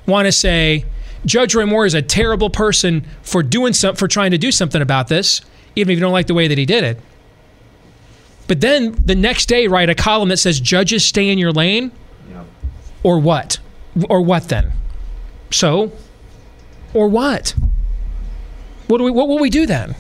want 0.07 0.27
to 0.27 0.33
say 0.33 0.85
Judge 1.27 1.55
Roy 1.55 1.67
Moore 1.67 1.87
is 1.87 1.95
a 1.95 2.03
terrible 2.03 2.51
person 2.51 3.07
for 3.23 3.43
doing 3.43 3.73
some, 3.73 3.97
for 3.97 4.09
trying 4.09 4.31
to 4.33 4.38
do 4.38 4.53
something 4.53 4.83
about 4.83 5.09
this, 5.09 5.40
even 5.77 5.93
if 5.93 5.97
you 5.97 6.01
don't 6.01 6.12
like 6.12 6.27
the 6.27 6.35
way 6.35 6.49
that 6.49 6.59
he 6.59 6.67
did 6.67 6.85
it. 6.85 7.01
But 8.47 8.61
then 8.61 8.93
the 9.05 9.14
next 9.14 9.47
day, 9.47 9.69
write 9.69 9.88
a 9.88 9.95
column 9.95 10.29
that 10.29 10.37
says 10.37 10.61
judges 10.61 11.05
stay 11.05 11.31
in 11.31 11.38
your 11.38 11.53
lane, 11.53 11.93
or 13.03 13.19
what, 13.19 13.59
or 14.11 14.21
what 14.21 14.49
then? 14.49 14.73
So, 15.51 15.93
or 16.93 17.09
what? 17.09 17.55
What 18.87 18.99
do 18.99 19.05
we? 19.05 19.11
What 19.11 19.29
will 19.29 19.38
we 19.38 19.49
do 19.51 19.64
then? 19.67 19.95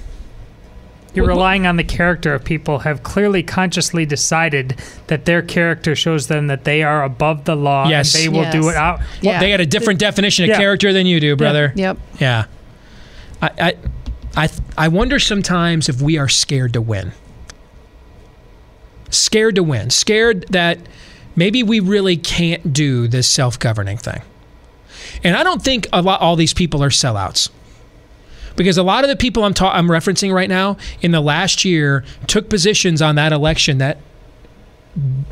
You're 1.14 1.24
What- 1.24 1.30
what- 1.32 1.36
relying 1.36 1.66
on 1.66 1.76
the 1.76 1.84
character 1.84 2.34
of 2.34 2.44
people 2.44 2.80
have 2.80 3.02
clearly 3.02 3.42
consciously 3.42 4.04
decided 4.04 4.74
that 5.06 5.24
their 5.24 5.42
character 5.42 5.94
shows 5.94 6.26
them 6.26 6.48
that 6.48 6.64
they 6.64 6.82
are 6.82 7.04
above 7.04 7.44
the 7.44 7.54
law 7.56 7.88
Yes. 7.88 8.14
and 8.14 8.24
they 8.24 8.28
will 8.28 8.50
do 8.50 8.68
it 8.68 8.76
out. 8.76 9.00
Yeah. 9.20 9.38
They 9.40 9.50
got 9.50 9.60
a 9.60 9.66
different 9.66 10.00
definition 10.00 10.44
of 10.44 10.50
Yeah. 10.50 10.58
character 10.58 10.92
than 10.92 11.06
you 11.06 11.20
do, 11.20 11.36
brother. 11.36 11.72
Yep. 11.76 11.98
Yeah. 12.20 12.44
I, 13.40 13.50
I, 13.60 13.74
I, 14.36 14.48
I 14.76 14.88
wonder 14.88 15.18
sometimes 15.18 15.88
if 15.88 16.00
we 16.02 16.18
are 16.18 16.28
scared 16.28 16.72
to 16.72 16.80
win. 16.80 17.12
Scared 19.10 19.54
to 19.56 19.62
win. 19.62 19.90
Scared 19.90 20.46
that 20.50 20.78
maybe 21.36 21.62
we 21.62 21.78
really 21.80 22.16
can't 22.16 22.72
do 22.72 23.06
this 23.06 23.28
self 23.28 23.58
governing 23.58 23.98
thing. 23.98 24.22
And 25.22 25.36
I 25.36 25.42
don't 25.42 25.62
think 25.62 25.86
a 25.92 26.02
lot 26.02 26.20
all 26.20 26.36
these 26.36 26.54
people 26.54 26.82
are 26.82 26.88
sellouts. 26.90 27.48
Because 28.56 28.78
a 28.78 28.82
lot 28.82 29.04
of 29.04 29.10
the 29.10 29.16
people 29.16 29.44
I'm 29.44 29.54
ta- 29.54 29.72
I'm 29.72 29.88
referencing 29.88 30.32
right 30.32 30.48
now 30.48 30.76
in 31.02 31.10
the 31.10 31.20
last 31.20 31.64
year 31.64 32.04
took 32.26 32.48
positions 32.48 33.02
on 33.02 33.16
that 33.16 33.32
election 33.32 33.78
that 33.78 33.98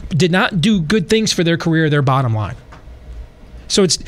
did 0.08 0.32
not 0.32 0.60
do 0.60 0.80
good 0.80 1.08
things 1.08 1.32
for 1.32 1.44
their 1.44 1.56
career, 1.56 1.88
their 1.88 2.02
bottom 2.02 2.34
line. 2.34 2.56
So 3.68 3.84
it's 3.84 3.98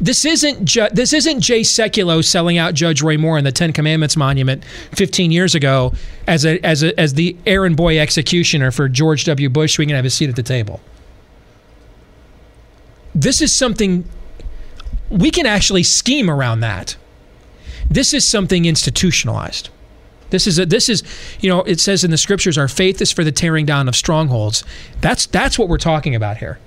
this 0.00 0.24
isn't 0.24 0.64
ju- 0.64 0.88
this 0.92 1.12
isn't 1.12 1.40
Jay 1.40 1.62
Sekulow 1.62 2.24
selling 2.24 2.58
out 2.58 2.74
Judge 2.74 3.02
Roy 3.02 3.16
Moore 3.18 3.38
in 3.38 3.44
the 3.44 3.50
Ten 3.50 3.72
Commandments 3.72 4.16
monument 4.16 4.64
15 4.92 5.32
years 5.32 5.54
ago 5.54 5.92
as 6.28 6.44
a 6.44 6.64
as 6.64 6.82
a 6.82 6.98
as 7.00 7.14
the 7.14 7.36
errand 7.46 7.76
boy 7.76 7.98
executioner 7.98 8.70
for 8.70 8.88
George 8.88 9.24
W. 9.24 9.48
Bush 9.48 9.76
he 9.76 9.86
can 9.86 9.96
have 9.96 10.04
a 10.04 10.10
seat 10.10 10.28
at 10.28 10.36
the 10.36 10.42
table. 10.42 10.80
This 13.14 13.40
is 13.40 13.52
something 13.52 14.04
we 15.10 15.30
can 15.30 15.46
actually 15.46 15.82
scheme 15.82 16.30
around 16.30 16.60
that. 16.60 16.96
This 17.90 18.12
is 18.12 18.26
something 18.26 18.64
institutionalized. 18.64 19.68
This 20.30 20.46
is 20.46 20.58
a, 20.58 20.66
this 20.66 20.88
is 20.88 21.02
you 21.40 21.48
know 21.48 21.62
it 21.62 21.80
says 21.80 22.02
in 22.02 22.10
the 22.10 22.16
scriptures 22.16 22.58
our 22.58 22.68
faith 22.68 23.00
is 23.00 23.12
for 23.12 23.22
the 23.22 23.32
tearing 23.32 23.66
down 23.66 23.88
of 23.88 23.96
strongholds. 23.96 24.64
That's 25.00 25.26
that's 25.26 25.58
what 25.58 25.68
we're 25.68 25.78
talking 25.78 26.14
about 26.14 26.38
here. 26.38 26.58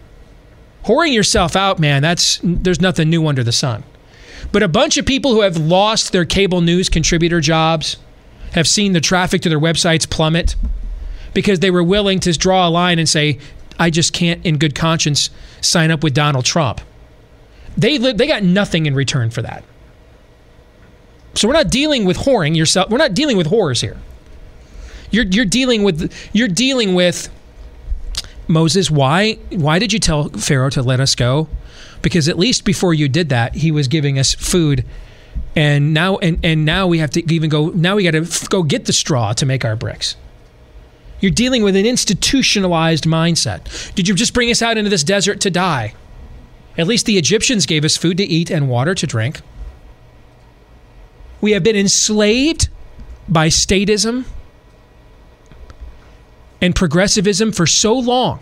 Whoring 0.85 1.13
yourself 1.13 1.55
out, 1.55 1.79
man, 1.79 2.01
that's 2.01 2.39
there's 2.43 2.79
nothing 2.79 3.09
new 3.09 3.27
under 3.27 3.43
the 3.43 3.51
sun. 3.51 3.83
But 4.51 4.63
a 4.63 4.67
bunch 4.67 4.97
of 4.97 5.05
people 5.05 5.33
who 5.33 5.41
have 5.41 5.57
lost 5.57 6.11
their 6.11 6.25
cable 6.25 6.61
news 6.61 6.89
contributor 6.89 7.41
jobs 7.41 7.97
have 8.53 8.67
seen 8.67 8.93
the 8.93 9.01
traffic 9.01 9.41
to 9.41 9.49
their 9.49 9.59
websites 9.59 10.09
plummet 10.09 10.55
because 11.33 11.59
they 11.59 11.71
were 11.71 11.83
willing 11.83 12.19
to 12.21 12.31
draw 12.37 12.67
a 12.67 12.69
line 12.69 12.99
and 12.99 13.09
say, 13.09 13.39
I 13.77 13.89
just 13.89 14.13
can't, 14.13 14.43
in 14.45 14.57
good 14.57 14.73
conscience, 14.73 15.29
sign 15.61 15.91
up 15.91 16.03
with 16.03 16.13
Donald 16.13 16.45
Trump. 16.45 16.81
They, 17.77 17.97
they 17.97 18.27
got 18.27 18.43
nothing 18.43 18.85
in 18.85 18.95
return 18.95 19.29
for 19.29 19.41
that. 19.41 19.63
So 21.37 21.47
we're 21.47 21.53
not 21.53 21.69
dealing 21.69 22.05
with 22.05 22.17
whoring 22.17 22.55
yourself. 22.55 22.89
We're 22.89 22.97
not 22.97 23.13
dealing 23.13 23.37
with 23.37 23.47
whores 23.47 23.81
here. 23.81 23.97
You're, 25.11 25.25
you're 25.25 25.45
dealing 25.45 25.83
with 25.83 26.11
you're 26.33 26.47
dealing 26.47 26.95
with 26.95 27.29
Moses, 28.47 28.89
why 28.89 29.33
why 29.51 29.77
did 29.77 29.93
you 29.93 29.99
tell 29.99 30.29
Pharaoh 30.29 30.69
to 30.71 30.81
let 30.81 30.99
us 30.99 31.15
go? 31.15 31.47
Because 32.01 32.27
at 32.27 32.37
least 32.37 32.65
before 32.65 32.93
you 32.93 33.07
did 33.07 33.29
that, 33.29 33.55
he 33.55 33.71
was 33.71 33.87
giving 33.87 34.17
us 34.17 34.33
food. 34.33 34.85
And 35.55 35.93
now 35.93 36.17
and, 36.17 36.39
and 36.43 36.65
now 36.65 36.87
we 36.87 36.99
have 36.99 37.11
to 37.11 37.33
even 37.33 37.49
go 37.49 37.69
now 37.69 37.95
we 37.95 38.03
got 38.03 38.11
to 38.11 38.47
go 38.49 38.63
get 38.63 38.85
the 38.85 38.93
straw 38.93 39.33
to 39.33 39.45
make 39.45 39.65
our 39.65 39.75
bricks. 39.75 40.15
You're 41.19 41.31
dealing 41.31 41.63
with 41.63 41.75
an 41.75 41.85
institutionalized 41.85 43.05
mindset. 43.05 43.93
Did 43.95 44.07
you 44.07 44.13
just 44.13 44.33
bring 44.33 44.49
us 44.51 44.61
out 44.61 44.77
into 44.77 44.89
this 44.89 45.03
desert 45.03 45.41
to 45.41 45.49
die? 45.49 45.93
At 46.77 46.87
least 46.87 47.05
the 47.05 47.17
Egyptians 47.17 47.65
gave 47.65 47.83
us 47.83 47.97
food 47.97 48.17
to 48.17 48.23
eat 48.23 48.51
and 48.51 48.69
water 48.69 48.93
to 48.93 49.07
drink. 49.07 49.41
We 51.41 51.51
have 51.51 51.63
been 51.63 51.75
enslaved 51.75 52.69
by 53.29 53.47
statism 53.47 54.25
and 56.61 56.75
progressivism 56.75 57.51
for 57.51 57.67
so 57.67 57.93
long 57.93 58.39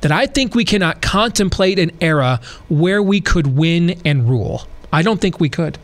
that 0.00 0.12
I 0.12 0.26
think 0.26 0.54
we 0.54 0.64
cannot 0.64 1.02
contemplate 1.02 1.78
an 1.78 1.90
era 2.00 2.40
where 2.68 3.02
we 3.02 3.20
could 3.20 3.46
win 3.46 4.00
and 4.04 4.28
rule. 4.28 4.66
I 4.92 5.02
don't 5.02 5.20
think 5.20 5.40
we 5.40 5.48
could. 5.48 5.78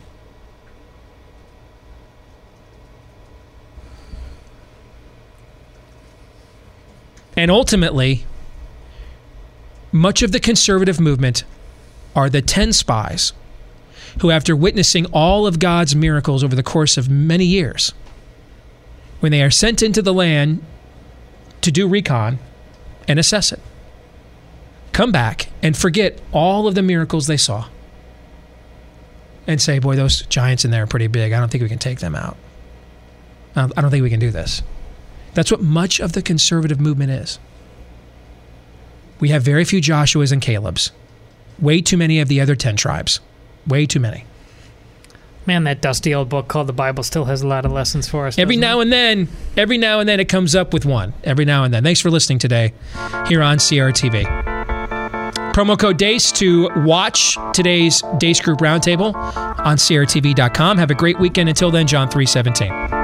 And 7.35 7.51
ultimately, 7.51 8.25
much 9.91 10.23
of 10.23 10.31
the 10.31 10.39
conservative 10.39 10.99
movement 10.99 11.43
are 12.15 12.29
the 12.29 12.41
10 12.41 12.73
spies 12.73 13.33
who, 14.21 14.31
after 14.31 14.55
witnessing 14.55 15.05
all 15.07 15.45
of 15.47 15.59
God's 15.59 15.95
miracles 15.95 16.43
over 16.43 16.55
the 16.55 16.63
course 16.63 16.97
of 16.97 17.09
many 17.09 17.45
years, 17.45 17.93
when 19.19 19.31
they 19.31 19.41
are 19.41 19.51
sent 19.51 19.81
into 19.81 20.01
the 20.01 20.13
land 20.13 20.63
to 21.61 21.71
do 21.71 21.87
recon 21.87 22.39
and 23.07 23.19
assess 23.19 23.51
it. 23.51 23.59
Come 24.91 25.11
back 25.11 25.49
and 25.61 25.75
forget 25.75 26.19
all 26.31 26.67
of 26.67 26.75
the 26.75 26.81
miracles 26.81 27.27
they 27.27 27.37
saw 27.37 27.67
and 29.45 29.61
say, 29.61 29.79
boy, 29.79 29.95
those 29.95 30.21
giants 30.23 30.65
in 30.65 30.71
there 30.71 30.83
are 30.83 30.87
pretty 30.87 31.07
big. 31.07 31.31
I 31.31 31.39
don't 31.39 31.49
think 31.49 31.61
we 31.61 31.69
can 31.69 31.79
take 31.79 31.99
them 31.99 32.15
out. 32.15 32.37
I 33.55 33.67
don't 33.67 33.89
think 33.89 34.03
we 34.03 34.09
can 34.09 34.19
do 34.19 34.29
this. 34.29 34.61
That's 35.33 35.51
what 35.51 35.61
much 35.61 35.99
of 35.99 36.13
the 36.13 36.21
conservative 36.21 36.79
movement 36.79 37.11
is. 37.11 37.39
We 39.19 39.29
have 39.29 39.41
very 39.41 39.65
few 39.65 39.81
Joshuas 39.81 40.31
and 40.31 40.41
Calebs, 40.41 40.91
way 41.59 41.81
too 41.81 41.97
many 41.97 42.19
of 42.19 42.27
the 42.27 42.39
other 42.39 42.55
10 42.55 42.75
tribes, 42.75 43.19
way 43.67 43.85
too 43.85 43.99
many. 43.99 44.25
Man, 45.45 45.63
that 45.63 45.81
dusty 45.81 46.13
old 46.13 46.27
book 46.27 46.49
called 46.49 46.67
the 46.67 46.73
Bible 46.73 47.03
still 47.03 47.25
has 47.25 47.41
a 47.41 47.47
lot 47.47 47.65
of 47.65 47.71
lessons 47.71 48.07
for 48.07 48.27
us. 48.27 48.37
Every 48.37 48.57
now 48.57 48.79
it? 48.79 48.83
and 48.83 48.91
then, 48.91 49.27
every 49.55 49.77
now 49.77 50.01
and 50.01 50.09
then 50.09 50.19
it 50.19 50.27
comes 50.27 50.55
up 50.55 50.73
with 50.73 50.85
one. 50.85 51.13
Every 51.23 51.45
now 51.45 51.63
and 51.63 51.73
then. 51.73 51.83
Thanks 51.83 52.01
for 52.01 52.11
listening 52.11 52.39
today 52.39 52.73
here 53.27 53.41
on 53.41 53.57
CRTV. 53.57 54.25
Promo 55.53 55.79
code 55.79 55.97
DEACE 55.97 56.33
to 56.33 56.69
watch 56.83 57.37
today's 57.53 58.01
Deace 58.19 58.43
Group 58.43 58.59
Roundtable 58.59 59.15
on 59.15 59.77
CRTV.com. 59.77 60.77
Have 60.77 60.91
a 60.91 60.95
great 60.95 61.17
weekend. 61.17 61.49
Until 61.49 61.71
then, 61.71 61.87
John 61.87 62.09
317. 62.09 62.96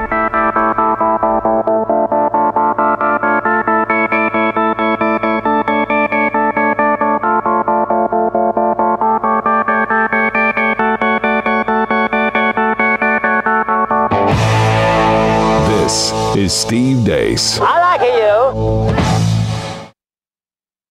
Is 16.44 16.52
Steve 16.52 17.06
Deace. 17.06 17.58
I 17.58 17.80
like 17.80 18.90
you. 18.90 18.93